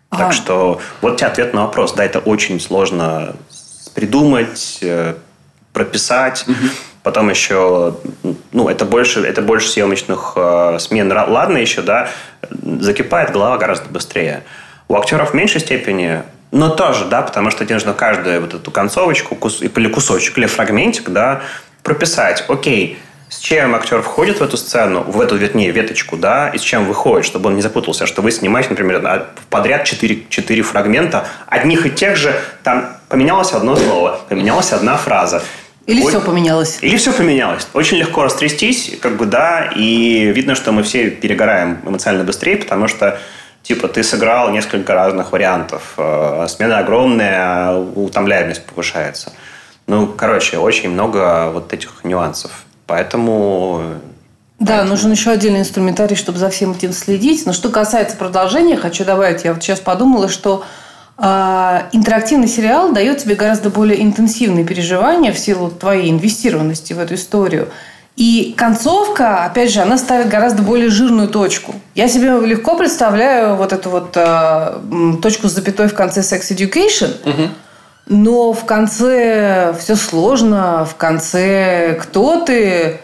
Ага. 0.09 0.23
Так 0.23 0.33
что 0.33 0.81
вот 1.01 1.17
тебе 1.17 1.27
ответ 1.27 1.53
на 1.53 1.65
вопрос. 1.65 1.93
Да, 1.93 2.03
это 2.03 2.19
очень 2.19 2.59
сложно 2.59 3.35
придумать, 3.93 4.79
э, 4.81 5.15
прописать. 5.73 6.45
Потом 7.03 7.29
еще, 7.29 7.95
ну, 8.51 8.67
это 8.67 8.85
больше, 8.85 9.21
это 9.21 9.41
больше 9.41 9.69
съемочных 9.69 10.33
э, 10.35 10.77
смен. 10.79 11.11
Ладно 11.11 11.57
еще, 11.57 11.81
да, 11.81 12.09
закипает 12.51 13.31
голова 13.31 13.57
гораздо 13.57 13.89
быстрее. 13.89 14.43
У 14.87 14.95
актеров 14.95 15.31
в 15.31 15.33
меньшей 15.33 15.61
степени, 15.61 16.23
но 16.51 16.69
тоже, 16.69 17.05
да, 17.05 17.21
потому 17.21 17.51
что 17.51 17.65
тебе 17.65 17.75
нужно 17.75 17.93
каждую 17.93 18.41
вот 18.41 18.53
эту 18.53 18.71
концовочку 18.71 19.35
кус- 19.35 19.61
или 19.61 19.87
кусочек, 19.89 20.37
или 20.37 20.45
фрагментик, 20.45 21.09
да, 21.09 21.41
прописать. 21.83 22.45
Окей, 22.47 22.97
с 23.29 23.39
чем 23.39 23.75
актер 23.75 24.01
входит 24.01 24.39
в 24.39 24.43
эту 24.43 24.55
сцену, 24.57 25.01
в 25.03 25.19
эту, 25.19 25.35
вернее, 25.35 25.71
веточку, 25.71 26.15
да, 26.15 26.49
и 26.49 26.57
с 26.57 26.61
чем 26.61 26.85
выходит, 26.85 27.25
чтобы 27.25 27.49
он 27.49 27.55
не 27.55 27.61
запутался, 27.61 28.05
что 28.05 28.21
вы 28.21 28.31
снимаете, 28.31 28.69
например, 28.69 29.01
на- 29.01 29.25
подряд 29.49 29.83
4, 29.83 30.25
4 30.29 30.61
фрагмента, 30.61 31.27
одних 31.47 31.85
и 31.85 31.89
тех 31.89 32.15
же, 32.15 32.39
там 32.63 32.95
поменялось 33.09 33.51
одно 33.51 33.75
слово, 33.75 34.21
поменялась 34.29 34.71
одна 34.71 34.95
фраза. 34.97 35.43
Или 35.85 36.01
Ой- 36.03 36.09
все 36.09 36.19
поменялось? 36.21 36.79
или 36.81 36.97
все 36.97 37.13
поменялось. 37.13 37.67
Очень 37.73 37.97
легко 37.97 38.23
растрястись, 38.23 38.97
как 39.01 39.15
бы, 39.17 39.25
да, 39.25 39.71
и 39.75 40.31
видно, 40.33 40.53
что 40.55 40.71
мы 40.73 40.83
все 40.83 41.09
перегораем 41.09 41.79
эмоционально 41.85 42.25
быстрее, 42.25 42.57
потому 42.57 42.87
что, 42.89 43.19
типа, 43.67 43.87
ты 43.87 44.01
сыграл 44.01 44.49
несколько 44.51 44.93
разных 44.93 45.31
вариантов. 45.31 45.93
э, 45.97 46.47
Смена 46.49 46.79
огромная, 46.79 47.75
утомляемость 47.75 48.65
повышается. 48.65 49.33
Ну, 49.87 50.07
короче, 50.07 50.57
очень 50.57 50.89
много 50.89 51.49
вот 51.53 51.73
этих 51.73 52.03
нюансов. 52.03 52.65
Поэтому 52.85 53.81
Да, 54.59 54.65
Поэтому... 54.67 54.89
нужен 54.89 55.11
еще 55.11 55.31
отдельный 55.31 55.59
инструментарий, 55.59 56.15
чтобы 56.15 56.37
за 56.39 56.49
всем 56.49 56.71
этим 56.71 56.93
следить. 56.93 57.45
Но 57.45 57.53
что 57.53 57.69
касается 57.69 58.15
продолжения, 58.15 58.77
хочу 58.77 59.03
добавить, 59.05 59.43
я 59.43 59.53
вот 59.53 59.61
сейчас 59.61 59.81
подумала, 59.81 60.29
что 60.29 60.63
э, 61.17 61.81
интерактивный 61.91 62.47
сериал 62.47 62.93
дает 62.93 63.17
тебе 63.19 63.35
гораздо 63.35 63.69
более 63.69 64.01
интенсивные 64.01 64.65
переживания 64.65 65.33
в 65.33 65.39
силу 65.39 65.69
твоей 65.69 66.09
инвестированности 66.09 66.93
в 66.93 66.99
эту 66.99 67.15
историю. 67.15 67.67
И 68.17 68.55
концовка, 68.57 69.45
опять 69.45 69.71
же, 69.71 69.79
она 69.79 69.95
ставит 69.95 70.27
гораздо 70.27 70.63
более 70.63 70.89
жирную 70.89 71.27
точку. 71.27 71.75
Я 71.93 72.07
себе 72.07 72.29
легко 72.47 72.75
представляю 72.75 73.55
вот 73.55 73.71
эту 73.71 73.91
вот 73.91 74.13
э, 74.15 74.73
точку 75.21 75.47
с 75.47 75.51
запятой 75.51 75.87
в 75.87 75.93
конце 75.93 76.21
Sex 76.21 76.49
Education, 76.49 77.11
угу. 77.29 77.49
но 78.07 78.53
в 78.53 78.65
конце 78.65 79.75
все 79.79 79.95
сложно, 79.95 80.83
в 80.85 80.95
конце 80.95 81.95
кто 82.01 82.41
ты, 82.41 83.01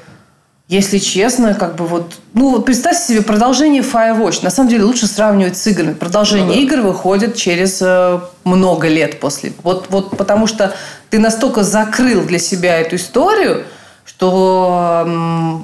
если 0.67 0.97
честно, 0.97 1.53
как 1.53 1.75
бы 1.75 1.85
вот... 1.85 2.15
Ну, 2.33 2.49
вот 2.49 2.65
представьте 2.65 3.13
себе 3.13 3.21
продолжение 3.21 3.83
Firewatch. 3.83 4.43
На 4.43 4.49
самом 4.49 4.71
деле 4.71 4.83
лучше 4.83 5.05
сравнивать 5.05 5.57
с 5.57 5.67
играми. 5.67 5.93
Продолжение 5.93 6.47
ну, 6.47 6.53
да. 6.53 6.59
игр 6.59 6.81
выходит 6.81 7.35
через 7.35 7.79
э, 7.83 8.19
много 8.45 8.87
лет 8.87 9.19
после. 9.19 9.53
Вот, 9.61 9.85
вот 9.89 10.17
потому 10.17 10.47
что 10.47 10.73
ты 11.11 11.19
настолько 11.19 11.61
закрыл 11.61 12.23
для 12.23 12.39
себя 12.39 12.79
эту 12.79 12.95
историю, 12.95 13.65
что 14.05 15.61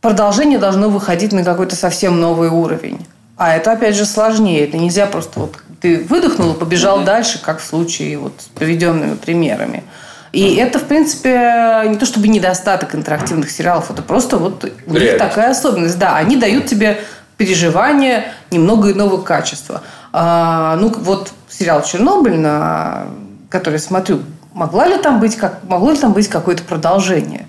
продолжение 0.00 0.58
должно 0.58 0.88
выходить 0.88 1.32
на 1.32 1.44
какой-то 1.44 1.76
совсем 1.76 2.20
новый 2.20 2.48
уровень. 2.48 3.06
А 3.36 3.54
это, 3.54 3.72
опять 3.72 3.96
же, 3.96 4.04
сложнее. 4.04 4.64
Это 4.64 4.76
нельзя 4.76 5.06
просто 5.06 5.40
вот 5.40 5.56
ты 5.80 6.04
выдохнул 6.08 6.54
и 6.54 6.58
побежал 6.58 7.00
mm-hmm. 7.00 7.04
дальше, 7.04 7.40
как 7.40 7.60
в 7.60 7.64
случае 7.64 8.18
вот 8.18 8.32
с 8.38 8.44
приведенными 8.46 9.14
примерами. 9.14 9.84
И 10.32 10.56
это, 10.56 10.78
в 10.78 10.84
принципе, 10.84 11.84
не 11.86 11.96
то 11.96 12.04
чтобы 12.04 12.28
недостаток 12.28 12.94
интерактивных 12.94 13.50
сериалов, 13.50 13.90
это 13.90 14.02
просто 14.02 14.36
вот 14.36 14.64
у 14.86 14.92
них 14.92 15.16
такая 15.18 15.50
особенность. 15.50 15.98
Да, 15.98 16.16
они 16.16 16.36
дают 16.36 16.66
тебе 16.66 17.00
переживания 17.36 18.32
немного 18.50 18.92
иного 18.92 19.22
качества. 19.22 19.82
А, 20.12 20.76
ну, 20.76 20.92
вот 20.98 21.32
сериал 21.48 21.82
«Чернобыль», 21.82 22.36
на 22.36 23.06
который 23.48 23.78
смотрю 23.78 24.20
Могла 24.58 24.88
ли 24.88 24.98
там 24.98 25.20
быть, 25.20 25.36
как, 25.36 25.60
могло 25.62 25.92
ли 25.92 25.96
там 25.96 26.12
быть 26.12 26.26
какое-то 26.26 26.64
продолжение? 26.64 27.46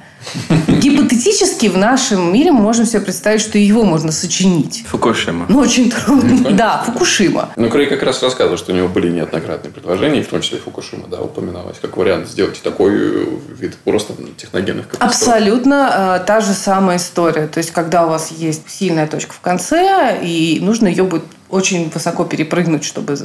Гипотетически 0.68 1.66
в 1.66 1.76
нашем 1.76 2.32
мире 2.32 2.52
мы 2.52 2.62
можем 2.62 2.86
себе 2.86 3.02
представить, 3.02 3.42
что 3.42 3.58
его 3.58 3.84
можно 3.84 4.12
сочинить. 4.12 4.86
Фукушима. 4.86 5.48
Ну, 5.50 5.58
очень 5.58 5.90
трудно. 5.90 6.52
Да, 6.52 6.84
Фукушима. 6.86 7.50
Ну, 7.56 7.68
Крей 7.72 7.88
как 7.88 8.04
раз 8.04 8.22
рассказывал, 8.22 8.60
что 8.60 8.74
у 8.74 8.76
него 8.76 8.88
были 8.88 9.10
неоднократные 9.10 9.72
предложения, 9.72 10.22
в 10.22 10.28
том 10.28 10.42
числе 10.42 10.60
Фукушима, 10.60 11.08
да, 11.08 11.20
упоминалось, 11.20 11.78
как 11.82 11.98
вариант 11.98 12.28
сделать 12.30 12.62
такой 12.62 13.28
вид 13.58 13.76
просто 13.78 14.14
техногенных 14.38 14.90
катастроф. 14.90 15.12
Абсолютно 15.12 16.20
э, 16.22 16.26
та 16.28 16.42
же 16.42 16.54
самая 16.54 16.98
история. 16.98 17.48
То 17.48 17.58
есть, 17.58 17.72
когда 17.72 18.06
у 18.06 18.10
вас 18.10 18.30
есть 18.30 18.70
сильная 18.70 19.08
точка 19.08 19.34
в 19.34 19.40
конце, 19.40 20.20
и 20.22 20.60
нужно 20.62 20.88
ее 20.88 21.06
будет 21.06 21.24
очень 21.50 21.90
высоко 21.90 22.24
перепрыгнуть, 22.24 22.84
чтобы 22.84 23.16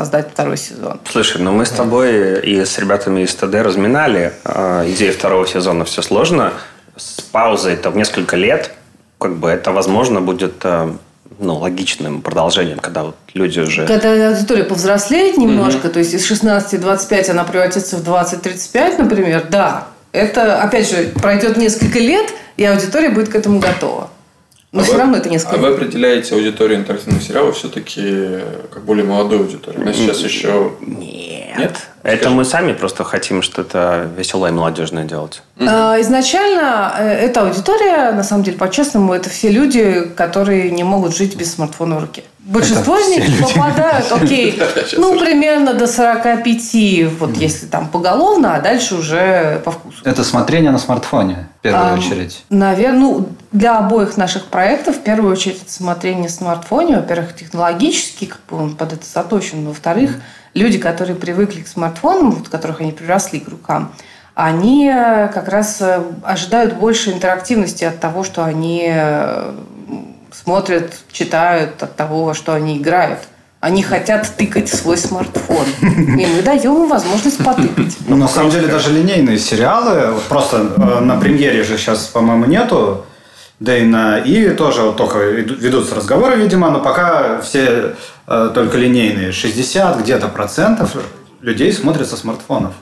создать 0.00 0.30
второй 0.30 0.56
сезон. 0.56 0.98
Слушай, 1.04 1.42
ну 1.42 1.52
мы 1.52 1.66
с 1.66 1.70
тобой 1.70 2.40
и 2.40 2.64
с 2.64 2.78
ребятами 2.78 3.20
из 3.20 3.34
ТД 3.34 3.56
разминали 3.56 4.32
э, 4.44 4.84
идею 4.88 5.12
второго 5.12 5.46
сезона 5.46 5.84
«Все 5.84 6.00
сложно». 6.00 6.54
С 6.96 7.20
паузой-то 7.20 7.90
в 7.90 7.96
несколько 7.96 8.36
лет, 8.36 8.70
как 9.18 9.36
бы 9.36 9.50
это, 9.50 9.72
возможно, 9.72 10.22
будет 10.22 10.54
э, 10.64 10.90
ну, 11.38 11.56
логичным 11.58 12.22
продолжением, 12.22 12.78
когда 12.78 13.02
вот 13.02 13.16
люди 13.34 13.60
уже... 13.60 13.86
Когда 13.86 14.28
аудитория 14.28 14.64
повзрослеет 14.64 15.36
немножко, 15.36 15.88
mm-hmm. 15.88 15.92
то 15.92 15.98
есть 15.98 16.14
из 16.14 16.30
16-25 16.30 17.30
она 17.30 17.44
превратится 17.44 17.98
в 17.98 18.08
20-35, 18.08 19.02
например, 19.02 19.46
да, 19.50 19.88
это, 20.12 20.62
опять 20.62 20.88
же, 20.88 21.12
пройдет 21.20 21.58
несколько 21.58 21.98
лет, 21.98 22.32
и 22.56 22.64
аудитория 22.64 23.10
будет 23.10 23.28
к 23.28 23.34
этому 23.34 23.60
готова. 23.60 24.08
Но 24.72 24.80
а 24.80 24.84
все 24.84 24.92
вы, 24.92 24.98
равно 24.98 25.16
это 25.16 25.28
несколько. 25.28 25.56
А 25.56 25.58
вы 25.58 25.68
определяете 25.68 26.34
аудиторию 26.34 26.78
интерактивных 26.78 27.22
сериалов 27.22 27.56
все-таки 27.56 28.38
как 28.72 28.84
более 28.84 29.04
молодую 29.04 29.42
аудиторию? 29.42 29.88
У 29.88 29.92
сейчас 29.92 30.20
еще... 30.20 30.72
Нет. 30.80 31.58
Нет? 31.58 31.88
Это 32.02 32.22
Скажи. 32.22 32.34
мы 32.36 32.44
сами 32.44 32.72
просто 32.72 33.04
хотим 33.04 33.42
что-то 33.42 34.08
веселое 34.16 34.50
и 34.50 34.54
молодежное 34.54 35.04
делать. 35.04 35.42
А, 35.58 36.00
изначально 36.00 36.94
э, 36.98 37.08
эта 37.26 37.42
аудитория, 37.42 38.12
на 38.12 38.22
самом 38.22 38.44
деле, 38.44 38.56
по-честному, 38.56 39.12
это 39.12 39.28
все 39.28 39.50
люди, 39.50 40.08
которые 40.16 40.70
не 40.70 40.84
могут 40.84 41.16
жить 41.16 41.36
без 41.36 41.52
смартфона 41.52 41.96
в 41.96 42.00
руке. 42.00 42.22
Большинство 42.50 42.98
из 42.98 43.08
них 43.08 43.48
попадают, 43.48 44.10
окей, 44.10 44.60
ну, 44.96 45.16
примерно 45.20 45.72
до 45.72 45.86
45, 45.86 47.12
вот 47.20 47.36
если 47.36 47.66
там 47.66 47.86
поголовно, 47.86 48.56
а 48.56 48.60
дальше 48.60 48.96
уже 48.96 49.62
по 49.64 49.70
вкусу. 49.70 49.98
Это 50.04 50.24
смотрение 50.24 50.72
на 50.72 50.78
смартфоне, 50.78 51.46
в 51.60 51.62
первую 51.62 51.94
очередь. 51.94 52.44
Наверное, 52.50 52.98
ну, 52.98 53.28
для 53.52 53.78
обоих 53.78 54.16
наших 54.16 54.46
проектов, 54.46 54.96
в 54.96 55.00
первую 55.02 55.30
очередь, 55.30 55.62
это 55.62 55.72
смотрение 55.72 56.24
на 56.24 56.28
смартфоне. 56.28 56.96
Во-первых, 56.96 57.36
технологически 57.36 58.24
как 58.24 58.40
бы 58.50 58.56
он 58.56 58.74
под 58.74 58.94
это 58.94 59.06
заточен. 59.06 59.68
Во-вторых, 59.68 60.16
люди, 60.52 60.78
которые 60.78 61.14
привыкли 61.14 61.60
к 61.60 61.68
смартфонам, 61.68 62.32
вот, 62.32 62.48
которых 62.48 62.80
они 62.80 62.90
приросли 62.90 63.38
к 63.38 63.48
рукам, 63.48 63.92
они 64.34 64.90
э, 64.92 65.28
как 65.28 65.48
раз 65.48 65.80
э, 65.80 66.02
ожидают 66.24 66.74
больше 66.74 67.12
интерактивности 67.12 67.84
от 67.84 68.00
того, 68.00 68.24
что 68.24 68.44
они 68.44 68.88
э, 68.90 69.54
смотрят, 70.32 70.92
читают 71.12 71.82
от 71.82 71.96
того, 71.96 72.34
что 72.34 72.54
они 72.54 72.78
играют. 72.78 73.20
Они 73.60 73.82
хотят 73.82 74.26
тыкать 74.36 74.70
свой 74.70 74.96
смартфон. 74.96 75.66
И 75.82 76.26
мы 76.26 76.42
даем 76.42 76.84
им 76.84 76.88
возможность 76.88 77.44
потыкать. 77.44 77.96
Ну, 78.08 78.16
на 78.16 78.28
самом 78.28 78.50
деле, 78.50 78.68
даже 78.68 78.90
линейные 78.90 79.38
сериалы, 79.38 80.14
просто 80.28 80.58
на 81.00 81.16
премьере 81.20 81.62
же 81.62 81.76
сейчас, 81.76 82.06
по-моему, 82.06 82.46
нету. 82.46 83.04
Да 83.58 83.76
и 83.76 83.84
на 83.84 84.18
и 84.18 84.54
тоже 84.54 84.80
вот 84.80 84.96
только 84.96 85.18
ведутся 85.18 85.94
разговоры, 85.94 86.36
видимо, 86.36 86.70
но 86.70 86.80
пока 86.80 87.42
все 87.42 87.94
э, 88.26 88.50
только 88.54 88.78
линейные. 88.78 89.32
60 89.32 90.00
где-то 90.00 90.28
процентов 90.28 90.96
людей 91.42 91.70
смотрят 91.70 92.08
со 92.08 92.16
смартфонов. 92.16 92.72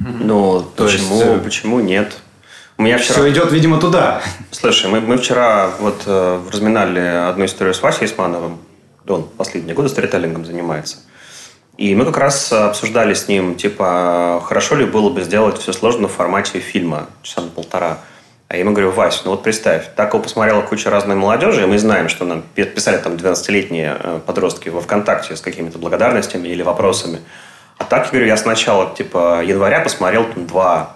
Ну, 0.00 0.64
То 0.76 0.86
почему, 0.86 1.14
есть, 1.14 1.26
э, 1.26 1.38
почему 1.38 1.78
нет? 1.78 2.16
У 2.76 2.82
меня 2.82 2.98
вчера... 2.98 3.14
Все 3.14 3.30
идет, 3.30 3.52
видимо, 3.52 3.78
туда. 3.78 4.20
Слушай, 4.50 4.90
мы, 4.90 5.00
мы 5.00 5.16
вчера 5.16 5.70
вот 5.78 6.02
э, 6.06 6.40
разминали 6.52 6.98
одну 6.98 7.44
историю 7.44 7.72
с 7.72 7.80
Васей 7.80 8.06
Исмановым. 8.06 8.58
Он 9.06 9.28
последние 9.36 9.74
годы 9.76 9.88
сторителлингом 9.88 10.44
занимается. 10.44 10.98
И 11.76 11.94
мы 11.94 12.04
как 12.04 12.16
раз 12.16 12.52
обсуждали 12.52 13.14
с 13.14 13.28
ним, 13.28 13.54
типа, 13.54 14.42
хорошо 14.44 14.74
ли 14.74 14.86
было 14.86 15.10
бы 15.10 15.22
сделать 15.22 15.58
все 15.58 15.72
сложно 15.72 16.08
в 16.08 16.12
формате 16.12 16.58
фильма, 16.58 17.06
часа 17.22 17.42
на 17.42 17.48
полтора. 17.48 17.98
А 18.48 18.54
я 18.54 18.60
ему 18.60 18.72
говорю, 18.72 18.90
Вась, 18.90 19.22
ну 19.24 19.32
вот 19.32 19.42
представь, 19.42 19.94
так 19.96 20.12
его 20.12 20.22
посмотрела 20.22 20.60
куча 20.62 20.90
разной 20.90 21.16
молодежи, 21.16 21.62
и 21.62 21.66
мы 21.66 21.78
знаем, 21.78 22.08
что 22.08 22.24
нам 22.24 22.42
писали 22.54 22.98
там 22.98 23.14
12-летние 23.14 23.96
э, 23.98 24.20
подростки 24.24 24.68
во 24.68 24.80
ВКонтакте 24.80 25.36
с 25.36 25.40
какими-то 25.40 25.78
благодарностями 25.78 26.48
или 26.48 26.62
вопросами. 26.62 27.20
А 27.78 27.84
так, 27.84 28.04
я 28.06 28.10
говорю, 28.10 28.26
я 28.26 28.36
сначала, 28.36 28.94
типа, 28.94 29.42
января 29.44 29.80
посмотрел 29.80 30.24
там 30.24 30.46
два 30.46 30.93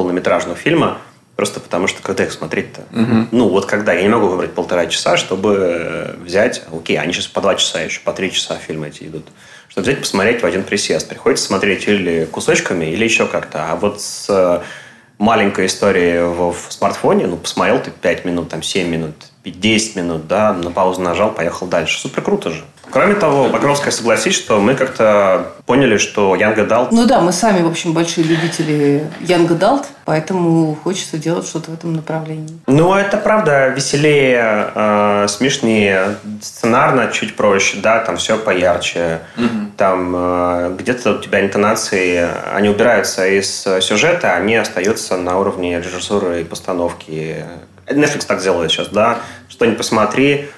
полнометражных 0.00 0.56
фильма, 0.56 0.96
просто 1.36 1.60
потому 1.60 1.86
что 1.86 2.02
когда 2.02 2.24
их 2.24 2.32
смотреть-то? 2.32 2.80
Угу. 2.98 3.26
Ну, 3.32 3.48
вот 3.48 3.66
когда? 3.66 3.92
Я 3.92 4.00
не 4.02 4.08
могу 4.08 4.28
выбрать 4.28 4.54
полтора 4.54 4.86
часа, 4.86 5.18
чтобы 5.18 5.56
э, 5.60 6.14
взять... 6.24 6.62
Окей, 6.72 6.98
они 6.98 7.12
сейчас 7.12 7.26
по 7.26 7.42
два 7.42 7.54
часа 7.56 7.82
еще, 7.82 8.00
по 8.00 8.14
три 8.14 8.32
часа 8.32 8.56
фильмы 8.56 8.88
эти 8.88 9.04
идут. 9.04 9.26
Чтобы 9.68 9.84
взять 9.84 10.00
посмотреть 10.00 10.42
в 10.42 10.46
один 10.46 10.64
присест. 10.64 11.06
Приходится 11.06 11.44
смотреть 11.44 11.86
или 11.86 12.24
кусочками, 12.24 12.86
или 12.86 13.04
еще 13.04 13.26
как-то. 13.26 13.70
А 13.70 13.76
вот 13.76 14.00
с 14.00 14.62
маленькая 15.18 15.66
история 15.66 16.24
в, 16.24 16.52
в 16.52 16.72
смартфоне, 16.72 17.26
ну, 17.26 17.36
посмотрел 17.36 17.78
ты 17.78 17.90
5 17.90 18.24
минут, 18.24 18.48
там, 18.48 18.62
7 18.62 18.88
минут, 18.88 19.14
10 19.44 19.96
минут, 19.96 20.26
да, 20.26 20.52
на 20.52 20.70
паузу 20.70 21.00
нажал, 21.00 21.30
поехал 21.30 21.66
дальше. 21.66 21.98
Супер 21.98 22.22
круто 22.22 22.50
же. 22.50 22.62
Кроме 22.90 23.14
того, 23.14 23.48
Багровская 23.48 23.92
согласись, 23.92 24.34
что 24.34 24.60
мы 24.60 24.74
как-то 24.74 25.52
поняли, 25.64 25.96
что 25.96 26.34
Young 26.34 26.56
Adult... 26.56 26.88
Ну 26.90 27.06
да, 27.06 27.20
мы 27.20 27.32
сами, 27.32 27.62
в 27.62 27.68
общем, 27.68 27.92
большие 27.92 28.26
любители 28.26 29.06
Young 29.20 29.46
Adult, 29.48 29.86
поэтому 30.04 30.76
хочется 30.82 31.16
делать 31.16 31.46
что-то 31.46 31.70
в 31.70 31.74
этом 31.74 31.94
направлении. 31.94 32.58
Ну, 32.66 32.92
это 32.94 33.16
правда 33.16 33.68
веселее, 33.68 34.72
э, 34.74 35.26
смешнее, 35.28 36.16
сценарно 36.42 37.10
чуть 37.12 37.36
проще, 37.36 37.76
да, 37.76 38.00
там 38.00 38.16
все 38.16 38.36
поярче. 38.36 39.20
Угу. 39.36 39.72
Там 39.76 40.12
э, 40.16 40.76
где-то 40.76 41.12
у 41.12 41.18
тебя 41.18 41.40
интонации, 41.42 42.28
они 42.52 42.68
убираются 42.68 43.24
из 43.24 43.62
сюжета, 43.80 44.34
они 44.34 44.56
остаются 44.56 45.16
на 45.16 45.38
уровне 45.38 45.80
режиссуры 45.80 46.40
и 46.40 46.44
постановки. 46.44 47.44
Netflix 47.90 48.26
так 48.26 48.42
делает 48.42 48.70
сейчас, 48.70 48.88
да, 48.88 49.18
что 49.48 49.66
ни 49.66 49.74
посмотри, 49.74 50.48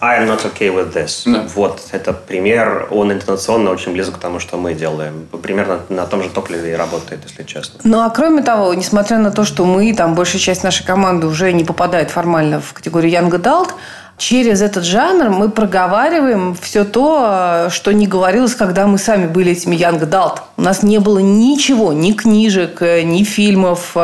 I 0.00 0.20
am 0.20 0.26
not 0.26 0.42
okay 0.44 0.74
with 0.74 0.92
this. 0.92 1.22
Да. 1.32 1.44
Вот, 1.54 1.80
это 1.92 2.12
пример, 2.12 2.88
он 2.90 3.12
интонационно 3.12 3.70
очень 3.70 3.92
близок 3.92 4.16
к 4.16 4.18
тому, 4.18 4.40
что 4.40 4.56
мы 4.56 4.74
делаем. 4.74 5.28
Примерно 5.42 5.80
на 5.88 6.06
том 6.06 6.24
же 6.24 6.28
топливе 6.28 6.72
и 6.72 6.74
работает, 6.74 7.20
если 7.24 7.44
честно. 7.44 7.80
Ну, 7.84 8.00
а 8.00 8.10
кроме 8.10 8.42
того, 8.42 8.74
несмотря 8.74 9.18
на 9.18 9.30
то, 9.30 9.44
что 9.44 9.64
мы, 9.64 9.94
там, 9.94 10.16
большая 10.16 10.40
часть 10.40 10.64
нашей 10.64 10.84
команды 10.84 11.28
уже 11.28 11.52
не 11.52 11.62
попадает 11.62 12.10
формально 12.10 12.60
в 12.60 12.72
категорию 12.72 13.12
Young 13.12 13.30
Adult, 13.30 13.70
через 14.18 14.60
этот 14.60 14.84
жанр 14.84 15.30
мы 15.30 15.50
проговариваем 15.50 16.56
все 16.60 16.84
то, 16.84 17.68
что 17.70 17.92
не 17.92 18.08
говорилось, 18.08 18.56
когда 18.56 18.88
мы 18.88 18.98
сами 18.98 19.26
были 19.26 19.52
этими 19.52 19.76
young 19.76 20.00
adult. 20.00 20.40
У 20.56 20.62
нас 20.62 20.82
не 20.82 20.98
было 20.98 21.18
ничего, 21.18 21.92
ни 21.92 22.12
книжек, 22.12 22.80
ни 22.80 23.22
фильмов, 23.24 23.96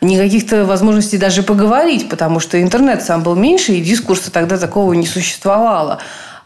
ни 0.00 0.16
каких-то 0.16 0.64
возможностей 0.64 1.18
даже 1.18 1.42
поговорить, 1.42 2.08
потому 2.08 2.40
что 2.40 2.60
интернет 2.60 3.02
сам 3.02 3.22
был 3.22 3.34
меньше, 3.34 3.72
и 3.72 3.80
дискурса 3.80 4.30
тогда 4.30 4.58
такого 4.58 4.92
не 4.92 5.06
существовало 5.06 5.98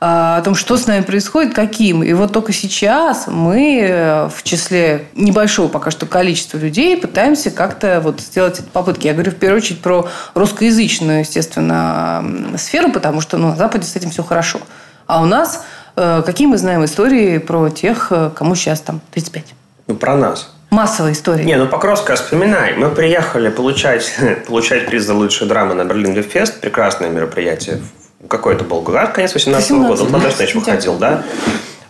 а, 0.03 0.39
о 0.39 0.43
том, 0.43 0.55
что 0.55 0.79
с 0.79 0.87
нами 0.87 1.03
происходит, 1.03 1.55
каким. 1.55 2.03
И 2.03 2.15
вот 2.15 2.33
только 2.33 2.55
сейчас 2.55 3.27
мы 3.27 3.81
э, 3.83 4.29
в 4.35 4.43
числе 4.43 5.09
небольшого 5.15 5.69
пока 5.69 5.91
что 5.91 6.07
количества 6.07 6.57
людей 6.57 6.97
пытаемся 6.97 7.51
как-то 7.51 8.01
вот 8.03 8.21
сделать 8.21 8.61
эти 8.61 8.67
попытки. 8.67 9.09
Я 9.09 9.13
говорю 9.13 9.33
в 9.33 9.35
первую 9.35 9.59
очередь 9.59 9.83
про 9.83 10.09
русскоязычную, 10.35 11.21
естественно, 11.21 12.25
сферу, 12.57 12.91
потому 12.93 13.21
что 13.21 13.37
ну, 13.37 13.49
на 13.49 13.57
Западе 13.57 13.87
с 13.87 13.95
этим 13.95 14.11
все 14.11 14.23
хорошо. 14.23 14.61
А 15.07 15.21
у 15.21 15.27
нас 15.27 15.65
э, 15.97 16.23
какие 16.25 16.47
мы 16.47 16.57
знаем 16.57 16.83
истории 16.83 17.37
про 17.37 17.69
тех, 17.69 18.07
э, 18.11 18.31
кому 18.35 18.55
сейчас 18.55 18.81
там 18.81 19.03
35? 19.11 19.45
Ну, 19.89 19.97
про 19.97 20.17
нас. 20.17 20.51
Массовая 20.71 21.13
история. 21.13 21.45
Не, 21.45 21.57
ну 21.57 21.67
Покровская, 21.67 22.17
вспоминай. 22.17 22.75
Мы 22.75 22.91
приехали 22.91 23.49
получать, 23.51 24.15
получать 24.47 24.87
приз 24.87 25.05
за 25.05 25.15
лучшую 25.15 25.49
драму 25.49 25.75
на 25.75 25.85
Берлин 25.85 26.23
Фест. 26.23 26.61
Прекрасное 26.61 27.11
мероприятие 27.11 27.81
какой 28.29 28.55
это 28.55 28.65
был 28.65 28.83
год, 28.83 29.11
конец 29.11 29.35
18 29.35 29.71
-го 29.71 29.89
года, 29.89 30.05
он 30.05 30.13
подожди, 30.13 30.45
еще 30.45 30.59
выходил, 30.59 30.97
да? 30.97 31.23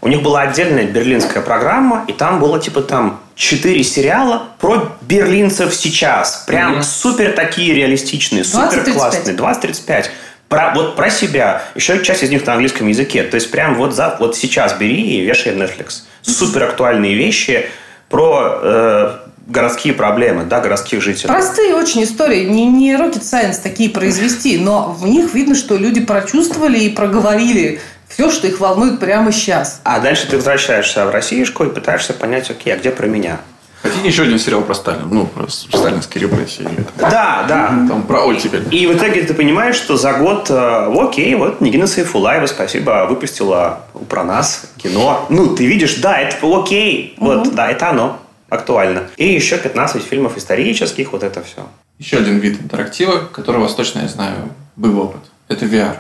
У 0.03 0.09
них 0.09 0.23
была 0.23 0.43
отдельная 0.43 0.85
берлинская 0.85 1.43
программа, 1.43 2.05
и 2.09 2.13
там 2.13 2.41
было 2.41 2.59
типа 2.59 2.81
там 2.81 3.21
четыре 3.35 3.85
сериала 3.85 4.45
про 4.59 4.97
берлинцев 5.03 5.75
сейчас. 5.75 6.45
Прям 6.47 6.79
mm-hmm. 6.79 6.83
супер 6.83 7.33
такие 7.33 7.75
реалистичные, 7.75 8.45
супер 8.45 8.91
классные. 8.93 9.37
20-35. 9.37 10.07
Про, 10.49 10.73
вот 10.75 10.97
про 10.97 11.11
себя. 11.11 11.63
Еще 11.75 12.03
часть 12.03 12.23
из 12.23 12.31
них 12.31 12.47
на 12.47 12.55
английском 12.55 12.89
языке. 12.89 13.23
То 13.25 13.35
есть 13.35 13.51
прям 13.51 13.75
вот, 13.75 13.95
за, 13.95 14.17
вот 14.19 14.37
сейчас 14.37 14.73
бери 14.73 15.03
и 15.03 15.21
вешай 15.21 15.55
Netflix. 15.55 16.03
Супер 16.23 16.65
актуальные 16.65 17.15
вещи 17.15 17.69
про 18.11 18.59
э, 18.61 19.17
городские 19.47 19.95
проблемы, 19.95 20.45
да, 20.45 20.61
городских 20.61 21.01
жителей. 21.01 21.29
Простые 21.29 21.75
очень 21.75 22.05
истории. 22.05 22.45
Не, 22.45 22.67
не 22.67 22.93
rocket 22.93 23.23
science 23.23 23.61
такие 23.63 23.89
произвести, 23.89 24.59
но 24.59 24.93
в 24.93 25.07
них 25.07 25.33
видно, 25.33 25.55
что 25.55 25.77
люди 25.77 26.01
прочувствовали 26.05 26.79
и 26.79 26.91
проговорили 26.91 27.81
все, 28.09 28.31
что 28.31 28.47
их 28.49 28.61
волнует 28.61 28.99
прямо 29.01 29.33
сейчас. 29.33 29.81
А 29.85 30.01
дальше 30.01 30.29
ты 30.29 30.37
возвращаешься 30.37 31.07
в 31.07 31.11
Россиюшку 31.11 31.65
и 31.65 31.71
пытаешься 31.71 32.13
понять, 32.13 32.51
окей, 32.51 32.75
а 32.75 32.77
где 32.77 32.91
про 32.91 33.07
меня? 33.07 33.41
Хотите 33.83 34.09
еще 34.09 34.23
один 34.25 34.39
сериал 34.39 34.63
про 34.63 34.75
Сталин? 34.75 35.09
Ну, 35.11 35.27
про 35.27 35.49
сталинские 35.49 36.25
репрессии. 36.25 36.69
Да, 36.99 37.45
да. 37.49 37.69
Там 37.89 38.03
про 38.03 38.25
оттепель. 38.25 38.67
И 38.71 38.87
в 38.87 38.97
итоге 38.97 39.23
ты 39.23 39.33
понимаешь, 39.33 39.77
что 39.77 39.97
за 39.97 40.13
год, 40.13 40.51
э, 40.51 40.93
окей, 40.99 41.35
вот 41.35 41.61
Нигина 41.63 41.87
Сайфулаева, 41.87 42.47
спасибо, 42.47 43.07
выпустила 43.09 43.81
про 44.09 44.23
нас 44.23 44.71
кино. 44.77 45.27
Ну, 45.31 45.55
ты 45.55 45.67
видишь, 45.67 45.97
да, 45.97 46.19
это 46.19 46.37
окей, 46.43 47.15
угу. 47.17 47.27
вот, 47.27 47.55
да, 47.55 47.71
это 47.71 47.89
оно 47.89 48.21
актуально. 48.51 49.05
И 49.17 49.27
еще 49.33 49.57
15 49.57 50.03
фильмов 50.03 50.37
исторических, 50.37 51.13
вот 51.13 51.23
это 51.23 51.43
все. 51.43 51.67
Еще 51.99 52.19
один 52.19 52.39
вид 52.39 52.61
интерактива, 52.61 53.29
который 53.33 53.59
у 53.59 53.63
вас 53.63 53.75
точно, 53.75 54.01
я 54.01 54.09
знаю, 54.09 54.51
был 54.77 54.99
опыт. 54.99 55.23
Это 55.49 55.65
VR. 55.65 55.97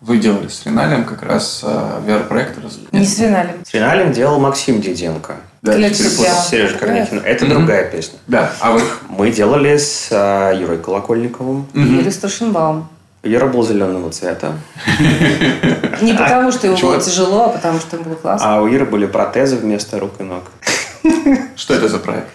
Вы 0.00 0.18
делали 0.18 0.48
с 0.48 0.66
Риналем 0.66 1.04
как 1.04 1.22
раз 1.22 1.62
uh, 1.64 2.04
VR-проектор. 2.06 2.62
Не 2.92 3.06
с 3.06 3.18
Риналем. 3.18 3.64
С 3.64 3.72
Риналем 3.72 4.12
делал 4.12 4.38
Максим 4.38 4.80
Диденко. 4.80 5.36
Да, 5.64 5.72
Сережа 5.94 6.76
Корнихин. 6.76 7.22
Это 7.24 7.46
mm-hmm. 7.46 7.48
другая 7.48 7.90
песня. 7.90 8.18
Да, 8.26 8.52
а 8.60 8.72
вы? 8.72 8.82
Мы 9.08 9.30
делали 9.30 9.78
с 9.78 10.10
uh, 10.12 10.54
Юрой 10.60 10.76
Колокольниковым. 10.76 11.66
Mm-hmm. 11.72 11.96
Юрий 11.96 12.10
Старшинбаум. 12.10 12.86
Юра 13.22 13.46
был 13.46 13.66
зеленого 13.66 14.10
цвета. 14.12 14.58
Не 16.02 16.12
потому, 16.12 16.52
что 16.52 16.66
ему 16.66 16.76
было 16.76 17.00
тяжело, 17.00 17.44
а 17.44 17.48
потому, 17.48 17.80
что 17.80 17.96
ему 17.96 18.04
было 18.04 18.14
классно. 18.14 18.56
А 18.56 18.60
у 18.60 18.66
Иры 18.66 18.84
были 18.84 19.06
протезы 19.06 19.56
вместо 19.56 19.98
рук 19.98 20.12
и 20.18 20.22
ног. 20.22 20.44
Что 21.56 21.72
это 21.72 21.88
за 21.88 21.98
проект? 21.98 22.28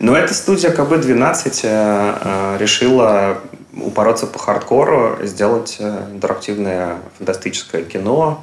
Ну, 0.00 0.14
эта 0.14 0.34
студия 0.34 0.70
КБ-12 0.70 1.60
э, 1.62 2.18
э, 2.24 2.56
решила 2.58 3.38
упороться 3.76 4.26
по 4.26 4.40
хардкору, 4.40 5.18
сделать 5.22 5.76
э, 5.78 6.06
интерактивное 6.12 6.96
фантастическое 7.16 7.82
кино. 7.84 8.42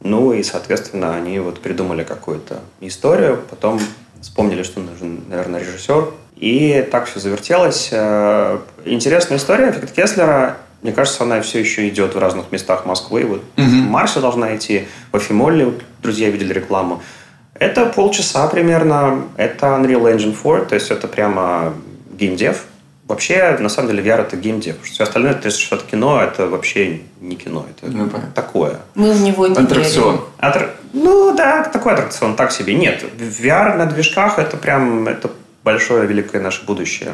Ну 0.00 0.32
и, 0.32 0.42
соответственно, 0.42 1.16
они 1.16 1.38
вот 1.40 1.60
придумали 1.60 2.04
какую-то 2.04 2.60
историю, 2.80 3.42
потом 3.50 3.80
вспомнили, 4.20 4.62
что 4.62 4.80
нужен, 4.80 5.24
наверное, 5.28 5.60
режиссер. 5.60 6.10
И 6.36 6.86
так 6.90 7.06
все 7.06 7.18
завертелось. 7.18 7.88
Интересная 8.84 9.38
история. 9.38 9.70
Эффект 9.70 9.92
Кеслера, 9.92 10.58
мне 10.82 10.92
кажется, 10.92 11.24
она 11.24 11.40
все 11.40 11.58
еще 11.58 11.88
идет 11.88 12.14
в 12.14 12.18
разных 12.18 12.52
местах 12.52 12.86
Москвы. 12.86 13.24
Вот 13.24 13.42
угу. 13.56 13.66
в 13.66 13.90
Марсе 13.90 14.20
должна 14.20 14.54
идти, 14.54 14.86
в 15.10 15.16
Афимолле, 15.16 15.72
друзья 16.00 16.30
видели 16.30 16.52
рекламу. 16.52 17.02
Это 17.54 17.86
полчаса 17.86 18.46
примерно. 18.46 19.24
Это 19.36 19.66
Unreal 19.66 20.14
Engine 20.14 20.36
4, 20.40 20.66
то 20.66 20.74
есть 20.74 20.90
это 20.90 21.08
прямо 21.08 21.74
геймдев. 22.12 22.64
Вообще, 23.08 23.56
на 23.58 23.70
самом 23.70 23.88
деле, 23.88 24.02
VR– 24.02 24.20
это 24.20 24.36
геймдев. 24.36 24.76
Все 24.82 25.04
остальное, 25.04 25.32
то 25.32 25.46
есть 25.46 25.58
что-то 25.58 25.84
кино, 25.86 26.22
это 26.22 26.46
вообще 26.46 27.00
не 27.22 27.36
кино. 27.36 27.66
Это 27.70 27.90
ну, 27.90 28.10
такое. 28.34 28.80
Мы 28.94 29.12
в 29.12 29.22
него 29.22 29.46
не 29.46 29.54
Аттракцион. 29.56 30.20
Атр... 30.36 30.74
Ну, 30.92 31.34
да, 31.34 31.64
такой 31.64 31.94
аттракцион, 31.94 32.36
так 32.36 32.52
себе. 32.52 32.74
Нет, 32.74 33.02
VR 33.18 33.76
на 33.76 33.86
движках– 33.86 34.38
это 34.40 34.58
прям 34.58 35.08
это 35.08 35.30
большое, 35.64 36.06
великое 36.06 36.42
наше 36.42 36.66
будущее. 36.66 37.12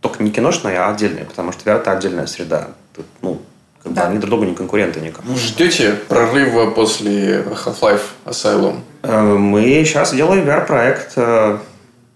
Только 0.00 0.22
не 0.22 0.30
киношное, 0.30 0.84
а 0.84 0.90
отдельное, 0.90 1.24
потому 1.24 1.52
что 1.52 1.68
VR– 1.68 1.76
это 1.80 1.92
отдельная 1.92 2.26
среда. 2.26 2.68
Тут, 2.94 3.06
ну, 3.22 3.40
как 3.82 3.94
да. 3.94 4.02
бы 4.02 4.08
они 4.08 4.18
друг 4.18 4.30
другу 4.30 4.44
не 4.44 4.54
конкуренты 4.54 5.00
никому. 5.00 5.34
Ждете 5.36 5.94
прорыва 6.08 6.70
после 6.72 7.42
Half-Life 7.42 8.02
Asylum? 8.26 8.80
Э, 9.02 9.22
мы 9.22 9.62
сейчас 9.86 10.12
делаем 10.12 10.44
VR-проект. 10.44 11.12
Э, 11.16 11.58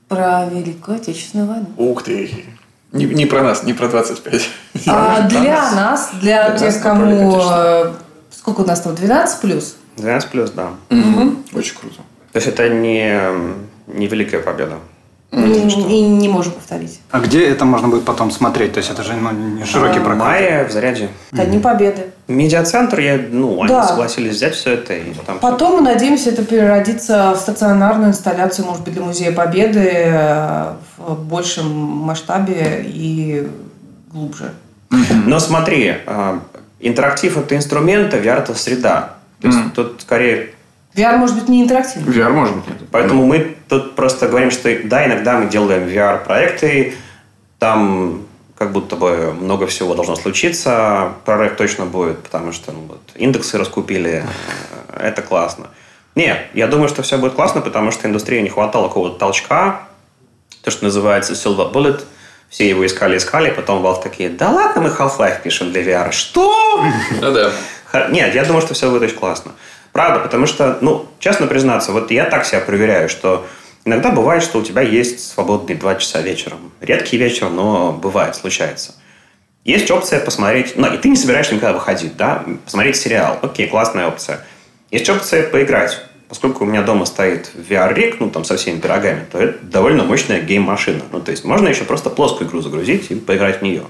про 0.08 0.46
Великую 0.46 0.98
Отечественную 0.98 1.48
войну. 1.48 1.66
Ух 1.78 2.02
ты! 2.02 2.44
Не, 2.96 3.04
не 3.06 3.26
про 3.26 3.42
нас, 3.42 3.62
не 3.62 3.72
про 3.72 3.88
25. 3.88 4.48
А 4.86 5.22
для 5.22 5.70
нас, 5.72 6.10
для, 6.20 6.50
для 6.50 6.58
тех, 6.58 6.74
нас 6.74 6.82
кому... 6.82 7.40
Э, 7.40 7.92
сколько 8.30 8.60
у 8.60 8.66
нас 8.66 8.80
там? 8.80 8.94
12 8.94 9.40
плюс? 9.40 9.76
12 9.96 10.30
плюс, 10.30 10.50
да. 10.50 10.70
Угу. 10.90 11.36
Очень 11.54 11.76
круто. 11.76 11.96
То 12.32 12.38
есть 12.38 12.48
это 12.48 12.68
не, 12.68 13.18
не 13.86 14.06
великая 14.06 14.40
победа. 14.40 14.76
Mm, 15.32 15.88
и 15.90 16.00
не 16.02 16.28
можем 16.28 16.52
повторить. 16.52 17.00
А 17.10 17.18
где 17.18 17.46
это 17.48 17.64
можно 17.64 17.88
будет 17.88 18.04
потом 18.04 18.30
смотреть? 18.30 18.74
То 18.74 18.78
есть 18.78 18.90
это 18.90 19.02
же 19.02 19.12
ну, 19.14 19.32
не 19.32 19.64
широкий 19.64 19.98
а, 19.98 20.02
прокат. 20.02 20.18
Мая 20.18 20.68
в 20.68 20.72
Заряде. 20.72 21.08
Это 21.32 21.44
Дни 21.44 21.58
Победы. 21.58 22.10
Медиацентр, 22.28 23.00
я, 23.00 23.20
ну, 23.30 23.60
они 23.60 23.68
да. 23.68 23.82
согласились 23.84 24.36
взять 24.36 24.54
все 24.54 24.74
это. 24.74 24.94
И 24.94 25.12
там 25.26 25.38
потом 25.40 25.72
все. 25.72 25.76
мы 25.76 25.82
надеемся, 25.82 26.30
это 26.30 26.44
переродится 26.44 27.32
в 27.34 27.38
стационарную 27.38 28.10
инсталляцию, 28.10 28.66
может 28.66 28.84
быть, 28.84 28.94
для 28.94 29.02
Музея 29.02 29.32
Победы 29.32 29.90
э, 29.94 30.72
в 30.96 31.24
большем 31.24 31.70
масштабе 31.70 32.84
и 32.86 33.48
глубже. 34.12 34.52
Но 35.26 35.40
смотри, 35.40 35.96
э, 36.06 36.38
интерактив– 36.80 37.36
это 37.38 37.56
инструмент, 37.56 38.14
а 38.14 38.18
VR– 38.18 38.38
это 38.38 38.54
среда. 38.54 39.16
То 39.40 39.48
есть 39.48 39.58
mm. 39.58 39.70
тут 39.74 40.00
скорее 40.00 40.50
VR 40.96 41.16
может 41.16 41.36
быть 41.36 41.48
не 41.48 41.62
интерактивный. 41.62 42.12
VR 42.12 42.30
может 42.30 42.56
быть 42.56 42.68
нет. 42.68 42.78
Поэтому 42.90 43.26
мы 43.26 43.56
тут 43.68 43.94
просто 43.94 44.28
говорим, 44.28 44.50
что 44.50 44.74
да, 44.84 45.06
иногда 45.06 45.38
мы 45.38 45.50
делаем 45.50 45.86
VR-проекты, 45.86 46.94
там 47.58 48.26
как 48.56 48.72
будто 48.72 48.96
бы 48.96 49.34
много 49.34 49.66
всего 49.66 49.94
должно 49.94 50.16
случиться, 50.16 51.12
прорыв 51.24 51.56
точно 51.56 51.84
будет, 51.84 52.22
потому 52.22 52.52
что 52.52 52.72
ну, 52.72 52.86
вот, 52.88 53.00
индексы 53.14 53.58
раскупили, 53.58 54.24
э, 54.88 55.08
это 55.08 55.20
классно. 55.20 55.68
Нет, 56.14 56.38
я 56.54 56.66
думаю, 56.66 56.88
что 56.88 57.02
все 57.02 57.18
будет 57.18 57.34
классно, 57.34 57.60
потому 57.60 57.90
что 57.90 58.08
индустрии 58.08 58.40
не 58.40 58.48
хватало 58.48 58.88
какого-то 58.88 59.18
толчка, 59.18 59.82
то, 60.62 60.70
что 60.70 60.84
называется 60.84 61.34
silver 61.34 61.70
bullet, 61.70 62.02
все 62.48 62.68
его 62.68 62.86
искали-искали, 62.86 63.50
потом 63.50 63.84
Valve 63.84 64.02
такие, 64.02 64.30
да 64.30 64.50
ладно, 64.50 64.82
мы 64.82 64.88
Half-Life 64.88 65.42
пишем 65.42 65.72
для 65.72 65.82
VR. 65.82 66.12
Что? 66.12 66.82
Ну 67.20 67.32
да. 67.32 67.52
Нет, 68.10 68.34
я 68.34 68.44
думаю, 68.44 68.62
что 68.62 68.74
все 68.74 68.90
будет 68.90 69.02
очень 69.02 69.16
классно. 69.16 69.52
Правда, 69.96 70.20
потому 70.20 70.44
что, 70.44 70.76
ну, 70.82 71.06
честно 71.20 71.46
признаться, 71.46 71.90
вот 71.90 72.10
я 72.10 72.26
так 72.26 72.44
себя 72.44 72.60
проверяю, 72.60 73.08
что 73.08 73.46
иногда 73.86 74.10
бывает, 74.10 74.42
что 74.42 74.58
у 74.58 74.62
тебя 74.62 74.82
есть 74.82 75.26
свободные 75.26 75.74
два 75.74 75.94
часа 75.94 76.20
вечером. 76.20 76.70
Редкий 76.82 77.16
вечер, 77.16 77.48
но 77.48 77.92
бывает, 77.92 78.36
случается. 78.36 78.94
Есть 79.64 79.90
опция 79.90 80.20
посмотреть, 80.20 80.74
ну, 80.76 80.92
и 80.92 80.98
ты 80.98 81.08
не 81.08 81.16
собираешься 81.16 81.54
никогда 81.54 81.72
выходить, 81.72 82.14
да, 82.14 82.44
посмотреть 82.66 82.96
сериал. 82.96 83.38
Окей, 83.40 83.68
классная 83.68 84.06
опция. 84.06 84.40
Есть 84.90 85.08
опция 85.08 85.48
поиграть. 85.48 85.98
Поскольку 86.28 86.64
у 86.64 86.66
меня 86.66 86.82
дома 86.82 87.06
стоит 87.06 87.50
VR-рик, 87.54 88.20
ну, 88.20 88.28
там, 88.28 88.44
со 88.44 88.58
всеми 88.58 88.78
пирогами, 88.78 89.24
то 89.32 89.38
это 89.38 89.64
довольно 89.64 90.04
мощная 90.04 90.42
гейм-машина. 90.42 91.04
Ну, 91.10 91.22
то 91.22 91.30
есть, 91.30 91.46
можно 91.46 91.68
еще 91.68 91.84
просто 91.84 92.10
плоскую 92.10 92.50
игру 92.50 92.60
загрузить 92.60 93.10
и 93.10 93.14
поиграть 93.14 93.60
в 93.60 93.62
нее. 93.62 93.84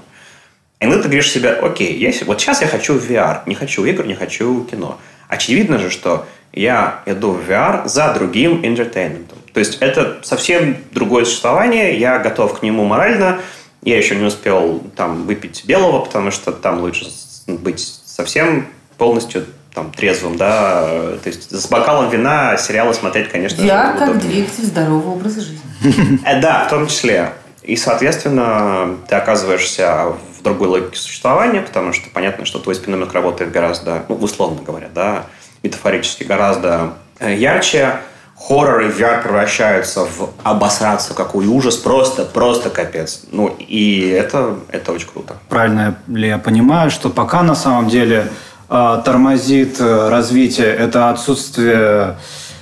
И 0.79 0.85
ну, 0.85 0.93
ты 0.93 1.09
говоришь 1.09 1.29
себе, 1.29 1.49
окей, 1.49 1.97
я, 1.97 2.13
вот 2.25 2.39
сейчас 2.39 2.61
я 2.61 2.67
хочу 2.67 2.97
VR, 2.97 3.41
не 3.45 3.55
хочу 3.55 3.83
игр, 3.83 4.05
не 4.05 4.15
хочу 4.15 4.63
кино. 4.63 4.97
Очевидно 5.27 5.79
же, 5.79 5.89
что 5.89 6.25
я 6.53 7.01
иду 7.05 7.31
в 7.31 7.49
VR 7.49 7.87
за 7.87 8.13
другим 8.13 8.65
интертейментом. 8.65 9.37
То 9.53 9.59
есть 9.59 9.77
это 9.79 10.19
совсем 10.23 10.77
другое 10.91 11.25
существование, 11.25 11.97
я 11.97 12.19
готов 12.19 12.59
к 12.59 12.63
нему 12.63 12.85
морально, 12.85 13.39
я 13.83 13.97
еще 13.97 14.15
не 14.15 14.25
успел 14.25 14.83
там 14.95 15.23
выпить 15.23 15.65
белого, 15.65 16.03
потому 16.03 16.31
что 16.31 16.51
там 16.51 16.79
лучше 16.81 17.07
быть 17.47 17.79
совсем 18.05 18.67
полностью 18.97 19.45
там 19.73 19.91
трезвым, 19.91 20.37
да, 20.37 20.87
то 21.23 21.27
есть 21.27 21.51
с 21.51 21.67
бокалом 21.67 22.09
вина 22.09 22.57
сериалы 22.57 22.95
смотреть, 22.95 23.29
конечно 23.29 23.61
VR 23.61 23.97
как 23.97 24.19
двигатель 24.19 24.65
здорового 24.65 25.11
образа 25.11 25.41
жизни. 25.41 25.59
Э, 26.25 26.41
да, 26.41 26.65
в 26.65 26.69
том 26.69 26.87
числе. 26.87 27.33
И, 27.61 27.75
соответственно, 27.75 28.95
ты 29.07 29.15
оказываешься 29.15 30.13
в 30.36 30.36
другой 30.47 30.67
логике 30.69 30.97
существования, 30.97 31.61
потому 31.61 31.93
что 31.93 32.09
понятно, 32.09 32.45
что 32.45 32.59
твой 32.59 32.75
спинной 32.75 32.99
мозг 32.99 33.13
работает 33.13 33.51
гораздо, 33.51 34.03
ну, 34.07 34.15
условно 34.15 34.61
говоря, 34.61 34.89
да, 34.93 35.25
метафорически 35.63 36.23
гораздо 36.23 36.93
э, 37.19 37.35
ярче. 37.35 37.95
Хоррор 38.37 38.81
и 38.81 38.89
VR 38.89 39.23
превращаются 39.23 40.05
в 40.05 40.29
обосраться, 40.43 41.15
какой 41.15 41.47
ужас, 41.47 41.75
просто, 41.75 42.23
просто 42.23 42.69
капец. 42.69 43.23
Ну, 43.31 43.55
и 43.57 44.09
это, 44.09 44.59
это 44.69 44.91
очень 44.91 45.07
круто. 45.07 45.37
Правильно 45.49 45.97
ли 46.07 46.27
я 46.27 46.37
понимаю, 46.37 46.91
что 46.91 47.09
пока 47.09 47.41
на 47.41 47.55
самом 47.55 47.89
деле 47.89 48.27
э, 48.69 49.01
тормозит 49.03 49.79
э, 49.79 50.09
развитие 50.09 50.67
это 50.67 51.09
отсутствие 51.09 52.15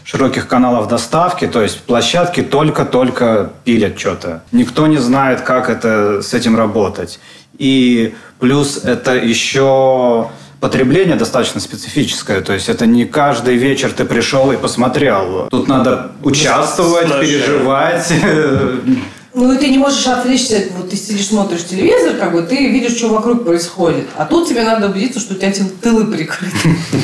широких 0.06 0.48
каналов 0.48 0.88
доставки, 0.88 1.48
то 1.48 1.62
есть 1.62 1.82
площадки 1.82 2.42
только-только 2.42 3.50
пилят 3.66 4.00
что-то. 4.00 4.44
Никто 4.52 4.88
не 4.88 4.98
знает, 4.98 5.42
как 5.42 5.70
это 5.70 6.22
с 6.22 6.34
этим 6.34 6.56
работать. 6.56 7.20
И 7.58 8.14
плюс 8.40 8.84
это 8.84 9.16
еще 9.16 10.30
потребление 10.60 11.16
достаточно 11.16 11.60
специфическое. 11.60 12.42
То 12.42 12.54
есть 12.54 12.70
это 12.70 12.86
не 12.86 13.06
каждый 13.06 13.56
вечер 13.56 13.92
ты 13.92 14.06
пришел 14.06 14.52
и 14.52 14.58
посмотрел. 14.58 15.48
Тут 15.52 15.68
надо 15.68 16.12
участвовать, 16.24 17.08
переживать. 17.20 18.12
Ну, 19.36 19.52
и 19.52 19.58
ты 19.58 19.68
не 19.68 19.78
можешь 19.78 20.08
отвлечься, 20.08 20.64
вот 20.78 20.90
ты 20.90 20.96
сидишь, 20.96 21.28
смотришь 21.28 21.66
телевизор, 21.66 22.16
как 22.16 22.32
бы 22.32 22.42
ты 22.42 22.70
видишь, 22.70 22.94
что 22.94 23.10
вокруг 23.10 23.44
происходит. 23.44 24.08
А 24.16 24.26
тут 24.26 24.48
тебе 24.48 24.64
надо 24.64 24.88
убедиться, 24.88 25.20
что 25.20 25.34
у 25.34 25.38
тебя 25.38 25.52
тылы 25.82 26.06
прикрыты. 26.06 26.56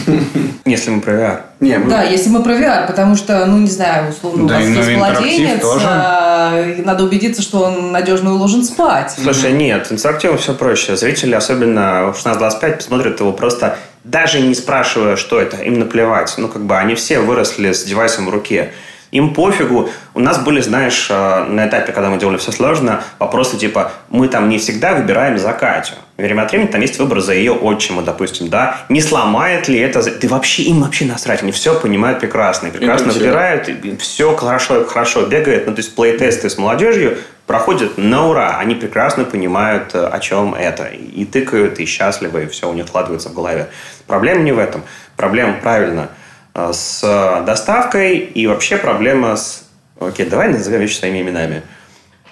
Если 0.65 0.91
мы 0.91 1.01
про 1.01 1.13
VR. 1.13 1.41
Не, 1.59 1.77
мы... 1.77 1.89
Да, 1.89 2.03
если 2.03 2.29
мы 2.29 2.41
про 2.41 2.53
VR, 2.53 2.87
потому 2.87 3.15
что, 3.15 3.45
ну, 3.45 3.57
не 3.57 3.69
знаю, 3.69 4.09
условно, 4.09 4.47
да, 4.47 4.55
у 4.55 4.59
вас 4.59 4.67
есть 4.67 4.97
младенец, 4.97 5.61
тоже. 5.61 5.85
А, 5.87 6.65
надо 6.85 7.03
убедиться, 7.03 7.41
что 7.41 7.63
он 7.63 7.91
надежно 7.91 8.33
уложен 8.33 8.63
спать. 8.63 9.13
Слушай, 9.21 9.51
нет, 9.51 9.91
интерактивом 9.91 10.37
все 10.37 10.53
проще. 10.53 10.95
Зрители, 10.95 11.35
особенно 11.35 12.13
в 12.13 12.25
16-25, 12.25 12.77
посмотрят 12.77 13.19
его 13.19 13.33
просто 13.33 13.77
даже 14.03 14.39
не 14.39 14.55
спрашивая, 14.55 15.15
что 15.15 15.39
это, 15.39 15.57
им 15.57 15.79
наплевать. 15.79 16.33
Ну, 16.37 16.47
как 16.47 16.63
бы 16.63 16.77
они 16.77 16.95
все 16.95 17.19
выросли 17.19 17.71
с 17.71 17.83
девайсом 17.83 18.25
в 18.25 18.29
руке. 18.29 18.71
Им 19.11 19.33
пофигу. 19.33 19.89
У 20.13 20.21
нас 20.21 20.39
были, 20.39 20.61
знаешь, 20.61 21.07
э, 21.09 21.43
на 21.43 21.67
этапе, 21.67 21.91
когда 21.91 22.09
мы 22.09 22.17
делали 22.17 22.37
все 22.37 22.53
сложно, 22.53 23.03
вопросы 23.19 23.57
типа, 23.57 23.91
мы 24.09 24.29
там 24.29 24.47
не 24.47 24.57
всегда 24.57 24.93
выбираем 24.93 25.37
за 25.37 25.51
Катю. 25.51 25.95
Время 26.15 26.43
от 26.43 26.51
времени 26.51 26.67
там 26.67 26.79
есть 26.79 26.97
выбор 26.97 27.19
за 27.19 27.33
ее 27.33 27.51
отчима, 27.51 28.03
допустим, 28.03 28.47
да. 28.47 28.77
Не 28.87 29.01
сломает 29.01 29.67
ли 29.67 29.79
это... 29.79 30.01
Ты 30.01 30.29
вообще, 30.29 30.63
им 30.63 30.81
вообще 30.81 31.03
насрать. 31.03 31.43
Они 31.43 31.51
все 31.51 31.77
понимают 31.77 32.21
прекрасно. 32.21 32.67
И 32.67 32.71
прекрасно 32.71 33.11
и 33.11 33.13
выбирают. 33.13 33.67
И 33.67 33.97
все 33.97 34.33
хорошо, 34.33 34.85
хорошо 34.85 35.25
бегает. 35.25 35.67
Ну, 35.67 35.73
то 35.73 35.79
есть, 35.79 35.93
плей-тесты 35.93 36.49
с 36.49 36.57
молодежью 36.57 37.17
проходят 37.47 37.97
на 37.97 38.29
ура. 38.29 38.57
Они 38.59 38.75
прекрасно 38.75 39.25
понимают, 39.25 39.93
э, 39.93 40.05
о 40.05 40.19
чем 40.19 40.55
это. 40.55 40.85
И 40.85 41.25
тыкают, 41.25 41.79
и 41.79 41.85
счастливы, 41.85 42.43
и 42.43 42.47
все 42.47 42.69
у 42.69 42.73
них 42.73 42.87
складывается 42.87 43.27
в 43.27 43.33
голове. 43.33 43.67
Проблема 44.07 44.41
не 44.43 44.53
в 44.53 44.59
этом. 44.59 44.83
Проблема 45.17 45.55
правильно– 45.61 46.07
с 46.53 47.43
доставкой 47.45 48.17
и 48.17 48.47
вообще 48.47 48.77
проблема 48.77 49.35
с... 49.35 49.63
Окей, 49.99 50.25
давай 50.25 50.49
назовем 50.49 50.81
вещи 50.81 50.97
своими 50.97 51.21
именами. 51.21 51.61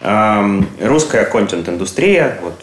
Эм, 0.01 0.67
русская 0.81 1.25
контент-индустрия, 1.25 2.37
вот 2.41 2.59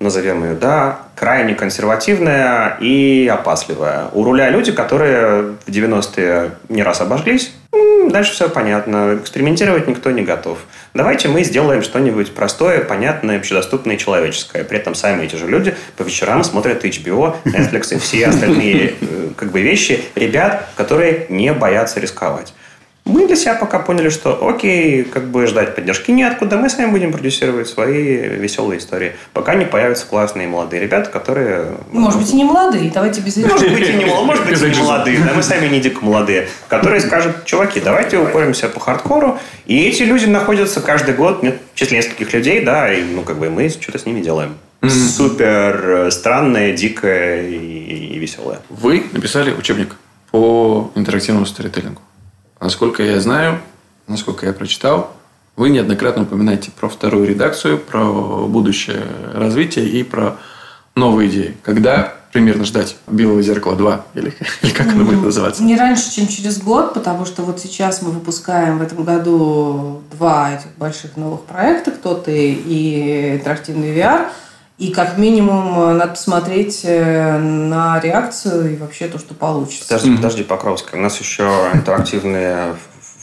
назовем 0.00 0.44
ее, 0.44 0.54
да, 0.54 1.00
крайне 1.14 1.54
консервативная 1.54 2.78
и 2.80 3.30
опасливая. 3.32 4.06
У 4.12 4.24
руля 4.24 4.48
люди, 4.48 4.72
которые 4.72 5.56
в 5.66 5.68
90-е 5.68 6.52
не 6.68 6.82
раз 6.82 7.00
обожглись, 7.00 7.52
дальше 8.10 8.32
все 8.32 8.48
понятно. 8.48 9.18
Экспериментировать 9.20 9.86
никто 9.86 10.10
не 10.10 10.22
готов. 10.22 10.58
Давайте 10.92 11.28
мы 11.28 11.44
сделаем 11.44 11.82
что-нибудь 11.82 12.34
простое, 12.34 12.80
понятное, 12.80 13.38
общедоступное 13.38 13.94
и 13.94 13.98
человеческое. 13.98 14.64
При 14.64 14.78
этом 14.78 14.94
сами 14.94 15.24
эти 15.24 15.36
же 15.36 15.46
люди 15.46 15.74
по 15.96 16.02
вечерам 16.02 16.42
смотрят 16.42 16.84
HBO, 16.84 17.36
Netflix 17.44 17.94
и 17.94 17.98
все 17.98 18.26
остальные 18.26 18.94
э, 19.00 19.28
как 19.36 19.52
бы 19.52 19.60
вещи 19.60 20.02
ребят, 20.16 20.68
которые 20.76 21.26
не 21.28 21.52
боятся 21.52 22.00
рисковать. 22.00 22.52
Мы 23.04 23.26
для 23.26 23.36
себя 23.36 23.54
пока 23.54 23.78
поняли, 23.78 24.08
что 24.08 24.46
окей, 24.46 25.04
как 25.04 25.24
бы 25.30 25.46
ждать 25.46 25.74
поддержки 25.74 26.10
неоткуда, 26.10 26.56
мы 26.56 26.68
сами 26.68 26.90
будем 26.90 27.12
продюсировать 27.12 27.68
свои 27.68 28.28
веселые 28.28 28.78
истории, 28.78 29.12
пока 29.32 29.54
не 29.54 29.64
появятся 29.64 30.06
классные 30.06 30.46
молодые 30.46 30.82
ребята, 30.82 31.10
которые... 31.10 31.78
Может 31.90 32.20
быть, 32.20 32.30
и 32.30 32.36
не 32.36 32.44
молодые, 32.44 32.90
давайте 32.90 33.20
без 33.20 33.36
Может 33.36 33.72
быть, 33.72 33.88
и 33.88 33.92
не, 33.94 34.04
может 34.04 34.46
быть, 34.46 34.60
и 34.60 34.64
не 34.64 34.82
молодые, 34.82 35.18
да, 35.20 35.32
мы 35.34 35.42
сами 35.42 35.66
не 35.68 35.80
дико 35.80 36.04
молодые, 36.04 36.48
которые 36.68 37.00
скажут, 37.00 37.44
чуваки, 37.44 37.80
давайте 37.80 38.18
упоримся 38.18 38.68
по 38.68 38.80
хардкору, 38.80 39.38
и 39.66 39.88
эти 39.88 40.02
люди 40.02 40.26
находятся 40.26 40.80
каждый 40.80 41.14
год, 41.14 41.42
нет, 41.42 41.58
в 41.74 41.78
числе 41.78 41.98
нескольких 41.98 42.32
людей, 42.32 42.64
да, 42.64 42.92
и, 42.92 43.02
ну, 43.02 43.22
как 43.22 43.38
бы 43.38 43.50
мы 43.50 43.68
что-то 43.70 43.98
с 43.98 44.06
ними 44.06 44.20
делаем. 44.20 44.56
Mm-hmm. 44.82 44.88
Супер 44.88 45.90
э, 45.90 46.10
странное, 46.10 46.72
дикое 46.74 47.48
и, 47.48 48.14
и 48.14 48.18
веселое. 48.18 48.60
Вы 48.70 49.04
написали 49.12 49.52
учебник 49.52 49.96
по 50.30 50.90
интерактивному 50.94 51.44
сторителлингу. 51.44 52.00
Насколько 52.60 53.02
я 53.02 53.18
знаю, 53.20 53.60
насколько 54.06 54.46
я 54.46 54.52
прочитал, 54.52 55.12
вы 55.56 55.70
неоднократно 55.70 56.22
упоминаете 56.24 56.70
про 56.70 56.88
вторую 56.88 57.26
редакцию, 57.26 57.78
про 57.78 58.04
будущее 58.46 59.02
развитие 59.34 59.88
и 59.88 60.02
про 60.02 60.36
новые 60.94 61.30
идеи. 61.30 61.56
Когда 61.62 62.14
примерно 62.32 62.64
ждать 62.64 62.96
«Белое 63.06 63.42
зеркало 63.42 63.74
2» 63.76 64.02
или, 64.14 64.34
или 64.62 64.70
как 64.72 64.88
оно 64.88 65.04
будет 65.04 65.22
называться? 65.22 65.62
Не 65.62 65.76
раньше, 65.76 66.12
чем 66.14 66.28
через 66.28 66.62
год, 66.62 66.94
потому 66.94 67.24
что 67.24 67.42
вот 67.42 67.60
сейчас 67.60 68.02
мы 68.02 68.10
выпускаем 68.10 68.78
в 68.78 68.82
этом 68.82 69.04
году 69.04 70.02
два 70.12 70.52
этих 70.52 70.70
больших 70.76 71.16
новых 71.16 71.42
проекта 71.42 71.90
«Кто 71.90 72.14
ты» 72.14 72.52
и 72.52 73.36
«Интерактивный 73.36 73.96
VR», 73.96 74.28
и 74.80 74.90
как 74.90 75.18
минимум 75.18 75.78
э, 75.78 75.92
надо 75.92 76.12
посмотреть 76.12 76.80
э, 76.84 77.36
на 77.36 78.00
реакцию 78.00 78.72
и 78.72 78.76
вообще 78.76 79.08
то, 79.08 79.18
что 79.18 79.34
получится. 79.34 79.86
Подожди, 79.86 80.16
подожди, 80.16 80.42
Покровская. 80.42 80.98
У 80.98 81.02
нас 81.02 81.20
еще 81.20 81.68
интерактивные 81.74 82.74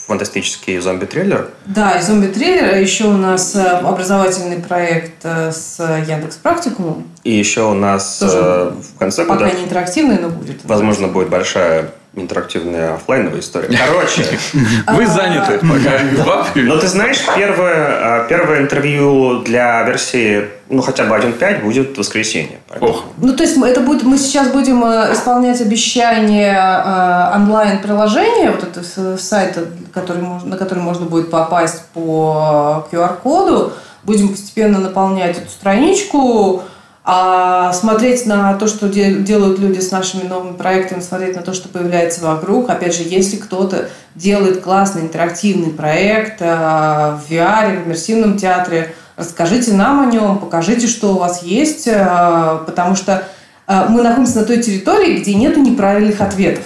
фантастический 0.06 0.78
зомби-триллер. 0.78 1.50
Да, 1.66 1.98
и 1.98 2.02
зомби-триллер. 2.04 2.78
Еще 2.78 3.06
у 3.06 3.18
нас 3.18 3.56
э, 3.56 3.64
образовательный 3.64 4.58
проект 4.58 5.26
с 5.26 5.80
Яндекс 6.08 6.36
Практикумом. 6.36 7.08
И 7.24 7.34
еще 7.34 7.64
у 7.64 7.74
нас 7.74 8.20
Тоже 8.20 8.74
в 8.94 9.00
конце 9.00 9.26
пока 9.26 9.40
года... 9.40 9.50
Пока 9.50 9.58
не 9.58 9.66
интерактивный, 9.66 10.20
но 10.20 10.30
будет. 10.30 10.64
Возможно, 10.64 11.08
будет 11.08 11.30
большая 11.30 11.90
интерактивная 12.22 12.96
офлайновая 12.96 13.40
история. 13.40 13.78
Короче. 13.78 14.24
Вы 14.88 15.04
а, 15.04 15.08
заняты 15.08 15.60
пока. 15.60 16.50
Но 16.56 16.78
ты 16.78 16.88
знаешь, 16.88 17.20
первое, 17.36 18.22
а, 18.22 18.28
первое 18.28 18.62
интервью 18.62 19.40
для 19.40 19.84
версии 19.84 20.46
ну, 20.70 20.82
хотя 20.82 21.06
бы 21.06 21.16
1.5 21.16 21.64
будет 21.64 21.96
в 21.96 22.00
воскресенье. 22.00 22.60
Ох. 22.82 23.06
Ну, 23.18 23.34
то 23.34 23.44
есть 23.44 23.58
это 23.58 23.80
будет, 23.82 24.04
мы 24.04 24.18
сейчас 24.18 24.50
будем 24.50 24.84
э, 24.84 25.14
исполнять 25.14 25.62
обещание 25.62 26.54
э, 26.54 27.36
онлайн-приложения, 27.36 28.52
вот 28.52 28.64
это 28.64 29.18
сайта, 29.18 29.66
который, 29.94 30.22
на 30.22 30.58
который 30.58 30.80
можно 30.80 31.06
будет 31.06 31.32
попасть 31.32 31.86
по 31.94 32.86
QR-коду. 32.92 33.74
Будем 34.04 34.30
постепенно 34.30 34.80
наполнять 34.80 35.38
эту 35.38 35.50
страничку, 35.50 36.64
а 37.10 37.72
смотреть 37.72 38.26
на 38.26 38.54
то, 38.56 38.68
что 38.68 38.90
делают 38.90 39.60
люди 39.60 39.80
с 39.80 39.92
нашими 39.92 40.24
новыми 40.24 40.58
проектами, 40.58 41.00
смотреть 41.00 41.38
на 41.38 41.42
то, 41.42 41.54
что 41.54 41.70
появляется 41.70 42.22
вокруг. 42.22 42.70
Опять 42.70 42.98
же, 42.98 43.04
если 43.06 43.38
кто-то 43.38 43.90
делает 44.14 44.62
классный 44.62 45.04
интерактивный 45.04 45.70
проект 45.70 46.42
а, 46.42 47.16
в 47.16 47.32
VR, 47.32 47.82
в 47.82 47.88
иммерсивном 47.88 48.38
театре, 48.38 48.94
расскажите 49.16 49.72
нам 49.72 50.02
о 50.02 50.12
нем, 50.12 50.38
покажите, 50.40 50.88
что 50.88 51.16
у 51.16 51.20
вас 51.20 51.44
есть, 51.44 51.88
а, 51.90 52.58
потому 52.66 52.98
что 52.98 53.24
а, 53.68 53.88
мы 53.88 54.02
находимся 54.02 54.40
на 54.40 54.46
той 54.46 54.62
территории, 54.62 55.20
где 55.20 55.34
нет 55.34 55.56
неправильных 55.56 56.20
ответов. 56.20 56.66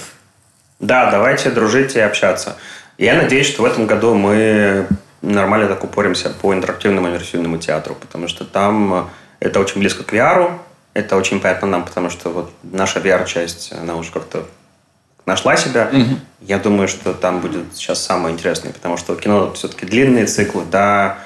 Да, 0.80 1.12
давайте 1.12 1.52
дружить 1.52 1.96
и 1.96 2.00
общаться. 2.00 2.56
Я 2.98 3.14
надеюсь, 3.14 3.46
что 3.46 3.62
в 3.62 3.66
этом 3.66 3.86
году 3.86 4.16
мы 4.16 4.88
нормально 5.22 5.68
так 5.68 5.84
упоримся 5.84 6.32
по 6.32 6.52
интерактивному 6.52 7.10
иммерсивному 7.10 7.60
театру, 7.60 7.94
потому 7.94 8.28
что 8.28 8.44
там 8.44 9.12
это 9.42 9.60
очень 9.60 9.82
близко 9.82 10.04
к 10.04 10.14
VR, 10.14 10.58
это 10.94 11.18
очень 11.18 11.42
понятно 11.42 11.68
нам, 11.68 11.84
потому 11.84 12.10
что 12.10 12.30
вот 12.30 12.52
наша 12.64 13.00
VR-часть, 13.00 13.74
она 13.74 13.96
уже 13.96 14.12
как-то 14.12 14.46
нашла 15.26 15.58
себя. 15.58 15.90
Угу. 15.92 16.20
Я 16.42 16.60
думаю, 16.60 16.88
что 16.88 17.14
там 17.14 17.40
будет 17.42 17.76
сейчас 17.76 18.04
самое 18.04 18.34
интересное, 18.34 18.72
потому 18.72 18.98
что 18.98 19.16
кино 19.16 19.52
все-таки 19.54 19.86
длинные 19.86 20.28
циклы, 20.28 20.64
да, 20.70 21.18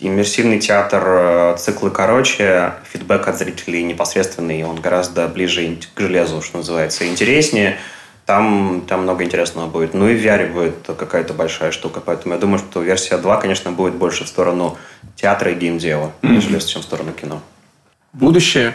иммерсивный 0.00 0.58
театр, 0.58 1.02
э, 1.06 1.56
циклы 1.58 1.90
короче, 1.90 2.74
фидбэк 2.92 3.28
от 3.28 3.38
зрителей 3.38 3.84
непосредственный, 3.84 4.64
он 4.64 4.80
гораздо 4.80 5.28
ближе 5.28 5.78
к 5.94 6.00
железу, 6.00 6.42
что 6.42 6.58
называется, 6.58 7.06
интереснее. 7.06 7.78
Там, 8.26 8.82
там 8.88 9.02
много 9.02 9.22
интересного 9.22 9.66
будет. 9.68 9.92
Ну 9.92 10.08
и 10.08 10.16
в 10.16 10.24
VR 10.24 10.52
будет 10.52 10.76
какая-то 10.98 11.34
большая 11.34 11.72
штука. 11.72 12.00
Поэтому 12.00 12.34
я 12.34 12.40
думаю, 12.40 12.58
что 12.58 12.80
версия 12.80 13.18
2, 13.18 13.36
конечно, 13.36 13.70
будет 13.70 13.94
больше 13.94 14.24
в 14.24 14.28
сторону 14.28 14.78
театра 15.16 15.52
и 15.52 15.54
геймдева, 15.54 16.12
mm-hmm. 16.22 16.30
нежели 16.30 16.58
чем 16.60 16.80
в 16.80 16.84
сторону 16.84 17.12
кино. 17.12 17.42
Будущее 18.14 18.74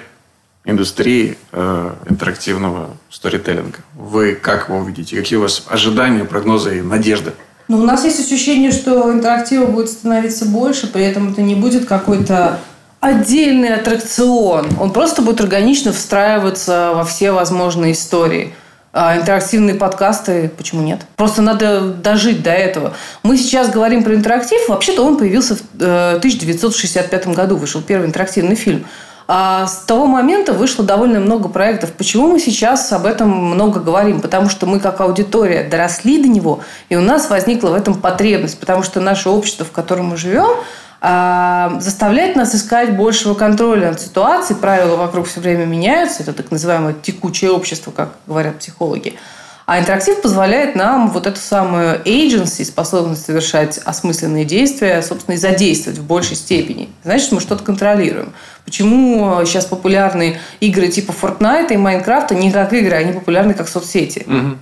индустрии 0.65 1.37
э, 1.51 1.93
интерактивного 2.09 2.91
сторителлинга. 3.09 3.79
Вы 3.95 4.35
как 4.35 4.69
его 4.69 4.83
видите? 4.83 5.15
Какие 5.15 5.39
у 5.39 5.41
вас 5.41 5.63
ожидания, 5.67 6.25
прогнозы 6.25 6.79
и 6.79 6.81
надежды? 6.81 7.33
Но 7.67 7.77
у 7.77 7.83
нас 7.83 8.03
есть 8.03 8.19
ощущение, 8.19 8.71
что 8.71 9.11
интерактива 9.11 9.65
будет 9.65 9.89
становиться 9.89 10.45
больше, 10.45 10.87
при 10.87 11.03
этом 11.03 11.31
это 11.31 11.41
не 11.41 11.55
будет 11.55 11.85
какой-то 11.87 12.59
отдельный 12.99 13.75
аттракцион. 13.75 14.67
Он 14.79 14.91
просто 14.91 15.21
будет 15.21 15.39
органично 15.39 15.93
встраиваться 15.93 16.91
во 16.95 17.03
все 17.05 17.31
возможные 17.31 17.93
истории. 17.93 18.53
А 19.01 19.15
интерактивные 19.15 19.75
подкасты, 19.75 20.51
почему 20.57 20.81
нет? 20.81 20.99
Просто 21.15 21.41
надо 21.41 21.93
дожить 21.93 22.43
до 22.43 22.49
этого. 22.49 22.95
Мы 23.23 23.37
сейчас 23.37 23.69
говорим 23.69 24.03
про 24.03 24.13
интерактив. 24.13 24.67
Вообще-то 24.67 25.05
он 25.05 25.15
появился 25.15 25.55
в 25.55 25.61
1965 25.77 27.25
э, 27.25 27.31
году. 27.31 27.55
Вышел 27.55 27.81
первый 27.81 28.07
интерактивный 28.07 28.57
фильм. 28.57 28.85
А 29.25 29.67
с 29.67 29.83
того 29.85 30.05
момента 30.05 30.51
вышло 30.51 30.83
довольно 30.83 31.21
много 31.21 31.47
проектов. 31.47 31.93
Почему 31.93 32.27
мы 32.27 32.41
сейчас 32.41 32.91
об 32.91 33.05
этом 33.05 33.29
много 33.29 33.79
говорим? 33.79 34.19
Потому 34.19 34.49
что 34.49 34.65
мы 34.65 34.81
как 34.81 34.99
аудитория 34.99 35.63
доросли 35.63 36.21
до 36.21 36.27
него, 36.27 36.59
и 36.89 36.97
у 36.97 37.01
нас 37.01 37.29
возникла 37.29 37.69
в 37.69 37.75
этом 37.75 37.93
потребность. 37.93 38.59
Потому 38.59 38.83
что 38.83 38.99
наше 38.99 39.29
общество, 39.29 39.65
в 39.65 39.71
котором 39.71 40.07
мы 40.07 40.17
живем, 40.17 40.57
а, 41.01 41.77
заставляет 41.79 42.35
нас 42.35 42.53
искать 42.53 42.95
большего 42.95 43.33
контроля 43.33 43.89
над 43.89 44.01
ситуацией. 44.01 44.59
Правила 44.59 44.95
вокруг 44.95 45.27
все 45.27 45.39
время 45.39 45.65
меняются. 45.65 46.23
Это 46.23 46.33
так 46.33 46.51
называемое 46.51 46.93
текучее 46.93 47.51
общество, 47.51 47.91
как 47.91 48.15
говорят 48.27 48.59
психологи. 48.59 49.15
А 49.65 49.79
интерактив 49.79 50.19
позволяет 50.23 50.75
нам 50.75 51.11
вот 51.11 51.27
эту 51.27 51.39
самую 51.39 52.01
agency, 52.01 52.65
способность 52.65 53.23
совершать 53.23 53.77
осмысленные 53.77 54.43
действия, 54.43 55.03
собственно, 55.03 55.35
и 55.35 55.37
задействовать 55.37 55.99
в 55.99 56.07
большей 56.07 56.35
степени. 56.35 56.89
Значит, 57.03 57.31
мы 57.31 57.39
что-то 57.39 57.63
контролируем. 57.63 58.33
Почему 58.65 59.45
сейчас 59.45 59.65
популярны 59.65 60.39
игры 60.59 60.87
типа 60.87 61.11
Fortnite 61.11 61.71
и 61.71 61.75
Minecraft 61.75 62.33
не 62.33 62.51
как 62.51 62.73
игры, 62.73 62.95
они 62.95 63.13
популярны 63.13 63.53
как 63.53 63.69
соцсети? 63.69 64.25
Угу. 64.25 64.57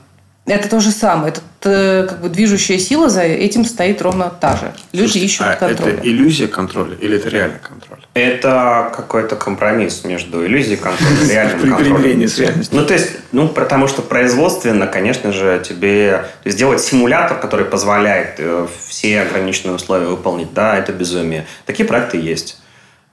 Это 0.47 0.69
то 0.69 0.79
же 0.79 0.91
самое. 0.91 1.33
Это 1.33 1.41
э, 1.69 2.07
как 2.07 2.21
бы 2.21 2.29
движущая 2.29 2.77
сила 2.77 3.09
за 3.09 3.23
этим 3.23 3.65
стоит 3.65 4.01
ровно 4.01 4.29
та 4.29 4.55
же. 4.55 4.73
Люди 4.93 5.11
Слушайте, 5.11 5.25
ищут 5.25 5.47
а 5.47 5.55
контроль. 5.55 5.93
Это 5.93 6.07
иллюзия 6.07 6.47
контроля 6.47 6.95
или 7.01 7.17
это 7.17 7.27
реальный 7.27 7.59
контроль? 7.59 7.99
Это 8.13 8.91
какой-то 8.95 9.35
компромисс 9.35 10.05
между 10.05 10.45
иллюзией 10.45 10.77
контроля 10.77 11.11
и 11.21 11.29
реальным 11.29 11.75
контролем. 11.75 12.27
с 12.27 12.39
реальностью. 12.39 12.79
Ну, 12.79 12.85
то 12.85 12.93
есть, 12.93 13.11
ну, 13.33 13.49
потому 13.49 13.87
что 13.87 14.01
производственно, 14.01 14.87
конечно 14.87 15.33
же, 15.33 15.61
тебе 15.67 16.25
сделать 16.45 16.81
симулятор, 16.81 17.37
который 17.39 17.65
позволяет 17.65 18.35
э, 18.37 18.67
все 18.87 19.21
ограниченные 19.21 19.75
условия 19.75 20.07
выполнить, 20.07 20.53
да, 20.53 20.77
это 20.77 20.93
безумие. 20.93 21.45
Такие 21.65 21.85
проекты 21.85 22.17
есть. 22.17 22.57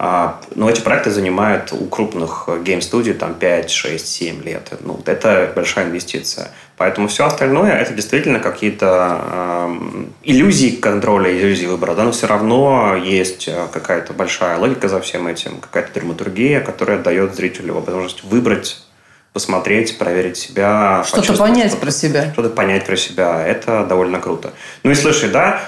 А, 0.07 0.39
но 0.55 0.69
эти 0.69 0.83
проекты 0.83 1.11
занимают 1.11 1.73
у 1.73 1.87
крупных 1.87 2.47
гейм-студий 2.63 3.15
там 3.15 3.33
5, 3.33 3.71
6, 3.71 4.07
7 4.07 4.43
лет. 4.43 4.71
Ну, 4.81 5.01
это 5.07 5.51
большая 5.57 5.87
инвестиция. 5.87 6.51
Поэтому 6.77 7.09
все 7.09 7.25
остальное 7.25 7.73
это 7.73 7.95
действительно 7.95 8.39
какие-то 8.39 9.19
э, 9.23 9.77
иллюзии 10.25 10.77
контроля, 10.77 11.33
иллюзии 11.35 11.65
выбора. 11.65 11.95
Да? 11.95 12.05
Но 12.05 12.13
все 12.13 12.27
равно 12.27 12.97
есть 12.97 13.49
э, 13.49 13.67
какая-то 13.73 14.13
большая 14.13 14.59
логика 14.59 14.89
за 14.89 15.01
всем 15.01 15.27
этим, 15.27 15.59
какая-то 15.59 15.95
драматургия, 15.95 16.61
которая 16.61 16.99
дает 16.99 17.35
зрителю 17.35 17.73
возможность 17.73 18.25
выбрать 18.25 18.85
посмотреть, 19.33 19.97
проверить 19.97 20.37
себя. 20.37 21.03
Что-то 21.07 21.33
понять 21.33 21.71
что 21.73 21.81
про 21.81 21.91
себя. 21.91 22.31
Что-то 22.31 22.51
понять 22.51 22.85
про 22.85 22.97
себя. 22.97 23.43
Это 23.43 23.87
довольно 23.87 24.21
круто. 24.21 24.53
Ну 24.83 24.91
и 24.91 24.95
слушай, 24.95 25.31
да, 25.31 25.63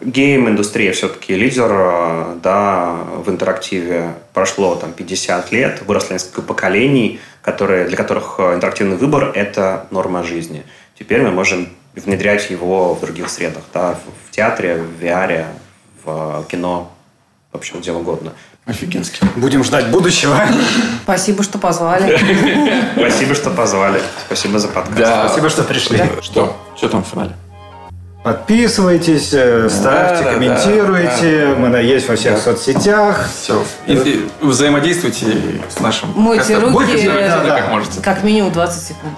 гейм-индустрия 0.00 0.92
все-таки 0.92 1.34
лидер 1.34 1.70
э, 1.70 2.36
да, 2.42 2.96
в 3.24 3.30
интерактиве. 3.30 4.14
Прошло 4.32 4.74
там 4.76 4.92
50 4.92 5.52
лет, 5.52 5.82
выросло 5.86 6.14
несколько 6.14 6.42
поколений, 6.42 7.20
которые, 7.42 7.86
для 7.86 7.96
которых 7.96 8.36
э, 8.38 8.54
интерактивный 8.54 8.96
выбор– 8.96 9.32
это 9.34 9.86
норма 9.90 10.22
жизни. 10.22 10.64
Теперь 10.98 11.22
мы 11.22 11.30
можем 11.30 11.68
внедрять 11.94 12.50
его 12.50 12.94
в 12.94 13.00
других 13.00 13.28
средах, 13.28 13.62
да, 13.72 13.98
в 14.28 14.30
театре, 14.30 14.76
в 14.76 15.02
VR, 15.02 15.46
в 16.04 16.44
кино, 16.50 16.92
в 17.52 17.56
общем, 17.56 17.80
где 17.80 17.92
угодно. 17.92 18.32
Офигенски. 18.66 19.20
Будем 19.36 19.62
ждать 19.62 19.88
будущего. 19.88 20.40
Спасибо, 21.02 21.42
что 21.42 21.58
позвали. 21.58 22.18
Спасибо, 22.96 23.34
что 23.34 23.50
позвали. 23.50 24.00
Спасибо 24.26 24.58
за 24.58 24.68
подкаст. 24.68 24.98
Да. 24.98 25.28
Спасибо, 25.28 25.50
что 25.50 25.64
пришли. 25.64 26.02
Что? 26.22 26.56
Что 26.74 26.88
там 26.88 27.04
в 27.04 27.08
финале? 27.08 27.34
Подписывайтесь, 28.24 29.34
э, 29.34 29.68
ставьте, 29.68 30.24
да, 30.24 30.32
комментируйте. 30.32 31.48
Да, 31.48 31.54
да. 31.56 31.68
Мы 31.68 31.76
есть 31.82 32.08
во 32.08 32.16
всех 32.16 32.36
да. 32.36 32.40
соцсетях. 32.40 33.28
Все. 33.28 33.62
И, 33.86 33.92
и 33.92 34.28
взаимодействуйте 34.40 35.26
с 35.68 35.78
нашим. 35.78 36.08
Мойте 36.16 36.56
руки. 36.56 36.72
Будьте, 36.72 37.10
да, 37.12 37.44
да. 37.44 37.60
как 37.60 37.70
можете. 37.70 38.00
Как 38.00 38.24
минимум 38.24 38.50
20 38.50 38.82
секунд. 38.82 39.12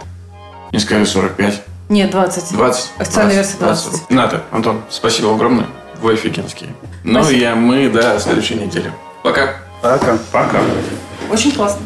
Не 0.73 0.81
сказали 0.81 1.05
45. 1.05 1.63
Нет, 1.89 2.11
20. 2.11 2.53
20. 2.57 2.91
Официальная 2.99 3.35
версия 3.37 3.57
20. 3.59 3.91
20. 3.91 4.11
Ната, 4.11 4.43
Антон, 4.51 4.83
спасибо 4.91 5.33
огромное. 5.33 5.67
Вы 6.03 6.15
офигенские. 6.15 6.71
Ну 7.05 7.31
и 7.31 7.39
я, 7.39 7.55
мы 7.55 7.89
до 7.89 8.19
следующей 8.19 8.57
недели. 8.57 8.91
Пока. 9.23 9.55
Пока. 9.83 10.19
Пока. 10.33 10.61
Очень 11.31 11.53
классно. 11.53 11.83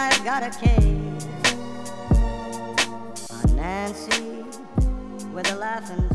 I've 0.00 0.24
got 0.24 0.44
a 0.44 0.50
case 0.50 1.26
on 3.30 3.56
Nancy 3.56 4.44
with 5.34 5.50
a 5.50 5.56
laughing 5.56 6.08